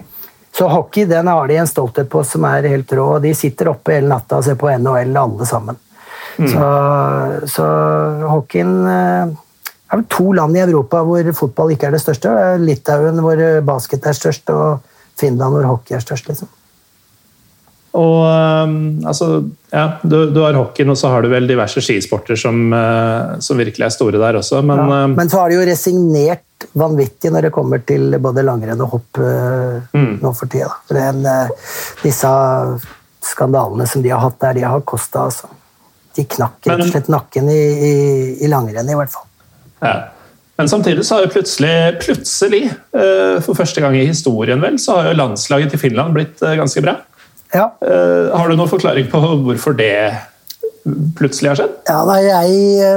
Så 0.56 0.68
hockey 0.68 1.06
den 1.06 1.28
har 1.28 1.48
de 1.48 1.56
en 1.56 1.68
stolthet 1.68 2.10
på 2.12 2.24
som 2.28 2.46
er 2.50 2.68
helt 2.70 2.92
rå. 2.94 3.06
og 3.16 3.22
De 3.24 3.32
sitter 3.36 3.72
oppe 3.72 3.96
hele 3.96 4.12
natta 4.12 4.42
og 4.42 4.46
ser 4.46 4.58
på 4.60 4.72
NHL, 4.72 5.16
alle 5.18 5.48
sammen. 5.48 5.80
Mm. 6.38 6.48
Så, 6.52 6.66
så 7.56 7.68
hockeyen 8.28 8.76
eh, 8.88 9.34
det 9.92 9.98
er 9.98 10.00
vel 10.00 10.08
to 10.08 10.32
land 10.32 10.56
i 10.56 10.62
Europa 10.64 11.02
hvor 11.04 11.34
fotball 11.36 11.74
ikke 11.74 11.90
er 11.90 11.98
det 11.98 12.00
største. 12.00 12.32
Det 12.32 12.44
er 12.48 12.62
Litauen 12.64 13.18
hvor 13.20 13.42
basket 13.68 14.06
er 14.08 14.16
størst, 14.16 14.48
og 14.56 14.80
Finland 15.20 15.58
hvor 15.58 15.68
hockey 15.68 15.98
er 15.98 16.04
størst. 16.04 16.30
liksom. 16.32 16.48
Og 17.92 18.22
um, 18.24 19.02
altså, 19.04 19.42
ja, 19.68 19.98
du, 20.00 20.30
du, 20.32 20.40
har 20.46 20.56
hockeyen, 20.56 20.94
og 20.94 21.00
så 21.00 21.12
har 21.12 21.26
du 21.26 21.28
vel 21.34 21.50
diverse 21.50 21.84
skisporter 21.84 22.40
som, 22.40 22.70
uh, 22.72 23.36
som 23.44 23.60
virkelig 23.60 23.84
er 23.84 23.92
store 23.92 24.22
der 24.22 24.40
også, 24.40 24.62
men 24.64 24.80
ja, 24.80 25.02
um, 25.04 25.16
Men 25.20 25.32
så 25.32 25.42
har 25.42 25.52
de 25.52 25.58
jo 25.58 25.66
resignert 25.68 26.68
vanvittig 26.78 27.34
når 27.34 27.50
det 27.50 27.52
kommer 27.52 27.84
til 27.84 28.16
både 28.24 28.46
langrenn 28.48 28.80
og 28.86 28.96
hopp 28.96 29.20
uh, 29.20 29.82
mm. 29.92 30.22
nå 30.24 30.32
for 30.38 30.52
tida. 30.52 30.72
For 30.88 31.02
den, 31.02 31.28
disse 32.06 32.32
skandalene 33.28 33.90
som 33.92 34.06
de 34.06 34.14
har 34.16 34.24
hatt 34.24 34.40
der, 34.40 34.62
de 34.62 34.70
har 34.72 34.88
kosta 34.88 35.28
altså. 35.28 35.52
De 36.16 36.24
knakk 36.28 36.64
rett 36.68 36.82
og 36.84 36.90
slett 36.92 37.12
nakken 37.12 37.52
i, 37.52 37.60
i, 37.60 37.94
i 38.44 38.48
langrenn, 38.52 38.88
i 38.88 38.96
hvert 39.00 39.12
fall. 39.12 39.28
Ja. 39.82 40.12
Men 40.62 40.70
samtidig 40.70 41.06
så 41.06 41.16
har 41.16 41.24
jo 41.26 41.32
plutselig, 41.34 41.76
plutselig, 42.04 42.66
eh, 42.94 43.40
for 43.42 43.58
første 43.58 43.82
gang 43.82 43.96
i 43.98 44.06
historien 44.06 44.62
vel, 44.62 44.76
så 44.78 45.00
har 45.00 45.08
jo 45.10 45.18
landslaget 45.18 45.72
til 45.74 45.80
Finland 45.82 46.14
blitt 46.14 46.42
eh, 46.46 46.58
ganske 46.60 46.84
bra. 46.86 47.00
Ja. 47.50 47.72
Eh, 47.82 48.28
har 48.30 48.50
du 48.50 48.54
noen 48.54 48.70
forklaring 48.70 49.08
på 49.10 49.22
hvorfor 49.42 49.74
det 49.74 49.96
plutselig 51.18 51.50
har 51.50 51.58
skjedd? 51.58 51.74
Ja, 51.90 52.04
nei, 52.06 52.20
jeg 52.28 52.92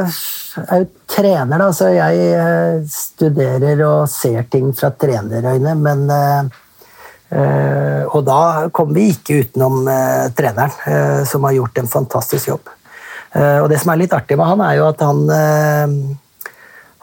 er 0.61 0.83
jo 0.83 0.91
trener, 1.09 1.63
da, 1.63 1.71
så 1.73 1.89
jeg 1.95 2.85
studerer 2.93 3.81
og 3.87 4.13
ser 4.13 4.45
ting 4.53 4.69
fra 4.77 4.93
trenerøyne, 4.93 5.73
men 5.81 6.05
Og 7.35 8.21
da 8.23 8.69
kommer 8.71 8.95
vi 8.95 9.09
ikke 9.11 9.41
utenom 9.43 9.89
treneren, 10.39 11.25
som 11.27 11.43
har 11.49 11.57
gjort 11.57 11.81
en 11.81 11.89
fantastisk 11.91 12.53
jobb. 12.53 12.69
Og 13.35 13.67
det 13.73 13.81
som 13.83 13.91
er 13.91 14.05
litt 14.05 14.15
artig 14.15 14.37
med 14.39 14.47
han, 14.47 14.63
er 14.63 14.77
jo 14.79 14.85
at 14.87 15.03
han 15.03 16.15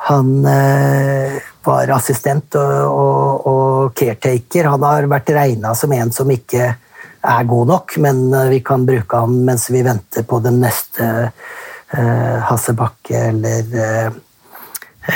han 0.02 0.46
eh, 0.46 1.42
var 1.64 1.92
assistent 1.94 2.56
og, 2.58 2.72
og, 2.90 3.48
og, 3.48 3.92
caretaker. 3.98 4.70
Han 4.74 4.86
har 4.86 5.10
vært 5.12 5.30
regna 5.36 5.76
som 5.78 5.94
en 5.94 6.14
som 6.16 6.32
ikke 6.34 6.72
er 7.22 7.44
god 7.50 7.70
nok, 7.70 7.98
men 8.02 8.24
eh, 8.34 8.50
vi 8.56 8.62
kan 8.66 8.86
bruke 8.88 9.22
han 9.24 9.44
mens 9.46 9.70
vi 9.70 9.84
venter 9.86 10.26
på 10.26 10.42
den 10.42 10.58
neste 10.64 11.10
eh, 11.30 12.38
Hasse 12.48 12.74
Bakke 12.78 13.28
eller, 13.30 13.76
eh, 13.78 14.10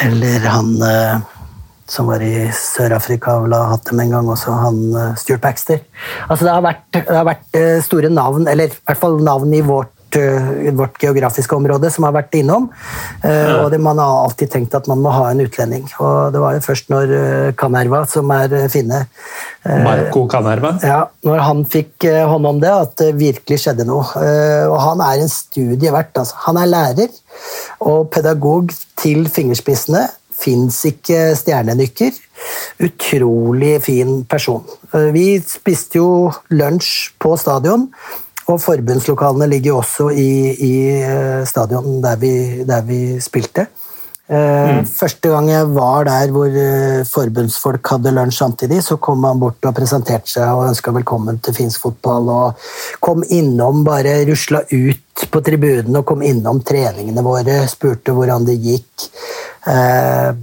eller 0.05 0.45
han 0.53 0.75
som 1.89 2.09
var 2.09 2.21
i 2.25 2.49
Sør-Afrika 2.53 3.35
og 3.41 3.51
har 3.53 3.73
hatt 3.75 3.89
dem 3.89 3.99
en 4.01 4.15
gang 4.15 4.29
også, 4.33 4.53
han 4.57 4.79
Stuart 5.21 5.43
Baxter. 5.43 5.83
Altså 6.25 6.47
det 6.47 6.53
har, 6.53 6.63
vært, 6.65 6.87
det 6.95 7.03
har 7.13 7.27
vært 7.27 7.59
store 7.85 8.09
navn, 8.09 8.47
eller 8.49 8.73
i 8.73 8.79
hvert 8.89 9.01
fall 9.01 9.19
navn 9.21 9.53
i 9.53 9.61
vårt 9.65 9.94
Eh, 10.15 10.73
vårt 10.73 11.01
geografiske 11.01 11.55
område 11.55 11.89
som 11.91 12.05
har 12.07 12.13
vært 12.15 12.35
innom. 12.39 12.69
Eh, 13.23 13.51
og 13.59 13.69
det, 13.73 13.79
man 13.83 13.99
har 13.99 14.23
alltid 14.23 14.51
tenkt 14.53 14.75
at 14.77 14.87
man 14.91 15.01
må 15.03 15.11
ha 15.13 15.27
en 15.31 15.43
utlending. 15.43 15.85
Og 15.99 16.33
det 16.33 16.41
var 16.43 16.55
jo 16.55 16.63
først 16.63 16.91
når 16.93 17.13
eh, 17.17 17.51
Kanerva, 17.59 18.05
som 18.09 18.31
er 18.35 18.55
finne 18.71 19.05
Marco 19.65 20.25
Kanerva? 20.31 20.75
Ja, 20.85 21.05
når 21.25 21.41
han 21.43 21.63
fikk 21.69 22.05
hånd 22.05 22.47
om 22.47 22.59
det, 22.61 22.71
at 22.71 22.93
det 23.01 23.15
virkelig 23.17 23.63
skjedde 23.63 23.87
noe. 23.87 24.05
Og 24.69 24.75
han 24.77 25.01
er 25.03 25.23
en 25.23 25.31
studie 25.31 25.93
verdt. 25.93 26.13
Altså. 26.21 26.37
Han 26.45 26.59
er 26.61 26.69
lærer 26.69 27.15
og 27.81 28.11
pedagog 28.13 28.69
til 29.01 29.25
fingerspissene. 29.31 30.05
Fins 30.35 30.83
ikke 30.85 31.31
stjernenykker. 31.39 32.21
utrolig 32.83 33.79
fin 33.81 34.19
person. 34.29 34.61
Vi 35.15 35.39
spiste 35.47 35.97
jo 35.97 36.09
lunsj 36.51 37.15
på 37.23 37.33
stadion. 37.39 37.87
Og 38.51 38.59
forbundslokalene 38.61 39.47
ligger 39.49 39.73
jo 39.73 39.79
også 39.79 40.11
i, 40.13 40.29
i 40.53 40.73
stadion 41.49 41.97
der 42.03 42.19
vi, 42.21 42.35
der 42.67 42.85
vi 42.85 42.99
spilte. 43.23 43.65
Eh, 44.25 44.79
mm. 44.79 44.85
Første 44.89 45.29
gang 45.29 45.49
jeg 45.51 45.67
var 45.75 46.07
der 46.07 46.31
hvor 46.33 46.49
eh, 46.49 47.03
forbundsfolk 47.05 47.91
hadde 47.93 48.13
lunsj 48.15 48.39
samtidig, 48.39 48.79
så 48.81 48.97
kom 48.97 49.23
han 49.27 49.41
bort 49.41 49.67
og 49.69 49.75
presenterte 49.77 50.31
seg 50.31 50.49
og 50.49 50.71
ønska 50.71 50.93
velkommen 50.95 51.37
til 51.45 51.53
finsk 51.53 51.85
fotball. 51.85 52.31
og 52.33 52.99
Kom 53.05 53.21
innom, 53.29 53.83
bare 53.85 54.23
rusla 54.25 54.63
ut 54.71 55.27
på 55.31 55.43
tribunen 55.45 56.01
og 56.01 56.07
kom 56.09 56.25
innom 56.25 56.63
treningene 56.65 57.25
våre. 57.25 57.61
Spurte 57.69 58.17
hvordan 58.17 58.49
det 58.49 58.57
gikk. 58.65 59.09
Eh, 59.69 60.33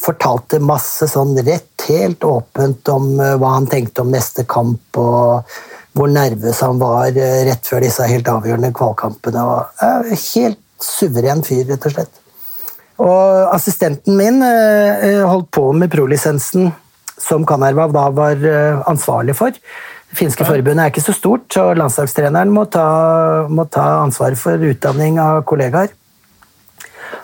fortalte 0.00 0.60
masse 0.64 1.08
sånn 1.08 1.32
rett, 1.40 1.88
helt 1.88 2.24
åpent 2.28 2.92
om 2.92 3.14
eh, 3.16 3.36
hva 3.40 3.56
han 3.56 3.72
tenkte 3.72 4.04
om 4.04 4.12
neste 4.12 4.44
kamp. 4.44 5.00
og 5.00 5.48
hvor 5.96 6.10
nervøs 6.10 6.60
han 6.62 6.78
var 6.80 7.10
rett 7.12 7.66
før 7.66 7.82
disse 7.84 8.06
helt 8.06 8.28
avgjørende 8.30 8.72
kvalkampene. 8.76 9.42
Og, 9.42 10.10
helt 10.14 10.60
suveren 10.80 11.44
fyr, 11.44 11.66
rett 11.68 11.86
og 11.86 11.94
slett. 11.94 12.20
Og 13.00 13.54
assistenten 13.54 14.16
min 14.18 14.42
eh, 14.44 15.06
eh, 15.06 15.22
holdt 15.24 15.48
på 15.56 15.70
med 15.76 15.92
prolisensen 15.92 16.68
som 17.20 17.46
Kanerva 17.48 17.86
da 17.92 18.08
var 18.16 18.44
eh, 18.44 18.82
ansvarlig 18.88 19.36
for. 19.38 19.54
Det 20.10 20.18
finske 20.18 20.44
forbundet 20.44 20.82
er 20.82 20.92
ikke 20.92 21.04
så 21.04 21.14
stort, 21.14 21.46
så 21.54 21.70
landslagstreneren 21.78 22.52
må 22.52 22.66
ta, 22.72 22.86
må 23.48 23.64
ta 23.70 24.02
ansvaret 24.02 24.40
for 24.40 24.58
utdanning 24.70 25.20
av 25.22 25.44
kollegaer. 25.46 25.92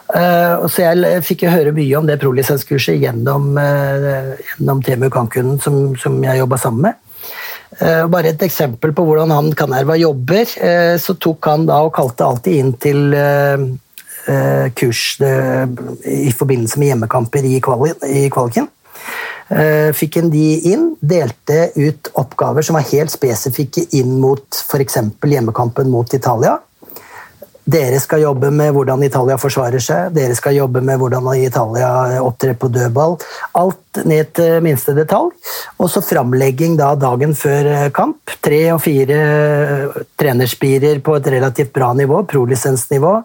Så 0.06 0.84
jeg 0.84 1.24
fikk 1.26 1.42
høre 1.50 1.72
mye 1.74 1.98
om 1.98 2.06
det 2.06 2.20
prolisenskurset 2.22 2.94
gjennom, 3.02 3.56
gjennom 3.58 4.84
TMU 4.86 5.08
Cancun, 5.10 5.56
som, 5.58 5.96
som 5.98 6.20
jeg 6.22 6.38
jobba 6.38 6.60
sammen 6.62 6.84
med. 6.86 7.00
Bare 7.76 8.30
et 8.32 8.42
eksempel 8.46 8.94
på 8.96 9.04
hvordan 9.04 9.34
han 9.34 9.50
Kanerva 9.52 9.98
jobber. 10.00 10.48
Så 10.96 11.14
tok 11.20 11.44
han 11.50 11.66
da 11.68 11.82
og 11.84 11.92
kalte 11.96 12.24
alltid 12.24 12.56
inn 12.56 12.70
til 12.80 13.16
Eh, 14.26 14.72
kurs 14.74 15.20
eh, 15.20 15.68
i 16.04 16.32
forbindelse 16.34 16.80
med 16.82 16.88
hjemmekamper 16.88 17.44
i, 17.46 17.60
kvaliken. 17.60 18.66
Eh, 19.54 19.92
fikk 19.94 20.18
en 20.18 20.32
de 20.32 20.46
inn, 20.72 20.88
delte 20.98 21.68
ut 21.76 22.10
oppgaver 22.18 22.66
som 22.66 22.74
var 22.74 22.88
helt 22.88 23.14
spesifikke 23.14 23.84
inn 23.94 24.16
mot 24.18 24.58
f.eks. 24.66 24.98
hjemmekampen 25.22 25.92
mot 25.92 26.10
Italia. 26.18 26.56
Dere 27.66 27.98
skal 27.98 28.22
jobbe 28.22 28.52
med 28.54 28.70
hvordan 28.76 29.00
Italia 29.02 29.34
forsvarer 29.42 29.82
seg, 29.82 30.12
dere 30.14 30.36
skal 30.38 30.54
jobbe 30.54 30.78
med 30.86 31.00
hvordan 31.00 31.26
Italia 31.34 31.88
opptrer 32.22 32.54
på 32.54 32.68
dødball. 32.70 33.16
Alt 33.58 33.98
ned 34.06 34.30
til 34.38 34.60
minste 34.62 34.94
detalj. 34.94 35.32
Og 35.82 35.90
så 35.90 36.02
framlegging 36.04 36.76
da 36.78 36.92
dagen 36.94 37.34
før 37.34 37.88
kamp. 37.96 38.36
Tre 38.44 38.60
og 38.70 38.78
fire 38.84 39.18
trenerspirer 40.14 41.00
på 41.02 41.16
et 41.18 41.30
relativt 41.34 41.72
bra 41.74 41.90
nivå, 41.98 42.20
prolisensnivå. 42.30 43.16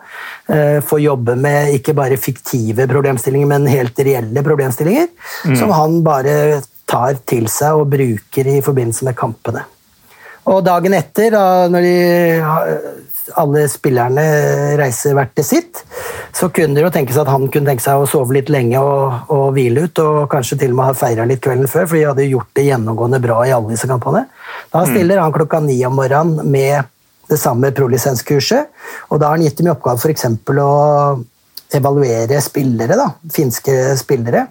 Eh, 0.49 0.79
få 0.81 0.97
jobbe 1.03 1.37
med 1.37 1.75
ikke 1.77 1.93
bare 1.97 2.17
fiktive 2.17 2.87
problemstillinger, 2.89 3.51
men 3.51 3.69
helt 3.69 4.01
reelle 4.01 4.45
problemstillinger. 4.47 5.11
Mm. 5.45 5.55
Som 5.59 5.75
han 5.77 6.01
bare 6.07 6.63
tar 6.89 7.21
til 7.29 7.45
seg 7.51 7.77
og 7.77 7.93
bruker 7.93 8.49
i 8.49 8.57
forbindelse 8.65 9.05
med 9.05 9.19
kampene. 9.21 9.67
Og 10.49 10.63
dagen 10.65 10.95
etter, 10.97 11.29
da, 11.29 11.69
når 11.69 11.85
de 11.85 11.97
alle 13.39 13.65
spillerne 13.71 14.23
reiser 14.79 15.15
hvert 15.17 15.33
til 15.37 15.47
sitt, 15.47 15.81
så 16.35 16.49
kunne 16.53 16.77
det 16.77 16.85
jo 16.85 16.91
tenkes 16.93 17.19
at 17.21 17.29
han 17.31 17.47
kunne 17.51 17.69
tenke 17.69 17.83
seg 17.83 18.01
å 18.01 18.07
sove 18.09 18.35
litt 18.37 18.51
lenge 18.53 18.79
og, 18.79 19.31
og 19.33 19.51
hvile 19.55 19.87
ut, 19.87 20.01
og 20.03 20.29
kanskje 20.31 20.59
til 20.63 20.73
og 20.73 20.79
med 20.79 20.89
ha 20.89 20.95
feira 20.97 21.27
litt 21.29 21.43
kvelden 21.43 21.69
før, 21.71 21.87
for 21.87 21.99
de 21.99 22.07
hadde 22.09 22.29
gjort 22.29 22.51
det 22.57 22.67
gjennomgående 22.69 23.21
bra 23.23 23.41
i 23.47 23.53
alle 23.55 23.73
disse 23.73 23.89
kampene. 23.89 24.25
Da 24.71 24.85
mm. 24.85 24.93
stiller 24.93 25.23
han 25.23 25.35
klokka 25.35 25.61
ni 25.65 25.77
om 25.87 25.99
morgenen 25.99 26.51
med 26.51 26.89
det 27.31 27.39
samme 27.39 27.71
prolisenskurset, 27.75 28.71
og 29.09 29.19
da 29.19 29.29
har 29.29 29.37
han 29.37 29.45
gitt 29.45 29.59
dem 29.59 29.69
i 29.69 29.73
oppgave 29.75 30.01
f.eks. 30.01 30.25
å 30.51 30.71
evaluere 31.71 32.41
spillere, 32.43 32.97
da, 32.99 33.11
finske 33.31 33.93
spillere. 33.99 34.47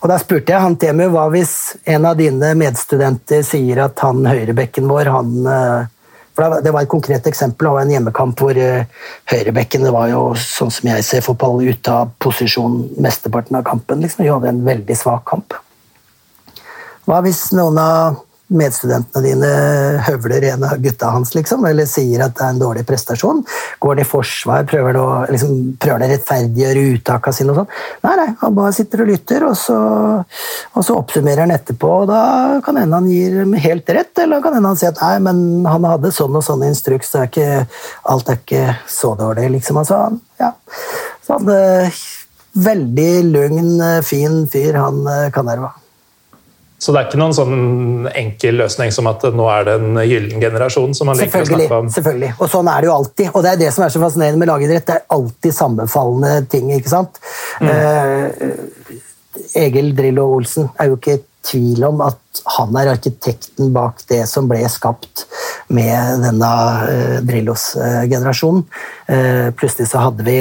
Og 0.00 0.08
Da 0.08 0.16
spurte 0.20 0.54
jeg 0.54 0.64
han 0.64 0.78
Temu 0.80 1.10
hva 1.12 1.26
hvis 1.32 1.54
en 1.88 2.06
av 2.08 2.16
dine 2.16 2.54
medstudenter 2.56 3.42
sier 3.44 3.82
at 3.84 4.00
han 4.00 4.24
høyrebekken 4.24 4.88
vår 4.88 5.10
han 5.12 5.34
eh, 5.44 5.90
for 6.36 6.60
Det 6.62 6.72
var 6.72 6.84
et 6.84 6.92
konkret 6.92 7.26
eksempel 7.26 7.68
av 7.70 7.80
en 7.80 7.90
hjemmekamp 7.90 8.38
hvor 8.40 8.56
uh, 8.56 8.86
høyrebekken 9.32 9.84
det 9.84 9.92
var 9.94 10.08
jo 10.12 10.22
sånn 10.38 10.72
som 10.72 10.88
jeg 10.92 11.04
ser 11.06 11.24
fotball, 11.26 11.62
ute 11.66 11.92
av 11.92 12.14
posisjon 12.22 12.82
mesteparten 13.02 13.58
av 13.58 13.66
kampen. 13.66 14.00
Liksom. 14.04 14.24
De 14.24 14.32
hadde 14.32 14.52
en 14.52 14.64
veldig 14.66 14.96
svak 14.96 15.26
kamp. 15.30 15.56
Hva 17.08 17.20
hvis 17.24 17.48
noen 17.56 17.80
av 17.82 18.20
medstudentene 18.50 19.22
dine 19.24 19.50
høvler 20.06 20.44
en 20.50 20.64
av 20.66 20.80
gutta 20.82 21.10
hans, 21.14 21.32
liksom, 21.36 21.64
eller 21.68 21.86
sier 21.88 22.24
at 22.24 22.34
det 22.36 22.44
er 22.44 22.54
en 22.54 22.62
dårlig 22.62 22.84
prestasjon? 22.88 23.42
Går 23.82 23.94
han 23.94 24.02
i 24.02 24.06
forsvar? 24.08 24.66
Prøver 24.70 24.96
han 24.96 25.00
å 25.00 25.08
liksom, 25.30 25.56
rettferdiggjøre 25.80 26.84
uttaka 26.96 27.34
sine? 27.34 27.54
og 27.54 27.60
sånn? 27.60 27.72
Nei, 28.06 28.14
nei, 28.20 28.28
han 28.42 28.56
bare 28.56 28.74
sitter 28.76 29.04
og 29.04 29.10
lytter, 29.12 29.46
og 29.46 29.56
så, 29.58 29.78
og 30.74 30.86
så 30.86 30.98
oppsummerer 30.98 31.44
han 31.46 31.54
etterpå. 31.54 31.92
og 32.02 32.08
Da 32.10 32.22
kan 32.66 32.80
hende 32.80 33.00
han 33.00 33.10
gir 33.10 33.42
helt 33.66 33.94
rett, 33.96 34.12
eller 34.18 34.42
kan 34.44 34.56
hende 34.58 34.74
han 34.74 34.80
sier 34.80 34.94
at 34.94 35.02
nei, 35.04 35.16
men 35.30 35.68
han 35.70 35.86
hadde 35.88 36.14
sånn 36.14 36.38
og 36.38 36.46
sånn 36.46 36.66
instruks, 36.66 37.12
så 37.12 37.24
er 37.24 37.30
ikke, 37.30 37.50
alt 38.14 38.32
er 38.32 38.40
ikke 38.42 38.64
så 38.90 39.14
dårlig, 39.18 39.50
liksom. 39.58 39.80
Altså, 39.82 40.02
ja. 40.42 40.54
Så 41.26 41.38
han, 41.38 41.52
eh, 41.54 42.00
veldig 42.70 43.12
lugn, 43.30 43.76
eh, 43.80 44.00
fin 44.02 44.42
fyr, 44.50 44.74
han 44.80 45.04
kan 45.06 45.40
Kanerva. 45.40 45.79
Så 46.80 46.94
det 46.94 47.00
er 47.00 47.08
ikke 47.10 47.20
noen 47.20 47.34
sånn 47.36 48.10
enkel 48.16 48.56
løsning 48.62 48.92
som 48.94 49.08
at 49.10 49.26
nå 49.36 49.46
er 49.52 49.66
det 49.68 49.74
en 49.82 50.00
gyllen 50.00 50.40
generasjon? 50.40 50.94
som 50.96 51.10
man 51.10 51.18
liker 51.20 51.44
å 51.44 51.48
snakke 51.50 51.80
om. 51.82 51.90
Selvfølgelig, 51.92 52.34
og 52.38 52.52
sånn 52.52 52.70
er 52.72 52.80
det 52.80 52.88
jo 52.88 52.94
alltid. 52.96 53.32
Og 53.34 53.44
det 53.44 53.50
er 53.52 53.60
det 53.60 53.72
som 53.76 53.84
er 53.84 53.92
så 53.92 54.02
fascinerende 54.02 54.40
med 54.40 54.48
lagidrett. 54.50 54.86
Det 54.88 54.96
er 54.96 55.08
alltid 55.16 55.56
sammenfallende 55.56 56.46
ting. 56.52 56.70
ikke 56.72 56.92
sant? 56.92 57.20
Mm. 57.60 57.68
Eh, 57.74 59.60
Egil 59.60 59.92
Drillo 59.96 60.26
Olsen 60.38 60.70
er 60.80 60.90
jo 60.90 60.96
ikke 60.98 61.18
i 61.18 61.22
tvil 61.50 61.84
om 61.88 62.02
at 62.04 62.42
han 62.56 62.76
er 62.76 62.92
arkitekten 62.92 63.72
bak 63.74 64.02
det 64.10 64.22
som 64.28 64.48
ble 64.48 64.60
skapt 64.72 65.24
med 65.72 66.24
denne 66.24 66.50
eh, 66.88 67.18
Drillos-generasjonen. 67.26 68.66
Eh, 69.08 69.48
plutselig 69.56 69.88
så 69.92 70.04
hadde 70.08 70.26
vi 70.26 70.40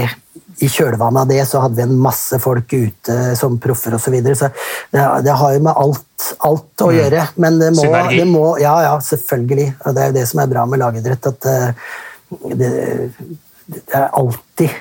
i 0.59 0.67
kjølvannet 0.69 1.21
av 1.21 1.29
det 1.31 1.43
så 1.47 1.61
hadde 1.63 1.77
vi 1.77 1.85
en 1.85 2.01
masse 2.03 2.39
folk 2.43 2.73
ute 2.73 3.17
som 3.39 3.57
proffer 3.61 3.95
osv. 3.95 4.05
Så, 4.09 4.13
videre. 4.13 4.35
så 4.35 4.49
det, 4.91 5.03
det, 5.25 5.35
har 5.41 5.55
jo 5.55 5.63
med 5.65 5.81
alt, 5.83 6.27
alt 6.45 6.83
å 6.83 6.89
mm. 6.89 6.95
gjøre. 6.97 7.25
Men 7.39 7.59
det 7.61 7.71
må, 7.77 7.87
det 8.11 8.27
må, 8.29 8.45
Ja, 8.61 8.75
ja, 8.85 8.93
selvfølgelig. 9.03 9.67
Og 9.85 9.95
det 9.95 10.03
er 10.03 10.11
jo 10.11 10.17
det 10.19 10.27
som 10.31 10.43
er 10.43 10.53
bra 10.53 10.65
med 10.69 10.81
lagidrett. 10.81 11.29
At 11.31 11.49
eh, 11.49 11.91
det, 12.59 12.71
det, 13.65 13.83
er 13.87 14.07
alltid 14.07 14.73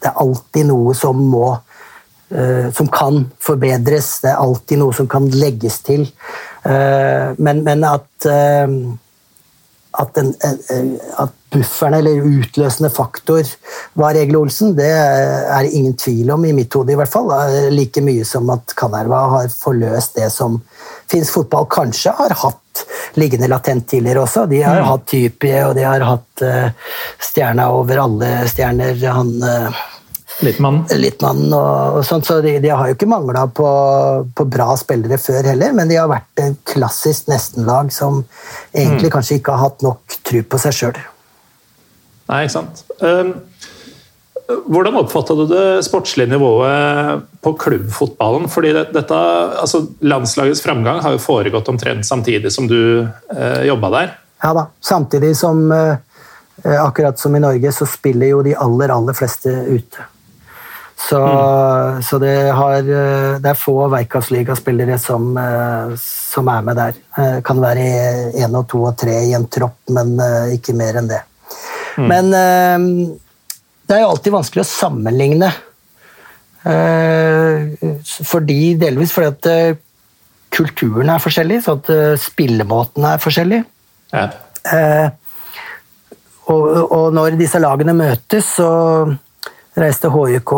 Det 0.00 0.08
er 0.08 0.22
alltid 0.24 0.68
noe 0.68 0.94
som 0.96 1.20
må 1.32 1.46
uh, 1.52 2.66
Som 2.76 2.90
kan 2.92 3.22
forbedres. 3.42 4.16
Det 4.24 4.32
er 4.32 4.40
alltid 4.40 4.82
noe 4.82 4.96
som 4.96 5.10
kan 5.10 5.28
legges 5.34 5.80
til. 5.86 6.08
Uh, 6.64 7.36
men, 7.38 7.62
men, 7.66 7.86
at 7.86 8.30
at, 10.00 10.18
en, 10.20 10.34
at 11.18 11.34
bufferen 11.50 11.96
eller 11.98 12.24
utløsende 12.26 12.90
faktor 12.94 13.46
var 13.98 14.18
Egil 14.18 14.38
Olsen, 14.38 14.74
det 14.78 14.90
er 14.90 15.66
det 15.66 15.74
ingen 15.74 15.96
tvil 15.98 16.30
om, 16.34 16.44
i 16.46 16.54
mitt 16.56 16.74
hode 16.74 16.94
i 16.94 16.98
hvert 16.98 17.10
fall. 17.10 17.30
Like 17.74 18.02
mye 18.04 18.24
som 18.28 18.50
at 18.54 18.74
Kanerva 18.78 19.24
har 19.36 19.52
forløst 19.52 20.18
det 20.20 20.30
som 20.34 20.60
finsk 21.10 21.40
fotball 21.40 21.66
kanskje 21.70 22.14
har 22.16 22.34
hatt 22.44 22.84
liggende 23.18 23.50
latent 23.50 23.88
tidligere 23.90 24.24
også. 24.24 24.46
De 24.50 24.62
har 24.62 24.80
ja. 24.80 24.88
hatt 24.92 25.06
Typie, 25.10 25.62
og 25.66 25.74
de 25.76 25.86
har 25.86 26.04
hatt 26.06 26.44
uh, 26.46 26.92
stjerna 27.20 27.70
over 27.74 28.04
alle 28.04 28.30
stjerner. 28.50 28.94
Han 29.10 29.32
uh, 29.42 29.86
Littmann. 30.40 30.84
Littmann 30.96 31.50
og, 31.52 31.98
og 31.98 32.04
sånt, 32.06 32.24
så 32.24 32.38
de, 32.40 32.54
de, 32.62 32.70
har 32.72 32.88
jo 32.88 32.96
ikke 32.96 33.08
mangla 33.10 33.44
på, 33.52 33.68
på, 34.36 34.46
bra 34.48 34.70
spillere 34.80 35.18
før 35.20 35.50
heller, 35.50 35.74
men 35.76 35.90
de 35.90 35.98
har 36.00 36.08
vært 36.08 36.40
et 36.40 36.60
klassisk 36.72 37.28
nestenlag 37.28 37.92
som 37.92 38.22
egentlig 38.72 39.10
mm. 39.10 39.14
kanskje 39.18 39.40
ikke 39.40 39.56
har 39.56 39.68
hatt 39.68 39.84
nok 39.84 40.20
tro 40.24 40.44
på 40.46 40.62
seg 40.62 40.78
sjøl. 40.78 41.02
Nei, 42.30 42.44
ikke 42.46 42.56
sant. 42.60 42.84
Um, 43.02 43.34
hvordan 44.70 44.98
oppfatta 45.00 45.34
du 45.34 45.44
det 45.50 45.64
sportslige 45.86 46.30
nivået 46.30 47.22
på 47.42 47.52
klubbfotballen? 47.58 48.48
Fordi 48.50 48.72
dette, 48.74 49.18
altså 49.62 49.84
Landslagets 50.00 50.62
framgang 50.64 51.02
har 51.04 51.14
jo 51.14 51.22
foregått 51.22 51.68
omtrent 51.70 52.06
samtidig 52.06 52.52
som 52.54 52.68
du 52.70 53.02
eh, 53.02 53.62
jobba 53.68 53.90
der. 53.94 54.14
Ja 54.42 54.54
da. 54.56 54.66
Samtidig 54.80 55.36
som 55.38 55.70
eh, 55.72 55.96
Akkurat 56.60 57.18
som 57.18 57.36
i 57.36 57.40
Norge, 57.40 57.70
så 57.72 57.86
spiller 57.88 58.34
jo 58.34 58.42
de 58.44 58.52
aller, 58.52 58.92
aller 58.92 59.16
fleste 59.16 59.48
ute. 59.48 60.02
Så, 61.00 61.16
mm. 61.16 62.02
så 62.04 62.18
det, 62.20 62.34
har, 62.52 62.82
det, 62.84 63.48
er 63.48 63.56
få 63.56 63.86
Veikkaus-ligaspillere 63.88 64.98
som, 65.00 65.30
som, 65.96 66.50
er 66.52 66.66
med 66.66 66.76
der. 66.76 66.98
Det 67.16 67.40
kan 67.48 67.62
være 67.64 67.86
én 68.36 68.58
og 68.60 68.68
to 68.68 68.82
og 68.90 68.98
tre 69.00 69.14
i 69.30 69.32
en 69.32 69.48
tropp, 69.48 69.78
men 69.96 70.12
ikke 70.52 70.76
mer 70.76 71.00
enn 71.00 71.08
det. 71.08 71.22
Mm. 71.98 72.06
Men 72.10 72.30
det 72.30 73.96
er 73.96 74.02
jo 74.04 74.10
alltid 74.12 74.34
vanskelig 74.34 74.62
å 74.62 74.68
sammenligne. 74.70 75.50
Fordi, 78.30 78.58
delvis 78.78 79.14
fordi 79.16 79.30
at 79.30 79.78
kulturen 80.50 81.10
er 81.10 81.22
forskjellig, 81.22 81.62
så 81.64 81.76
at 81.78 81.90
uh, 81.94 82.12
spillemåten 82.20 83.06
er 83.06 83.22
forskjellig. 83.22 83.62
Ja. 84.12 84.26
Uh, 84.66 85.08
og, 86.50 86.64
og, 86.90 87.06
når 87.14 87.38
disse 87.38 87.60
lagene 87.62 87.94
møtes, 87.96 88.56
så 88.58 88.70
reiste 89.78 90.10
HJK 90.10 90.54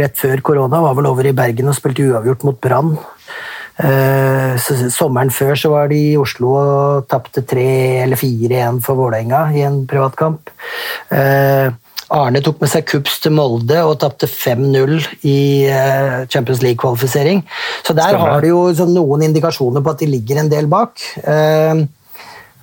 rett 0.00 0.16
før 0.18 0.42
korona, 0.44 0.80
var 0.82 0.96
vel 0.96 1.10
over 1.10 1.28
i 1.28 1.34
Bergen 1.36 1.68
og 1.70 1.76
spilte 1.76 2.06
uavgjort 2.08 2.46
mot 2.48 2.58
Brann. 2.62 2.94
Uh, 3.76 4.56
sommeren 4.88 5.28
før 5.28 5.58
så 5.60 5.68
var 5.74 5.90
de 5.92 5.98
i 6.12 6.16
Oslo 6.16 6.54
og 6.56 7.08
tapte 7.12 7.42
3 7.44 7.66
eller 8.06 8.16
4-1 8.16 8.78
for 8.84 8.96
Vålerenga 8.96 9.42
i 9.52 9.66
en 9.68 9.82
privatkamp. 9.90 10.48
Uh, 11.12 11.74
Arne 12.14 12.38
tok 12.44 12.60
med 12.62 12.70
seg 12.70 12.86
Kups 12.86 13.18
til 13.22 13.34
Molde 13.34 13.80
og 13.82 13.96
tapte 13.98 14.28
5-0 14.30 15.00
i 15.26 15.38
eh, 15.66 16.22
Champions 16.30 16.62
League-kvalifisering. 16.62 17.42
Så 17.82 17.96
der 17.96 18.12
Stemmer. 18.14 18.30
har 18.30 18.44
du 18.44 18.52
jo 18.52 18.60
sånn 18.78 18.94
noen 18.94 19.24
indikasjoner 19.26 19.82
på 19.82 19.94
at 19.94 20.04
de 20.04 20.10
ligger 20.12 20.38
en 20.42 20.50
del 20.52 20.70
bak. 20.70 21.02
Eh, 21.26 21.82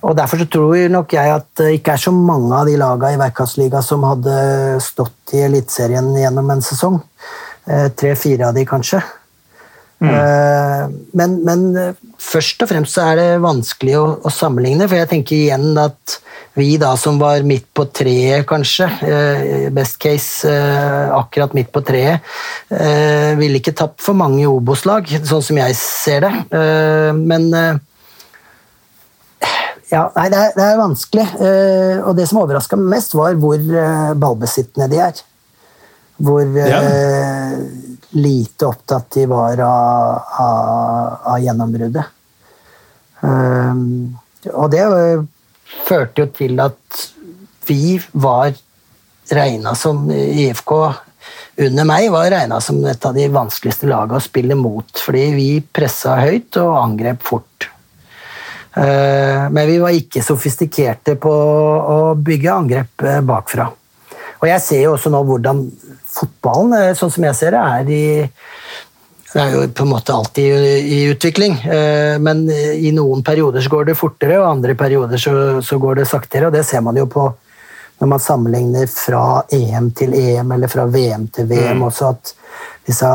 og 0.04 0.16
Derfor 0.16 0.40
så 0.40 0.48
tror 0.52 0.88
nok 0.92 1.12
jeg 1.16 1.32
at 1.32 1.46
det 1.60 1.74
ikke 1.78 1.94
er 1.96 2.00
så 2.00 2.12
mange 2.12 2.56
av 2.56 2.68
de 2.68 2.76
lagene 2.80 3.18
i 3.18 3.20
Verkastliga 3.20 3.80
som 3.84 4.04
hadde 4.08 4.80
stått 4.84 5.36
i 5.36 5.44
Eliteserien 5.44 6.08
gjennom 6.16 6.50
en 6.52 6.64
sesong. 6.64 6.98
Eh, 7.68 7.90
tre-fire 7.96 8.48
av 8.48 8.56
de, 8.56 8.64
kanskje. 8.68 9.02
Mm. 10.04 10.98
Men, 11.16 11.38
men, 11.46 11.64
først 12.20 12.62
og 12.64 12.70
fremst 12.70 12.96
så 12.96 13.08
er 13.12 13.20
det 13.20 13.42
vanskelig 13.44 13.96
å, 14.00 14.04
å 14.24 14.32
sammenligne, 14.32 14.88
for 14.88 15.00
jeg 15.00 15.10
tenker 15.10 15.36
igjen 15.36 15.72
at 15.80 16.18
vi 16.54 16.76
da 16.78 16.92
som 16.98 17.18
var 17.18 17.42
midt 17.46 17.66
på 17.74 17.86
treet, 17.90 18.44
kanskje, 18.46 18.86
eh, 19.02 19.70
best 19.74 19.98
case 20.02 20.46
eh, 20.46 21.10
akkurat 21.10 21.54
midt 21.56 21.72
på 21.74 21.82
treet, 21.82 22.22
eh, 22.70 23.34
ville 23.40 23.58
ikke 23.58 23.74
tapt 23.74 24.04
for 24.04 24.14
mange 24.14 24.46
Obos-lag, 24.46 25.08
sånn 25.26 25.42
som 25.42 25.58
jeg 25.58 25.74
ser 25.80 26.28
det. 26.28 26.32
Men 27.18 27.50
ja, 29.90 30.04
nei, 30.14 30.28
det 30.30 30.38
er, 30.38 30.54
det 30.54 30.64
er 30.64 30.78
vanskelig. 30.80 31.26
Og 32.06 32.14
det 32.18 32.26
som 32.30 32.40
overraska 32.42 32.78
meg 32.78 32.96
mest, 32.96 33.14
var 33.18 33.36
hvor 33.38 33.58
ballbesittende 34.18 34.88
de 34.90 35.02
er. 35.02 35.22
Hvor 36.22 36.46
ja. 36.56 36.80
Lite 38.14 38.66
opptatt 38.66 39.10
de 39.16 39.26
var 39.30 39.60
av, 39.66 40.20
av, 40.40 41.14
av 41.32 41.40
gjennombruddet. 41.42 42.04
Og 43.24 44.66
det 44.70 44.82
førte 45.88 46.22
jo 46.22 46.28
til 46.36 46.60
at 46.62 47.00
vi 47.66 47.96
var 48.12 48.52
regna 49.32 49.72
som 49.78 50.04
IFK 50.12 50.74
under 51.56 51.86
meg 51.86 52.08
var 52.10 52.32
regna 52.32 52.58
som 52.62 52.80
et 52.88 53.06
av 53.06 53.14
de 53.14 53.28
vanskeligste 53.30 53.86
lagene 53.86 54.18
å 54.18 54.24
spille 54.24 54.56
mot, 54.58 54.88
fordi 54.98 55.24
vi 55.36 55.48
pressa 55.62 56.16
høyt 56.18 56.58
og 56.58 56.74
angrep 56.80 57.22
fort. 57.22 57.68
Eh, 58.74 59.44
men 59.54 59.68
vi 59.70 59.78
var 59.78 59.94
ikke 59.94 60.24
sofistikerte 60.24 61.14
på 61.22 61.30
å 61.30 61.98
bygge 62.18 62.56
angrep 62.56 63.04
eh, 63.06 63.20
bakfra. 63.22 63.68
Og 64.40 64.48
jeg 64.50 64.64
ser 64.64 64.82
jo 64.82 64.96
også 64.96 65.12
nå 65.14 65.22
hvordan 65.28 65.62
fotballen, 66.14 66.74
eh, 66.78 66.96
sånn 66.98 67.12
som 67.12 67.28
jeg 67.28 67.38
ser 67.38 67.56
det, 67.56 67.62
er 67.62 67.94
i 67.94 68.04
det 69.34 69.42
er 69.42 69.50
jo 69.50 69.62
på 69.74 69.82
en 69.82 69.90
måte 69.90 70.14
alltid 70.14 70.66
i 70.86 70.98
utvikling, 71.10 71.56
eh, 71.66 72.20
men 72.22 72.44
i 72.48 72.92
noen 72.94 73.24
perioder 73.26 73.64
så 73.64 73.72
går 73.72 73.88
det 73.88 73.96
fortere, 73.98 74.36
og 74.38 74.46
andre 74.46 74.76
perioder 74.78 75.18
så, 75.18 75.32
så 75.58 75.78
går 75.82 75.98
det 75.98 76.06
saktere. 76.06 76.46
og 76.46 76.54
Det 76.54 76.62
ser 76.66 76.84
man 76.86 77.00
jo 77.00 77.08
på 77.10 77.26
når 77.98 78.10
man 78.10 78.22
sammenligner 78.22 78.86
fra 78.90 79.42
EM 79.54 79.90
til 79.96 80.14
EM 80.18 80.54
eller 80.54 80.70
fra 80.70 80.86
VM 80.90 81.28
til 81.34 81.46
VM. 81.50 81.78
Mm. 81.78 81.84
også 81.86 82.10
at 82.10 82.32
disse 82.86 83.10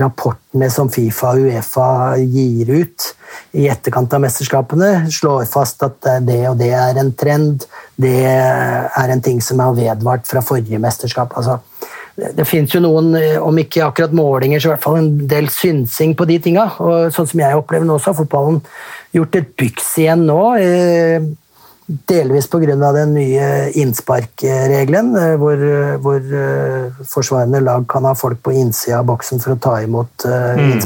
rapportene 0.00 0.68
som 0.70 0.90
Fifa 0.92 1.32
og 1.34 1.46
Uefa 1.46 1.88
gir 2.20 2.72
ut 2.74 3.06
i 3.56 3.66
etterkant 3.70 4.12
av 4.12 4.22
mesterskapene, 4.26 4.90
slår 5.12 5.46
fast 5.50 5.82
at 5.86 6.10
det 6.26 6.42
og 6.50 6.58
det 6.60 6.72
er 6.76 7.00
en 7.00 7.12
trend, 7.16 7.64
det 7.96 8.18
er 8.26 9.12
en 9.12 9.24
ting 9.24 9.40
som 9.42 9.62
har 9.64 9.76
vedvart 9.78 10.28
fra 10.28 10.44
forrige 10.44 10.80
mesterskap. 10.82 11.32
altså 11.36 11.58
det 12.16 12.46
finnes 12.48 12.72
jo 12.72 12.80
noen, 12.80 13.10
eh, 13.18 13.36
om 13.42 13.56
ikke 13.60 13.84
akkurat 13.84 14.14
målinger, 14.16 14.60
så 14.60 14.70
i 14.70 14.72
hvert 14.72 14.84
fall 14.84 15.00
en 15.02 15.10
del 15.28 15.50
synsing 15.52 16.14
på 16.16 16.26
de 16.28 16.38
tinga. 16.40 16.70
Og 16.80 17.12
sånn 17.12 17.28
som 17.28 17.42
jeg 17.42 17.58
opplever 17.58 17.88
nå, 17.88 17.98
så 18.00 18.12
har 18.12 18.20
fotballen 18.22 18.62
gjort 19.16 19.36
et 19.36 19.50
byks 19.60 19.90
igjen 20.00 20.24
nå. 20.28 20.40
Eh, 20.56 21.26
delvis 22.08 22.48
pga. 22.50 22.92
den 22.96 23.12
nye 23.14 23.70
innsparkregelen, 23.76 25.12
eh, 25.16 25.36
hvor, 25.36 25.60
hvor 26.00 27.04
forsvarende 27.04 27.60
lag 27.60 27.86
kan 27.86 28.04
ha 28.04 28.14
folk 28.14 28.42
på 28.42 28.56
innsida 28.56 29.00
av 29.00 29.06
boksen 29.12 29.42
for 29.42 29.54
å 29.54 29.60
ta 29.60 29.76
imot 29.84 30.24
mm. 30.24 30.80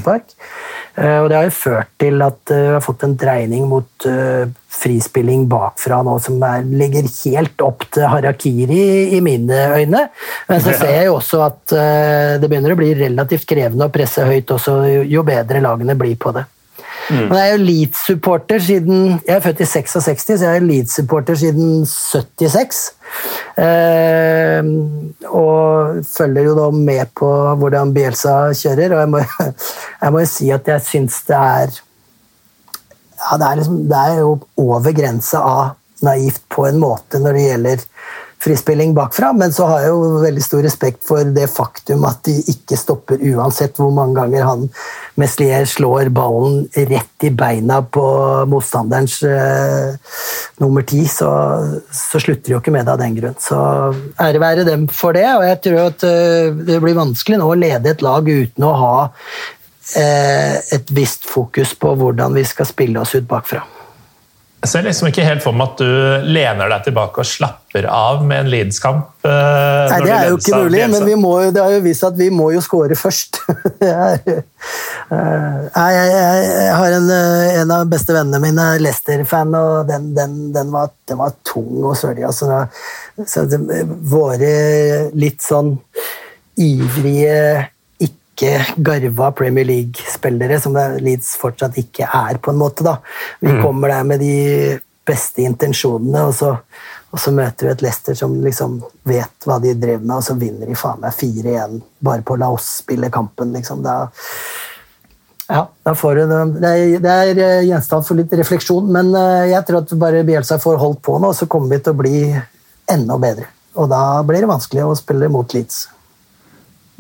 Innspark. 0.91 1.23
Og 1.23 1.29
det 1.31 1.37
har 1.39 1.47
jo 1.47 1.55
ført 1.55 1.91
til 2.01 2.23
at 2.27 2.51
vi 2.51 2.61
har 2.75 2.85
fått 2.85 3.05
en 3.07 3.17
dreining 3.17 3.67
mot 3.71 4.07
frispilling 4.71 5.49
bakfra 5.51 6.03
nå 6.07 6.19
som 6.23 6.43
er, 6.47 6.63
ligger 6.65 7.07
helt 7.09 7.65
opp 7.65 7.87
til 7.91 8.07
harakiri 8.11 9.17
i 9.17 9.21
mine 9.25 9.65
øyne. 9.79 10.07
Men 10.49 10.63
så 10.63 10.75
ser 10.75 10.95
jeg 10.99 11.11
jo 11.11 11.19
også 11.19 11.43
at 11.47 11.75
det 12.41 12.49
begynner 12.51 12.75
å 12.75 12.81
bli 12.81 12.93
relativt 12.99 13.49
krevende 13.49 13.89
å 13.89 13.95
presse 13.95 14.25
høyt 14.27 14.51
også, 14.51 14.81
jo 15.09 15.27
bedre 15.27 15.63
lagene 15.65 15.99
blir 15.99 16.19
på 16.21 16.35
det. 16.37 16.47
Mm. 17.11 17.27
Men 17.27 17.37
jeg 17.37 17.49
er 17.49 17.53
jo 17.53 17.65
Leeds-supporter 17.65 18.63
siden 18.63 19.01
Jeg 19.27 19.35
er 19.35 19.43
født 19.43 19.61
i 19.65 19.67
66, 19.67 20.23
så 20.39 20.47
jeg 20.47 20.61
er 20.61 20.67
Leeds-supporter 20.67 21.39
siden 21.41 21.85
76. 21.87 22.81
Eh, 23.59 24.71
og 25.27 26.01
følger 26.07 26.49
jo 26.51 26.57
da 26.59 26.71
med 26.75 27.11
på 27.19 27.31
hvordan 27.61 27.95
Bielsa 27.95 28.37
kjører, 28.55 28.95
og 28.95 29.03
jeg 29.03 29.13
må, 29.17 29.25
jeg 30.03 30.15
må 30.15 30.25
jo 30.25 30.31
si 30.31 30.51
at 30.55 30.71
jeg 30.71 30.87
syns 30.87 31.23
det 31.29 31.37
er 31.37 31.79
ja, 33.21 33.37
det, 33.37 33.47
er 33.47 33.61
liksom, 33.61 33.83
det 33.91 34.01
er 34.01 34.23
jo 34.23 34.33
over 34.63 34.97
grensa 34.97 35.43
av 35.45 35.77
naivt 36.07 36.47
på 36.49 36.65
en 36.69 36.79
måte 36.81 37.21
når 37.21 37.37
det 37.37 37.43
gjelder 37.45 37.83
frispilling 38.41 38.95
bakfra, 38.97 39.33
men 39.37 39.53
så 39.53 39.67
har 39.69 39.85
jeg 39.85 39.93
jo 39.93 40.23
veldig 40.23 40.45
stor 40.45 40.65
respekt 40.65 41.05
for 41.07 41.29
det 41.37 41.47
faktum 41.53 42.07
at 42.09 42.23
de 42.25 42.39
ikke 42.53 42.79
stopper 42.79 43.21
uansett 43.33 43.77
hvor 43.77 43.93
mange 43.95 44.17
ganger 44.17 44.47
han 44.49 44.67
Meslier 45.21 45.69
slår 45.69 46.09
ballen 46.17 46.65
rett 46.89 47.29
i 47.29 47.33
beina 47.37 47.83
på 47.85 48.05
motstanderens 48.49 49.19
eh, 49.29 50.17
nummer 50.65 50.87
ti, 50.89 51.05
så, 51.11 51.31
så, 51.93 52.21
slutter 52.21 52.49
de 52.49 52.57
jo 52.57 52.63
ikke 52.63 52.73
med 52.73 52.89
det 52.89 52.97
av 52.97 53.01
den 53.03 53.17
grunn. 53.21 53.39
Så 53.41 53.61
ære 54.21 54.41
være 54.43 54.67
dem 54.69 54.89
for 54.89 55.17
det, 55.17 55.29
og 55.37 55.45
jeg 55.45 55.63
tror 55.69 55.81
at 55.91 56.09
eh, 56.09 56.53
det 56.73 56.83
blir 56.83 56.99
vanskelig 56.99 57.41
nå 57.41 57.49
å 57.53 57.59
lede 57.61 57.93
et 57.93 58.05
lag 58.05 58.29
uten 58.29 58.69
å 58.69 58.77
ha 58.81 58.95
Eh, 59.97 60.57
et 60.75 60.91
visst 60.95 61.27
fokus 61.27 61.75
på 61.75 61.95
hvordan 61.99 62.35
vi 62.39 62.45
skal 62.47 62.69
spille 62.69 63.01
oss 63.03 63.17
ut 63.17 63.27
bakfra. 63.27 63.65
Jeg 64.61 64.69
ser 64.69 64.85
liksom 64.85 65.09
ikke 65.09 65.25
helt 65.25 65.41
for 65.41 65.57
meg 65.57 65.71
at 65.71 65.79
du 65.81 66.27
lener 66.29 66.69
deg 66.69 66.83
tilbake 66.85 67.23
og 67.23 67.29
slapper 67.29 67.87
av 67.89 68.21
med 68.29 68.43
en 68.43 68.51
Leeds-kamp. 68.53 69.07
Eh, 69.25 69.31
Nei, 69.89 70.01
det 70.05 70.13
er 70.13 70.27
jo 70.29 70.37
ikke 70.37 70.59
mulig, 70.67 70.83
men 70.93 71.07
må, 71.23 71.31
det 71.49 71.63
har 71.65 71.73
jo 71.73 71.81
vist 71.87 72.05
at 72.05 72.19
vi 72.19 72.29
må 72.35 72.51
jo 72.53 72.61
score 72.61 72.99
først. 72.99 73.41
er, 73.81 74.21
uh, 75.09 75.65
jeg, 75.65 75.97
jeg, 75.97 76.45
jeg, 76.45 76.77
har 76.77 76.99
en, 76.99 77.09
en 77.63 77.75
av 77.79 77.89
beste 77.89 78.13
vennene 78.13 78.43
mine, 78.45 78.69
Leicester-fan, 78.85 79.57
og 79.57 79.89
den, 79.89 80.11
den, 80.19 80.37
den, 80.53 80.77
var, 80.77 80.93
den, 81.09 81.23
var, 81.23 81.39
tung 81.41 81.81
og 81.81 81.97
sørlig. 81.97 82.29
Altså, 82.29 82.67
så 83.25 83.49
det, 83.49 83.63
våre 84.13 84.55
litt 85.17 85.41
sånn 85.41 85.79
ivrige 86.61 87.71
ikke 88.41 88.81
garva 88.81 89.31
Premier 89.37 89.67
League-spillere, 89.69 90.61
som 90.61 90.77
Leeds 91.01 91.35
fortsatt 91.41 91.77
ikke 91.81 92.09
er, 92.09 92.39
på 92.41 92.55
en 92.55 92.61
måte. 92.61 92.85
da. 92.87 92.97
Vi 93.41 93.53
mm. 93.53 93.61
kommer 93.63 93.93
der 93.93 94.07
med 94.09 94.25
de 94.25 94.81
beste 95.07 95.45
intensjonene, 95.45 96.25
og 96.29 96.35
så, 96.35 96.55
og 97.11 97.21
så, 97.21 97.33
møter 97.35 97.69
vi 97.69 97.73
et 97.75 97.85
Leicester 97.85 98.17
som 98.17 98.39
liksom 98.45 98.81
vet 99.09 99.47
hva 99.49 99.59
de 99.63 99.75
driver 99.75 100.05
med, 100.07 100.17
og 100.17 100.25
så 100.25 100.39
vinner 100.41 100.71
de 100.71 100.79
faen 100.79 101.03
meg 101.03 101.17
4-1 101.17 101.79
bare 102.01 102.25
på 102.25 102.37
å 102.37 102.41
la 102.41 102.51
oss 102.55 102.71
spille 102.81 103.11
kampen. 103.13 103.53
liksom. 103.57 103.85
Da, 103.85 103.97
ja, 105.51 105.65
da 105.85 105.95
får 105.99 106.21
du, 106.21 106.35
det, 106.63 106.75
det 107.05 107.15
er 107.15 107.45
eh, 107.45 107.69
gjenstand 107.69 108.07
for 108.07 108.21
litt 108.21 108.33
refleksjon, 108.41 108.91
men 108.93 109.13
eh, 109.19 109.51
jeg 109.53 109.67
tror 109.69 109.83
at 109.83 109.97
bare 110.01 110.27
Bielsa 110.27 110.61
får 110.63 110.81
holdt 110.81 111.03
på 111.07 111.19
nå, 111.21 111.35
så 111.37 111.51
kommer 111.51 111.75
vi 111.75 111.83
til 111.85 111.97
å 111.97 112.03
bli 112.03 112.21
enda 112.91 113.19
bedre. 113.23 113.51
Og 113.79 113.91
da 113.91 114.21
blir 114.27 114.43
det 114.43 114.51
vanskelig 114.51 114.87
å 114.87 114.99
spille 114.99 115.31
mot 115.31 115.55
Leeds. 115.55 115.89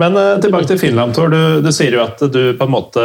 Men 0.00 0.16
uh, 0.16 0.36
tilbake 0.40 0.68
til 0.70 0.80
Finland, 0.80 1.14
Tor. 1.16 1.32
Du, 1.32 1.60
du, 1.64 1.70
sier 1.74 1.96
jo 1.96 2.04
at 2.04 2.22
du 2.32 2.42
på 2.56 2.68
en 2.68 2.72
måte, 2.72 3.02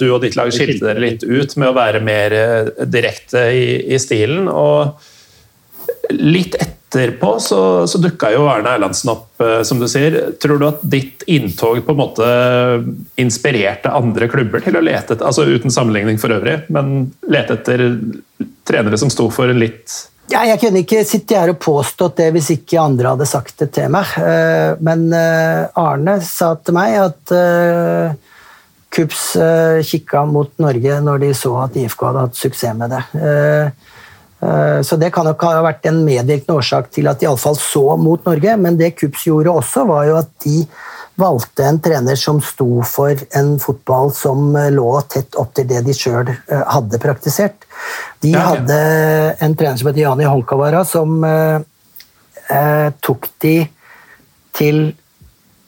du 0.00 0.08
og 0.10 0.22
ditt 0.24 0.38
lag 0.38 0.50
skilte 0.54 0.88
dere 0.88 1.02
litt 1.02 1.26
ut 1.26 1.54
med 1.58 1.70
å 1.70 1.76
være 1.76 2.02
mer 2.04 2.34
uh, 2.34 2.72
direkte 2.90 3.46
i, 3.54 3.68
i, 3.86 4.00
stilen. 4.02 4.50
og 4.50 4.96
Litt 6.16 6.54
etterpå 6.58 7.36
så, 7.42 7.60
så 7.90 7.98
dukka 8.02 8.32
jo 8.34 8.46
Arne 8.50 8.74
Erlandsen 8.74 9.12
opp, 9.14 9.28
uh, 9.42 9.60
som 9.66 9.78
du 9.82 9.86
sier. 9.90 10.18
Tror 10.42 10.58
du 10.58 10.66
at 10.68 10.82
ditt 10.82 11.22
inntog 11.30 11.84
på 11.86 11.94
en 11.94 12.00
måte 12.00 12.30
inspirerte 13.22 13.94
andre 13.94 14.30
klubber 14.32 14.64
til 14.64 14.78
å 14.78 14.84
lete 14.84 15.14
etter, 15.14 15.26
altså 15.28 15.46
uten 15.46 15.74
sammenligning 15.74 16.18
for 16.22 16.34
øvrig, 16.34 16.64
men 16.74 17.12
lete 17.30 17.60
etter 17.60 17.86
trenere 18.66 18.98
som 18.98 19.12
sto 19.14 19.28
for 19.30 19.52
en 19.52 19.62
litt 19.62 19.94
ja, 20.30 20.42
jeg 20.48 20.58
kunne 20.60 20.82
ikke 20.82 21.02
sitte 21.06 21.38
her 21.38 21.52
og 21.52 21.60
påstått 21.62 22.18
det 22.20 22.30
hvis 22.34 22.50
ikke 22.56 22.80
andre 22.82 23.12
hadde 23.14 23.28
sagt 23.30 23.60
det 23.62 23.70
til 23.76 23.90
meg. 23.94 24.14
Eh, 24.18 24.78
men 24.84 25.06
eh, 25.14 25.66
Arne 25.78 26.18
sa 26.26 26.54
til 26.58 26.76
meg 26.76 26.96
at 27.02 27.34
eh, 27.36 28.16
KUPS 28.96 29.24
kikka 29.86 30.24
mot 30.30 30.52
Norge 30.62 30.98
når 31.04 31.22
de 31.22 31.30
så 31.36 31.52
at 31.66 31.76
IFK 31.76 32.06
hadde 32.08 32.24
hatt 32.26 32.38
suksess 32.38 32.78
med 32.78 32.94
det. 32.94 33.02
Så 34.86 34.96
det 35.00 35.10
kan 35.12 35.26
nok 35.26 35.42
ha 35.44 35.58
vært 35.64 35.84
en 35.90 35.98
medvirkende 36.06 36.54
årsak 36.62 36.88
til 36.94 37.10
at 37.10 37.20
de 37.20 37.26
iallfall 37.26 37.58
så 37.60 37.82
mot 38.00 38.24
Norge. 38.24 38.54
Men 38.62 38.78
det 38.78 38.94
KUPS 38.96 39.26
gjorde 39.28 39.52
også, 39.52 39.84
var 39.90 40.06
jo 40.08 40.16
at 40.22 40.30
de 40.46 40.62
valgte 41.16 41.64
en 41.64 41.78
trener 41.80 42.18
som 42.20 42.40
sto 42.44 42.82
for 42.84 43.22
en 43.38 43.54
fotball 43.62 44.12
som 44.14 44.52
lå 44.72 44.90
tett 45.08 45.38
opp 45.40 45.54
til 45.56 45.68
det 45.70 45.80
de 45.86 45.94
sjøl 45.96 46.28
hadde 46.48 47.00
praktisert. 47.00 47.64
De 48.20 48.34
hadde 48.36 48.76
en 49.40 49.56
trener 49.56 49.80
som 49.80 49.90
het 49.90 50.02
Jani 50.02 50.28
Honkavara, 50.28 50.84
som 50.84 51.24
tok 53.00 53.30
de 53.42 53.56
til 54.56 54.82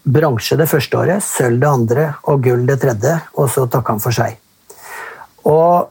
bronse 0.09 0.57
det 0.57 0.69
første 0.71 0.99
året, 0.99 1.25
sølv 1.25 1.61
det 1.61 1.69
andre 1.69 2.09
og 2.31 2.43
gull 2.45 2.65
det 2.69 2.79
tredje, 2.83 3.15
og 3.37 3.51
så 3.53 3.67
takka 3.71 3.97
han 3.97 4.05
for 4.05 4.15
seg. 4.15 4.39
Og 5.49 5.89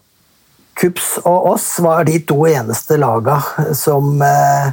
Kups 0.77 1.15
og 1.25 1.53
oss 1.55 1.65
var 1.81 2.05
de 2.05 2.19
to 2.29 2.43
eneste 2.45 2.99
laga 3.01 3.39
som 3.73 4.19
eh, 4.21 4.67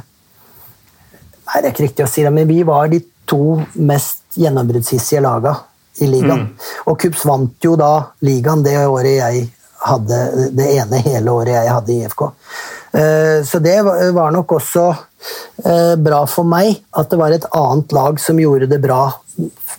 Nei, 1.45 1.59
det 1.61 1.67
er 1.67 1.71
ikke 1.71 1.85
riktig 1.85 2.05
å 2.05 2.09
si 2.09 2.23
det, 2.25 2.31
men 2.33 2.47
vi 2.49 2.59
var 2.65 2.89
de 2.89 2.99
to 3.27 3.61
mest 3.73 4.23
gjennombruddshissige 4.39 5.23
laga 5.23 5.55
i 6.03 6.07
ligaen. 6.07 6.47
Mm. 6.47 6.71
Og 6.91 6.99
Kups 6.99 7.25
vant 7.27 7.67
jo 7.67 7.75
da 7.79 7.91
ligaen 8.25 8.63
det 8.65 8.77
året 8.83 9.17
jeg 9.19 9.45
hadde 9.85 10.21
det 10.55 10.69
ene 10.79 11.01
hele 11.05 11.33
året 11.33 11.55
jeg 11.55 11.73
hadde 11.73 11.93
i 11.93 11.99
IFK. 12.03 12.23
Eh, 12.95 13.43
så 13.45 13.59
det 13.63 13.77
var 14.15 14.33
nok 14.33 14.55
også 14.57 14.85
eh, 15.65 15.93
bra 15.99 16.23
for 16.29 16.47
meg 16.47 16.81
at 16.95 17.11
det 17.11 17.19
var 17.19 17.35
et 17.35 17.47
annet 17.53 17.95
lag 17.95 18.19
som 18.21 18.39
gjorde 18.41 18.69
det 18.71 18.81
bra 18.83 19.03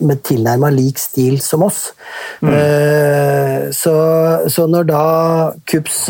med 0.04 0.20
tilnærma 0.28 0.68
lik 0.74 0.98
stil 1.00 1.38
som 1.40 1.62
oss. 1.64 1.78
Mm. 2.44 2.50
Uh, 2.52 3.60
så, 3.72 3.94
så, 4.52 4.66
når 4.68 4.84
da 4.90 5.04
Kups 5.64 6.02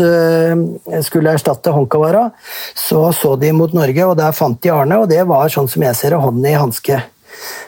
skulle 1.07 1.35
erstatte 1.37 1.71
Honkavara, 1.71 2.25
så 2.75 3.05
så 3.15 3.37
de 3.39 3.53
mot 3.55 3.71
Norge, 3.71 4.03
og 4.03 4.17
der 4.19 4.35
fant 4.35 4.59
de 4.59 4.73
Arne, 4.75 4.99
og 4.99 5.07
det 5.13 5.23
var 5.31 5.53
sånn 5.53 5.71
som 5.71 5.87
jeg 5.87 5.95
ser 5.95 6.17
det, 6.17 6.19
hånden 6.25 6.51
i 6.51 6.57
hanske. 6.59 6.99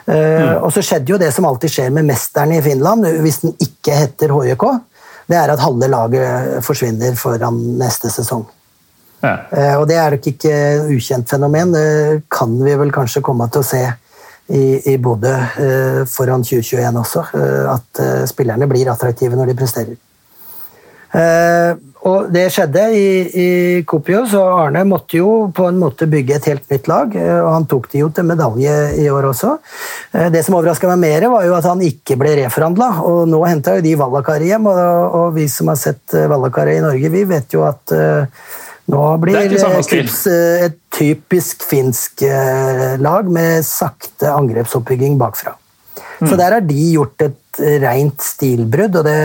Uh, 0.09 0.15
mm. 0.15 0.53
Og 0.67 0.71
så 0.75 0.85
skjedde 0.85 1.13
jo 1.13 1.21
det 1.21 1.33
som 1.35 1.49
alltid 1.49 1.75
skjer 1.75 1.91
med 1.95 2.09
mesteren 2.09 2.55
i 2.57 2.63
Finland, 2.65 3.07
hvis 3.25 3.43
den 3.45 3.57
ikke 3.65 3.97
heter 3.99 4.33
HJK, 4.35 4.67
det 5.29 5.37
er 5.37 5.53
at 5.53 5.61
halve 5.61 5.91
laget 5.93 6.65
forsvinner 6.65 7.17
foran 7.21 7.59
neste 7.81 8.09
sesong. 8.13 8.47
Ja. 9.21 9.35
Og 9.81 9.89
det 9.91 9.97
er 9.99 10.15
nok 10.15 10.27
ikke 10.31 10.53
ukjent 10.95 11.29
fenomen, 11.29 11.75
det 11.75 12.29
kan 12.33 12.53
vi 12.63 12.77
vel 12.79 12.93
kanskje 12.95 13.21
komme 13.27 13.49
til 13.53 13.61
å 13.61 13.67
se 13.67 13.83
i, 14.49 14.93
i 14.93 14.99
Bodø 14.99 15.33
eh, 15.35 16.05
foran 16.09 16.45
2021 16.45 17.01
også. 17.03 17.25
Eh, 17.37 17.65
at 17.73 18.03
eh, 18.03 18.23
spillerne 18.29 18.69
blir 18.71 18.91
attraktive 18.91 19.37
når 19.37 19.53
de 19.53 19.57
presterer. 19.59 19.99
Og 22.09 22.29
det 22.31 22.45
skjedde 22.55 22.83
i, 22.95 23.07
i 23.27 23.49
Kopio, 23.89 24.21
så 24.31 24.43
Arne 24.55 24.85
måtte 24.87 25.19
jo 25.19 25.49
på 25.55 25.67
en 25.67 25.81
måte 25.81 26.07
bygge 26.09 26.37
et 26.37 26.47
helt 26.51 26.71
nytt 26.71 26.87
lag. 26.89 27.17
Og 27.17 27.49
han 27.51 27.67
tok 27.69 27.89
det 27.93 28.03
jo 28.03 28.11
til 28.15 28.29
medalje 28.29 28.75
i 29.03 29.09
år 29.11 29.31
også. 29.31 29.55
Det 30.31 30.45
som 30.47 30.59
overraska 30.61 30.93
meg 30.93 31.01
mer, 31.03 31.27
var 31.33 31.49
jo 31.49 31.57
at 31.59 31.67
han 31.69 31.83
ikke 31.85 32.17
ble 32.21 32.37
reforhandla. 32.43 32.91
Og 33.09 33.25
nå 33.33 33.43
henta 33.49 33.79
jo 33.79 33.85
de 33.85 33.97
Vallakari 33.99 34.53
hjem, 34.53 34.71
og, 34.71 35.19
og, 35.21 35.29
vi 35.37 35.49
som 35.53 35.73
har 35.73 35.81
sett 35.81 36.17
Vallakari 36.31 36.79
i 36.79 36.87
Norge, 36.87 37.13
vi 37.17 37.27
vet 37.33 37.57
jo 37.57 37.67
at 37.67 37.97
nå 38.89 39.05
blir 39.21 39.37
Kips 39.85 40.23
eh, 40.33 40.67
et 40.69 40.77
typisk 40.95 41.65
finsk 41.69 42.25
eh, 42.25 42.97
lag 43.01 43.29
med 43.29 43.67
sakte 43.67 44.33
angrepsoppbygging 44.33 45.19
bakfra. 45.21 45.53
Mm. 46.19 46.27
Så 46.27 46.37
der 46.39 46.55
har 46.57 46.65
de 46.67 46.85
gjort 46.93 47.23
et 47.23 47.61
rent 47.83 48.23
stilbrudd, 48.23 48.97
og 49.01 49.07
det 49.07 49.19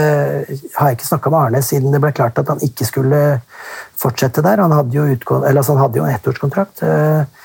har 0.78 0.90
jeg 0.90 0.98
ikke 0.98 1.10
snakka 1.10 1.32
med 1.34 1.40
Arne 1.40 1.62
siden 1.66 1.94
det 1.94 2.02
ble 2.02 2.14
klart 2.16 2.40
at 2.42 2.50
han 2.50 2.62
ikke 2.66 2.88
skulle 2.88 3.22
fortsette 4.00 4.44
der. 4.46 4.62
Han 4.62 4.74
hadde 4.74 4.98
jo, 4.98 5.06
utgått, 5.16 5.46
altså 5.50 5.76
han 5.76 5.84
hadde 5.84 6.02
jo 6.02 6.06
en 6.08 6.16
ettårskontrakt. 6.16 6.84
Eh, 6.86 7.44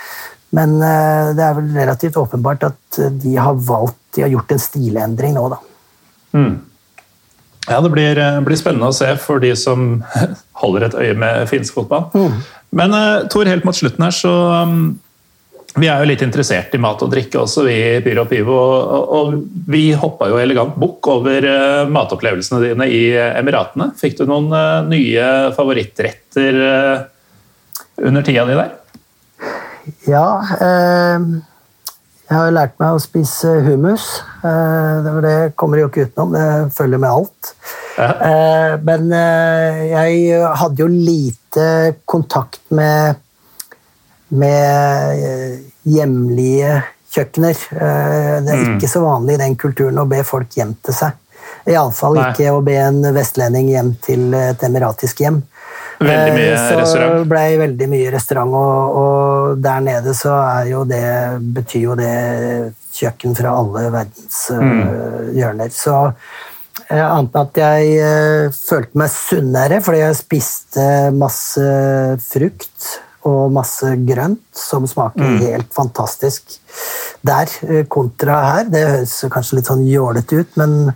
men 0.56 0.78
det 0.80 1.44
er 1.44 1.58
vel 1.58 1.74
relativt 1.76 2.16
åpenbart 2.16 2.62
at 2.70 2.98
de 3.20 3.34
har 3.36 3.58
valgt 3.68 3.98
De 4.16 4.22
har 4.24 4.30
gjort 4.32 4.54
en 4.54 4.62
stilendring 4.62 5.34
nå, 5.36 5.42
da. 5.52 5.58
Mm. 6.32 6.54
Ja, 7.68 7.80
Det 7.84 7.90
blir, 7.92 8.18
eh, 8.18 8.38
blir, 8.40 8.56
spennende 8.56 8.88
å 8.88 8.96
se 8.96 9.10
for 9.20 9.44
de 9.44 9.52
som 9.56 10.02
holder 10.62 10.88
et 10.88 10.96
øye 10.96 11.18
med 11.20 11.44
finsk 11.50 11.76
fotball. 11.76 12.08
Mm. 12.16 12.40
Men 12.80 12.96
Tor, 13.32 13.48
helt 13.48 13.64
mot 13.64 13.76
slutten 13.76 14.04
her, 14.04 14.12
så 14.16 14.32
um, 14.64 14.98
Vi 15.78 15.88
er 15.90 16.02
jo 16.02 16.08
litt 16.10 16.22
interessert 16.24 16.74
i 16.74 16.80
mat 16.82 17.02
og 17.04 17.12
drikke 17.12 17.40
også, 17.42 17.64
vi 17.66 17.76
i 17.76 18.00
Pyro 18.04 18.24
Pivo. 18.30 18.56
Og, 18.58 19.12
og 19.18 19.68
vi 19.70 19.90
hoppa 19.98 20.30
jo 20.30 20.40
elegant 20.42 20.78
bukk 20.80 21.10
over 21.12 21.46
uh, 21.48 21.84
matopplevelsene 21.90 22.62
dine 22.64 22.88
i 22.90 23.02
Emiratene. 23.16 23.92
Fikk 23.98 24.18
du 24.20 24.24
noen 24.30 24.50
uh, 24.54 24.86
nye 24.88 25.28
favorittretter 25.56 26.58
under 27.98 28.26
tida 28.26 28.46
di 28.48 28.58
der? 28.58 28.74
Ja. 30.06 30.26
Eh 30.58 31.46
jeg 32.28 32.36
har 32.36 32.50
lært 32.52 32.74
meg 32.76 32.92
å 32.92 33.00
spise 33.00 33.54
hummus. 33.64 34.04
Eh, 34.44 35.06
det 35.24 35.36
kommer 35.56 35.80
jo 35.80 35.86
ikke 35.88 36.04
utenom, 36.10 36.34
det 36.36 36.74
følger 36.76 37.00
med 37.00 37.08
alt. 37.08 37.52
Ja. 37.96 38.08
Eh, 38.28 38.74
men 38.84 39.14
eh, 39.16 39.78
jeg 39.94 40.42
hadde 40.60 40.84
jo 40.84 40.90
lite 40.92 41.64
kontakt 42.04 42.60
med, 42.68 43.22
med 44.28 45.62
hjemlige 45.88 46.82
kjøkkener. 47.14 47.62
Det 47.72 48.52
er 48.52 48.64
mm. 48.64 48.74
ikke 48.76 48.90
så 48.90 49.02
vanlig 49.04 49.38
i 49.38 49.42
den 49.44 49.56
kulturen 49.60 50.02
å 50.02 50.08
be 50.10 50.20
folk 50.26 50.52
hjem 50.58 50.74
til 50.84 50.96
seg. 50.96 51.16
Iallfall 51.68 52.18
ikke 52.20 52.50
å 52.52 52.60
be 52.64 52.76
en 52.80 53.00
vestlending 53.14 53.70
hjem 53.72 53.94
til 54.04 54.34
et 54.36 54.62
emiratisk 54.64 55.24
hjem. 55.24 55.40
Veldig 55.98 56.34
mye 56.34 56.52
eh, 56.52 56.60
så 56.62 56.76
restaurant? 56.78 57.16
Så 57.18 57.30
blei 57.30 57.46
veldig 57.58 57.88
mye 57.90 58.12
restaurant, 58.14 58.54
og, 58.54 58.98
og, 59.00 59.56
der 59.62 59.80
nede 59.82 60.14
så 60.16 60.36
er 60.36 60.68
jo 60.70 60.84
det 60.88 61.08
betyr 61.56 61.88
jo 61.88 61.96
det 61.98 62.12
kjøkken 62.98 63.34
fra 63.38 63.56
alle 63.58 63.88
verdens 63.90 64.38
eh, 64.54 64.62
mm. 64.62 65.34
hjørner. 65.38 65.74
Så 65.74 65.96
annet 66.88 67.34
enn 67.34 67.42
at 67.42 67.58
jeg 67.60 68.52
følte 68.54 68.96
meg 69.02 69.10
sunnere 69.12 69.80
fordi 69.84 69.98
jeg 70.00 70.16
spiste 70.22 70.86
masse 71.12 71.66
frukt 72.30 72.86
og 73.26 73.52
masse 73.52 73.94
grønt 74.06 74.44
som 74.54 74.86
smaker 74.88 75.24
mm. 75.24 75.40
helt 75.42 75.72
fantastisk 75.74 76.58
der, 77.26 77.50
kontra 77.90 78.36
her. 78.44 78.68
Det 78.70 78.84
høres 78.86 79.16
kanskje 79.32 79.58
litt 79.58 79.70
sånn 79.70 79.82
jålete 79.88 80.44
ut, 80.44 80.54
men 80.60 80.92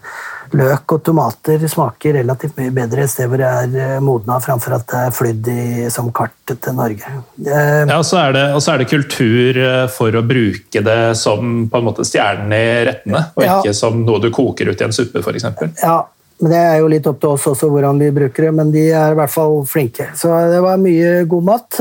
løk 0.56 0.94
og 0.96 1.02
tomater 1.06 1.62
smaker 1.68 2.18
relativt 2.18 2.58
mye 2.60 2.72
bedre 2.74 3.06
et 3.06 3.12
sted 3.12 3.28
hvor 3.30 3.40
det 3.40 3.48
er 3.48 3.76
eh, 3.96 4.00
modna, 4.04 4.38
framfor 4.42 4.76
at 4.76 4.86
det 4.90 5.02
er 5.06 5.14
flydd 5.16 5.50
i, 5.52 5.64
som 5.92 6.10
kartet 6.14 6.60
til 6.64 6.76
Norge. 6.76 7.12
Eh, 7.40 7.82
ja, 7.88 7.98
Og 7.98 8.06
så 8.06 8.20
er, 8.20 8.38
er, 8.38 8.82
det 8.82 8.88
kultur 8.90 9.60
eh, 9.64 9.84
for 9.92 10.18
å 10.18 10.24
bruke 10.26 10.84
det 10.84 11.00
som 11.18 11.66
på 11.72 11.80
en 11.80 11.88
måte 11.88 12.06
stjernen 12.08 12.52
i 12.56 12.64
rettene, 12.88 13.26
og 13.36 13.46
ja. 13.46 13.60
ikke 13.60 13.76
som 13.76 14.02
noe 14.04 14.20
du 14.22 14.28
koker 14.34 14.72
ut 14.72 14.80
i 14.80 14.88
en 14.88 14.96
suppe, 14.96 15.24
f.eks. 15.24 15.48
Ja, 15.82 16.02
men 16.42 16.50
det 16.50 16.60
er 16.60 16.80
jo 16.82 16.88
litt 16.90 17.06
opp 17.06 17.20
til 17.22 17.36
oss 17.36 17.46
også 17.46 17.68
hvordan 17.70 18.00
vi 18.02 18.10
bruker 18.14 18.48
det, 18.48 18.54
men 18.58 18.72
de 18.74 18.88
er 18.90 19.14
i 19.14 19.18
hvert 19.20 19.30
fall 19.30 19.60
flinke. 19.70 20.08
Så 20.18 20.30
det 20.50 20.58
var 20.64 20.80
mye 20.82 21.22
god 21.30 21.46
mat. 21.46 21.78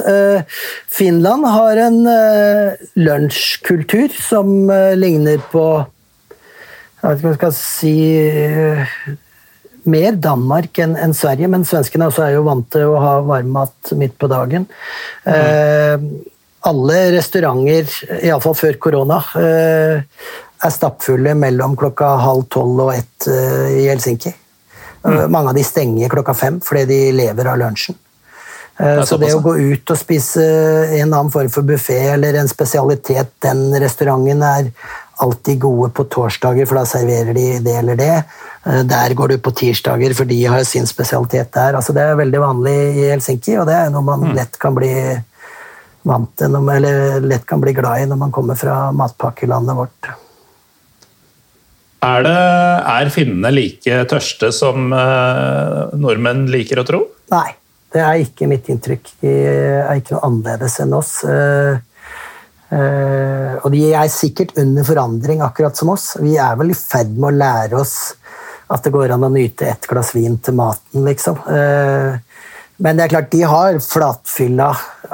Finland 0.86 1.48
har 1.50 1.82
en 1.88 1.98
lunsjkultur 3.02 4.14
som 4.22 4.54
ligner 5.02 5.42
på 5.52 5.66
jeg 7.02 7.18
vet 7.18 7.18
ikke 7.18 7.26
om 7.26 7.32
jeg 7.32 7.40
skal 7.40 7.54
si 7.58 7.96
eh, 8.14 8.90
mer 9.90 10.18
Danmark 10.22 10.78
enn 10.84 10.94
en 11.02 11.16
Sverige, 11.18 11.50
men 11.50 11.66
svenskene 11.66 12.12
er 12.14 12.36
jo 12.36 12.44
vant 12.46 12.68
til 12.74 12.92
å 12.92 13.00
ha 13.02 13.14
varmmat 13.26 13.94
midt 13.98 14.20
på 14.22 14.30
dagen. 14.30 14.68
Mm. 15.26 15.32
Eh, 15.34 16.06
alle 16.70 17.00
restauranter, 17.16 17.90
iallfall 18.20 18.54
før 18.60 18.78
korona, 18.86 19.18
eh, 19.42 20.04
er 20.62 20.76
stappfulle 20.76 21.34
mellom 21.34 21.74
klokka 21.74 22.12
halv 22.22 22.46
tolv 22.54 22.86
og 22.86 22.94
ett 22.94 23.32
eh, 23.34 23.82
i 23.82 23.88
Helsinki. 23.90 24.36
Mm. 25.04 25.32
Mange 25.34 25.50
av 25.50 25.58
de 25.58 25.64
stenger 25.66 26.10
klokka 26.14 26.34
fem 26.38 26.60
fordi 26.62 26.86
de 26.86 27.00
lever 27.18 27.50
av 27.50 27.60
lunsjen. 27.62 27.98
Eh, 28.78 29.04
så 29.06 29.18
det 29.22 29.34
å 29.36 29.42
gå 29.44 29.56
ut 29.58 29.94
og 29.94 30.00
spise 30.00 30.44
en 30.98 31.12
annen 31.12 31.32
form 31.34 31.50
for 31.54 31.68
buffé 31.68 32.00
eller 32.14 32.38
en 32.40 32.50
spesialitet 32.50 33.34
den 33.44 33.68
restauranten 33.82 34.46
er 34.46 34.72
alltid 35.22 35.60
gode 35.62 35.92
på 35.94 36.08
torsdager, 36.10 36.66
for 36.66 36.80
da 36.80 36.86
serverer 36.90 37.36
de 37.38 37.46
det 37.62 37.76
eller 37.78 38.00
det. 38.00 38.16
Eh, 38.66 38.82
der 38.90 39.14
går 39.18 39.34
du 39.34 39.38
på 39.44 39.54
tirsdager, 39.58 40.16
for 40.18 40.30
de 40.30 40.40
har 40.46 40.64
sin 40.66 40.88
spesialitet 40.90 41.52
der. 41.54 41.78
Altså, 41.78 41.94
det 41.94 42.06
er 42.06 42.18
veldig 42.22 42.42
vanlig 42.42 42.78
i 43.04 43.10
Helsinki, 43.12 43.58
og 43.62 43.68
det 43.70 43.78
er 43.78 43.94
noe 43.94 44.06
man 44.06 44.26
mm. 44.30 44.34
lett 44.40 44.58
kan 44.62 44.78
bli 44.78 44.94
vant 46.10 46.32
til, 46.40 46.58
eller 46.58 47.22
lett 47.22 47.46
kan 47.46 47.62
bli 47.62 47.76
glad 47.78 48.02
i 48.02 48.10
når 48.10 48.18
man 48.24 48.34
kommer 48.34 48.58
fra 48.58 48.88
matpakkelandet 48.96 49.78
vårt. 49.78 50.14
Er, 52.02 52.24
det, 52.26 52.36
er 52.96 53.10
finnene 53.14 53.52
like 53.54 54.00
tørste 54.10 54.50
som 54.56 54.90
uh, 54.94 55.92
nordmenn 55.94 56.48
liker 56.50 56.82
å 56.82 56.86
tro? 56.88 57.04
Nei, 57.32 57.52
det 57.94 58.02
er 58.02 58.24
ikke 58.24 58.48
mitt 58.50 58.70
inntrykk. 58.74 59.12
De 59.22 59.34
er 59.86 60.00
ikke 60.00 60.16
noe 60.16 60.26
annerledes 60.32 60.80
enn 60.82 60.98
oss. 60.98 61.20
Uh, 61.28 61.78
Uh, 62.72 63.58
og 63.66 63.74
de 63.74 63.82
er 63.92 64.08
sikkert 64.08 64.54
under 64.62 64.86
forandring, 64.88 65.42
akkurat 65.44 65.76
som 65.76 65.90
oss. 65.92 66.14
Vi 66.24 66.38
er 66.40 66.54
vel 66.56 66.72
i 66.72 66.78
ferd 66.78 67.10
med 67.18 67.28
å 67.28 67.36
lære 67.36 67.76
oss 67.82 68.14
at 68.72 68.86
det 68.86 68.94
går 68.96 69.12
an 69.12 69.26
å 69.28 69.30
nyte 69.34 69.68
ett 69.68 69.90
glass 69.92 70.14
vin 70.16 70.38
til 70.40 70.56
maten, 70.56 71.02
liksom. 71.04 71.36
Eh, 71.52 72.16
men 72.80 72.96
det 72.96 73.04
er 73.04 73.12
klart, 73.12 73.28
de 73.34 73.42
har 73.44 73.76
flatfylla 73.84 74.70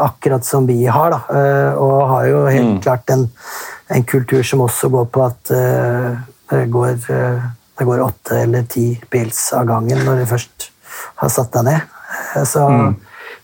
akkurat 0.05 0.45
som 0.45 0.67
vi 0.69 0.83
har, 0.85 1.09
da. 1.15 1.19
eh, 1.33 1.73
Og 1.81 1.95
har 2.11 2.27
jo 2.29 2.43
helt 2.45 2.75
Mm. 2.75 2.81
klart 2.85 3.09
en, 3.09 3.25
en 3.89 4.03
kultur 4.03 4.43
som 4.45 4.61
også 4.61 4.91
går 4.93 5.09
på 5.09 5.25
at 5.25 5.51
eh, 5.57 6.13
det 6.49 6.65
går, 6.71 6.95
eh, 7.09 7.41
det 7.77 7.85
går 7.85 8.03
åtte 8.05 8.41
eller 8.43 8.63
ti 8.69 8.89
pils 9.11 9.51
av 9.53 9.67
gangen 9.67 10.03
når 10.05 10.21
du 10.21 10.25
først 10.29 10.69
har 11.21 11.31
satt 11.33 11.53
deg 11.53 11.67
ned. 11.67 11.81
Eh, 12.35 12.43
Så, 12.43 12.63
Mm. 12.69 12.95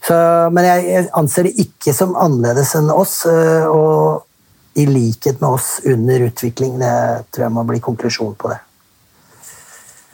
så, 0.08 0.50
men 0.52 0.64
jeg, 0.66 1.10
anser 1.14 1.44
det 1.44 1.56
ikke 1.60 1.94
som 1.94 2.16
annerledes 2.16 2.76
enn 2.76 2.90
oss, 2.92 3.26
eh, 3.26 3.66
og 3.68 4.24
i 4.76 4.86
likhet 4.86 5.40
med 5.42 5.50
oss 5.50 5.82
under 5.86 6.20
utvikling. 6.30 6.80
Det 6.80 7.26
tror 7.32 7.46
jeg 7.46 7.54
må 7.54 7.64
bli 7.68 7.80
konklusjonen 7.80 8.36
på 8.36 8.50
det. 8.50 8.60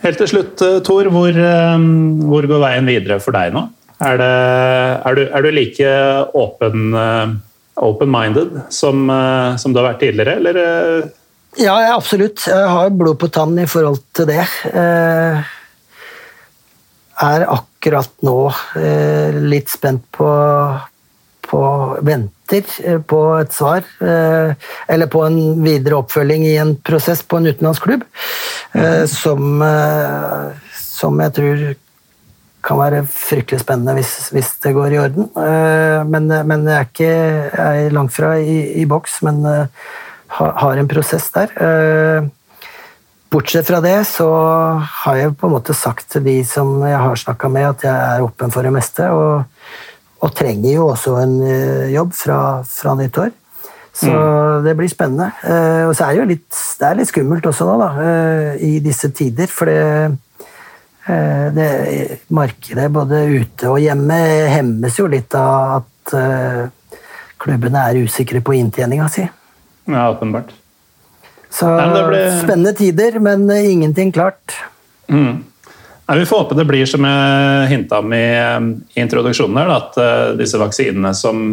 Helt 0.03 0.17
til 0.17 0.27
slutt, 0.27 0.57
Tor, 0.83 1.09
hvor, 1.11 1.31
hvor 1.31 2.47
går 2.47 2.59
veien 2.59 2.85
videre 2.85 3.19
for 3.19 3.31
deg 3.35 3.53
nå? 3.53 3.69
Er, 4.01 4.17
det, 4.17 5.05
er, 5.05 5.15
du, 5.15 5.23
er 5.27 5.41
du 5.43 5.49
like 5.51 5.89
åpen, 6.33 6.93
open-minded 7.75 8.71
som, 8.71 9.07
som 9.59 9.73
du 9.73 9.79
har 9.79 9.89
vært 9.93 9.99
tidligere, 9.99 10.37
eller? 10.39 11.09
Ja, 11.57 11.95
absolutt. 11.95 12.43
Jeg 12.45 12.67
har 12.69 12.91
blod 12.93 13.17
på 13.21 13.29
tann 13.33 13.57
i 13.57 13.65
forhold 13.69 14.03
til 14.13 14.27
det. 14.29 14.43
Eh, 14.69 15.47
er 17.25 17.45
akkurat 17.49 18.11
nå 18.25 18.37
eh, 18.77 19.39
litt 19.49 19.71
spent 19.71 20.05
på, 20.13 20.29
på 21.49 21.61
Venter 22.05 22.69
eh, 22.85 22.99
på 23.01 23.21
et 23.39 23.55
svar. 23.55 23.81
Eh, 23.97 24.53
eller 24.93 25.09
på 25.09 25.23
en 25.25 25.39
videre 25.65 25.97
oppfølging 26.03 26.45
i 26.51 26.57
en 26.61 26.75
prosess 26.85 27.23
på 27.25 27.39
en 27.39 27.49
utenlandsklubb. 27.49 28.05
Eh, 28.77 29.05
som, 29.09 29.63
som 30.77 31.23
jeg 31.25 31.35
tror 31.39 31.63
kan 32.61 32.77
være 32.77 33.01
fryktelig 33.09 33.63
spennende 33.63 33.95
hvis, 33.97 34.13
hvis 34.35 34.51
det 34.61 34.75
går 34.75 34.93
i 34.93 35.01
orden. 35.01 35.29
Men, 36.11 36.27
men 36.27 36.65
jeg 36.67 36.75
er 36.75 36.87
ikke 36.89 37.09
jeg 37.09 37.85
er 37.87 37.95
langt 37.95 38.13
fra 38.13 38.33
i, 38.37 38.57
i 38.81 38.85
boks, 38.85 39.21
men 39.25 39.39
har, 40.29 40.77
en 40.77 40.87
prosess 40.89 41.29
der. 41.35 41.53
Eh, 41.57 42.27
Bortsett 43.29 43.67
fra 43.67 43.77
det 43.81 43.97
så 44.09 44.27
har 45.05 45.17
jeg 45.19 45.35
på 45.37 45.45
en 45.45 45.53
måte 45.53 45.75
sagt 45.77 46.07
til 46.15 46.23
de 46.25 46.39
som 46.47 46.79
jeg 46.81 46.97
har 46.97 47.19
snakka 47.21 47.49
med, 47.53 47.67
at 47.75 47.83
jeg 47.85 47.93
er 47.93 48.23
åpen 48.25 48.53
for 48.53 48.65
det 48.65 48.73
meste. 48.73 49.05
Og, 49.13 49.43
og 50.19 50.33
trenger 50.35 50.71
jo 50.73 50.87
også 50.89 51.13
en 51.21 51.35
eh, 51.45 51.91
jobb 51.93 52.15
fra, 52.17 52.39
fra 52.65 52.95
nyttår. 52.97 53.35
Så 53.99 54.09
det 54.63 54.75
blir 54.79 54.89
spennende. 54.89 55.27
Eh, 55.43 55.83
og 55.89 55.93
så 55.97 56.07
er 56.07 56.15
det 56.15 56.21
jo 56.21 56.29
litt, 56.31 56.49
det 56.79 56.87
er 56.87 56.99
litt 57.01 57.11
skummelt 57.11 57.49
også 57.49 57.67
nå, 57.67 57.77
da, 57.81 58.09
i 58.65 58.77
disse 58.81 59.11
tider. 59.13 59.49
For 59.51 59.69
det, 59.69 60.17
det 61.57 61.69
markedet 62.33 62.85
både 62.93 63.25
ute 63.29 63.69
og 63.69 63.81
hjemme 63.83 64.19
hemmes 64.53 64.97
jo 65.01 65.09
litt 65.09 65.35
av 65.37 65.81
at 65.81 66.15
klubbene 67.39 67.83
er 67.91 68.01
usikre 68.05 68.41
på 68.45 68.55
inntjeninga 68.57 69.09
si. 69.11 69.25
Ja, 69.89 70.09
åpenbart. 70.13 70.51
Så 71.49 71.69
Nei, 71.75 72.03
blir- 72.07 72.43
spennende 72.43 72.73
tider, 72.77 73.19
men 73.19 73.49
eh, 73.49 73.71
ingenting 73.71 74.11
klart. 74.11 74.53
Mm. 75.09 75.43
Nei, 76.09 76.17
vi 76.19 76.25
får 76.25 76.43
håpe 76.43 76.55
det 76.57 76.65
blir 76.65 76.85
som 76.89 77.05
jeg 77.05 77.67
hinta 77.69 77.99
om 78.03 78.13
i, 78.13 78.25
i 78.93 79.01
introduksjonen, 79.01 79.57
her, 79.61 79.71
at 79.75 79.97
uh, 80.01 80.37
disse 80.37 80.57
vaksinene 80.61 81.11
som 81.17 81.43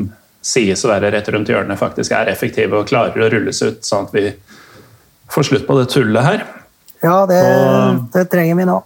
sies 0.46 0.84
å 0.84 0.88
være 0.92 1.10
rett 1.12 1.28
rundt 1.32 1.48
hjørnet, 1.50 1.76
faktisk 1.80 2.12
er 2.16 2.30
effektive 2.32 2.78
og 2.78 2.88
klarer 2.88 3.24
å 3.26 3.28
rulles 3.32 3.60
ut, 3.64 3.82
sånn 3.84 4.06
at 4.08 4.14
vi 4.16 4.30
får 5.32 5.48
slutt 5.50 5.66
på 5.68 5.76
det 5.80 5.88
tullet 5.92 6.24
her. 6.24 6.44
Ja, 7.04 7.18
det, 7.28 7.40
Og- 7.44 8.06
det 8.14 8.28
trenger 8.32 8.56
vi 8.60 8.68
nå. 8.68 8.78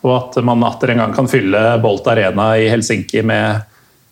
Og 0.00 0.12
at 0.16 0.36
man 0.44 0.64
atter 0.64 0.92
en 0.92 1.00
gang 1.04 1.12
kan 1.16 1.28
fylle 1.28 1.60
Bolt 1.80 2.06
Arena 2.08 2.50
i 2.60 2.68
Helsinki 2.72 3.22
med 3.24 3.62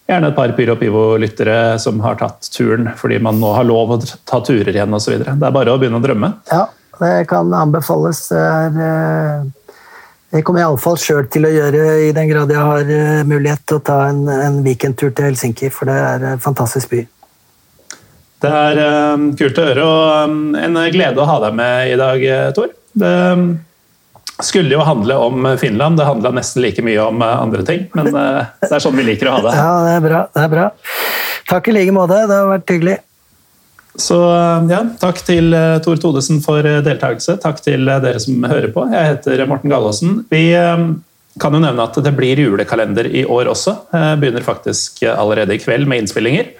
gjerne 0.08 0.30
et 0.30 0.36
par 0.36 0.52
Pyro 0.56 0.76
Pivo-lyttere 0.80 1.78
som 1.82 2.00
har 2.04 2.18
tatt 2.20 2.48
turen 2.54 2.90
fordi 2.96 3.20
man 3.22 3.40
nå 3.40 3.52
har 3.56 3.66
lov 3.68 3.96
å 3.96 4.00
ta 4.00 4.40
turer 4.44 4.72
igjen 4.72 4.96
osv. 4.96 5.18
Det 5.20 5.34
er 5.36 5.54
bare 5.54 5.74
å 5.74 5.80
begynne 5.80 6.00
å 6.00 6.04
drømme. 6.04 6.32
Ja, 6.50 6.64
det 7.00 7.12
kan 7.30 7.52
anbefales. 7.54 8.24
Det 8.32 8.40
eh, 8.88 10.42
kommer 10.42 10.62
jeg 10.62 10.70
iallfall 10.70 10.98
sjøl 11.00 11.28
til 11.32 11.48
å 11.48 11.52
gjøre, 11.52 11.84
i 12.08 12.10
den 12.16 12.32
grad 12.32 12.52
jeg 12.52 12.64
har 12.70 12.96
eh, 12.96 13.22
mulighet 13.28 13.64
til 13.68 13.80
å 13.80 13.84
ta 13.84 14.00
en, 14.08 14.24
en 14.32 14.58
weekendtur 14.64 15.12
til 15.12 15.30
Helsinki, 15.30 15.70
for 15.72 15.90
det 15.90 16.00
er 16.00 16.26
en 16.34 16.42
fantastisk 16.42 16.92
by. 16.94 17.04
Det 18.38 18.50
er 18.64 18.82
eh, 18.82 19.28
kult 19.38 19.60
å 19.60 19.70
høre, 19.70 19.86
og 19.86 20.60
en 20.64 20.82
glede 20.94 21.20
å 21.22 21.28
ha 21.28 21.40
deg 21.46 21.56
med 21.58 21.94
i 21.94 21.96
dag, 22.00 22.28
eh, 22.32 22.50
Tor. 22.56 22.72
Det 22.98 23.14
skulle 24.44 24.74
jo 24.74 24.84
handle 24.86 25.16
om 25.18 25.48
Finland, 25.60 25.98
det 25.98 26.06
handla 26.08 26.32
nesten 26.36 26.62
like 26.62 26.82
mye 26.84 27.00
om 27.02 27.22
eh, 27.22 27.34
andre 27.42 27.64
ting, 27.66 27.88
men 27.98 28.12
eh, 28.12 28.46
det 28.62 28.70
er 28.70 28.84
sånn 28.84 28.96
vi 28.98 29.06
liker 29.08 29.30
å 29.30 29.38
ha 29.38 29.44
det. 29.48 29.56
Ja, 29.58 29.72
det 29.86 29.96
er 29.96 30.06
bra. 30.06 30.22
det 30.34 30.44
er 30.46 30.52
bra. 30.54 30.70
Takk 31.48 31.70
i 31.70 31.76
like 31.78 31.94
måte, 31.96 32.22
det 32.28 32.38
har 32.38 32.50
vært 32.52 32.74
hyggelig. 32.74 32.98
Så 33.98 34.18
ja, 34.70 34.84
takk 35.00 35.18
til 35.26 35.50
eh, 35.58 35.80
Tor 35.82 35.98
Todesen 35.98 36.38
for 36.44 36.62
eh, 36.62 36.78
deltakelse. 36.86 37.38
Takk 37.42 37.58
til 37.64 37.88
eh, 37.90 38.00
dere 38.04 38.22
som 38.22 38.46
hører 38.46 38.70
på. 38.74 38.86
Jeg 38.94 39.14
heter 39.14 39.42
Morten 39.50 39.72
Gallaasen. 39.72 40.20
Vi 40.30 40.44
eh, 40.54 40.86
kan 41.42 41.54
jo 41.54 41.62
nevne 41.62 41.88
at 41.88 41.98
det 42.04 42.14
blir 42.14 42.38
julekalender 42.44 43.10
i 43.10 43.24
år 43.26 43.50
også. 43.50 43.74
Jeg 43.94 44.22
Begynner 44.22 44.46
faktisk 44.46 45.02
allerede 45.10 45.56
i 45.56 45.62
kveld 45.62 45.90
med 45.90 46.04
innspillinger. 46.04 46.54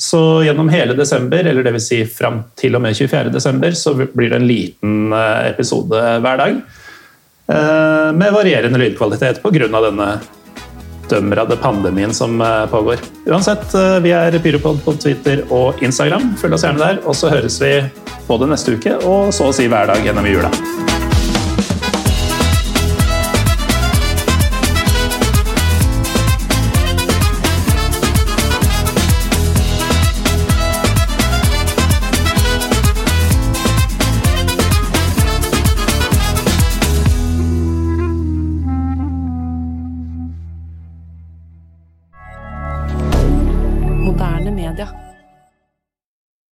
Så 0.00 0.42
gjennom 0.44 0.70
hele 0.72 0.94
desember, 0.96 1.44
eller 1.44 1.66
dvs. 1.66 1.88
Si 1.88 2.00
fram 2.08 2.40
til 2.58 2.74
og 2.76 2.82
med 2.84 2.96
24. 2.96 3.30
desember, 3.34 3.74
så 3.78 3.94
blir 3.98 4.30
det 4.30 4.40
en 4.40 4.48
liten 4.48 5.12
eh, 5.12 5.50
episode 5.50 6.00
hver 6.24 6.40
dag. 6.40 6.58
Eh, 7.48 8.12
Med 8.12 8.32
varierende 8.32 8.78
lydkvalitet 8.78 9.42
pga. 9.42 9.68
denne 9.68 10.20
dømrade 11.08 11.56
pandemien 11.56 12.14
som 12.14 12.40
eh, 12.40 12.66
pågår. 12.66 12.96
Uansett, 13.26 13.74
eh, 13.74 14.00
vi 14.00 14.10
er 14.10 14.38
Pyropod 14.38 14.84
på 14.84 14.92
Twitter 14.92 15.44
og 15.50 15.82
Instagram. 15.82 16.34
Følg 16.40 16.54
oss 16.54 16.64
gjerne 16.64 16.78
der. 16.78 17.02
Og 17.04 17.14
så 17.14 17.28
høres 17.28 17.60
vi 17.60 17.76
både 18.26 18.48
neste 18.48 18.78
uke 18.78 18.96
og 19.04 19.32
så 19.32 19.50
å 19.50 19.54
si 19.54 19.68
hver 19.68 19.92
dag 19.92 20.00
gjennom 20.04 20.26
jula. 20.26 20.50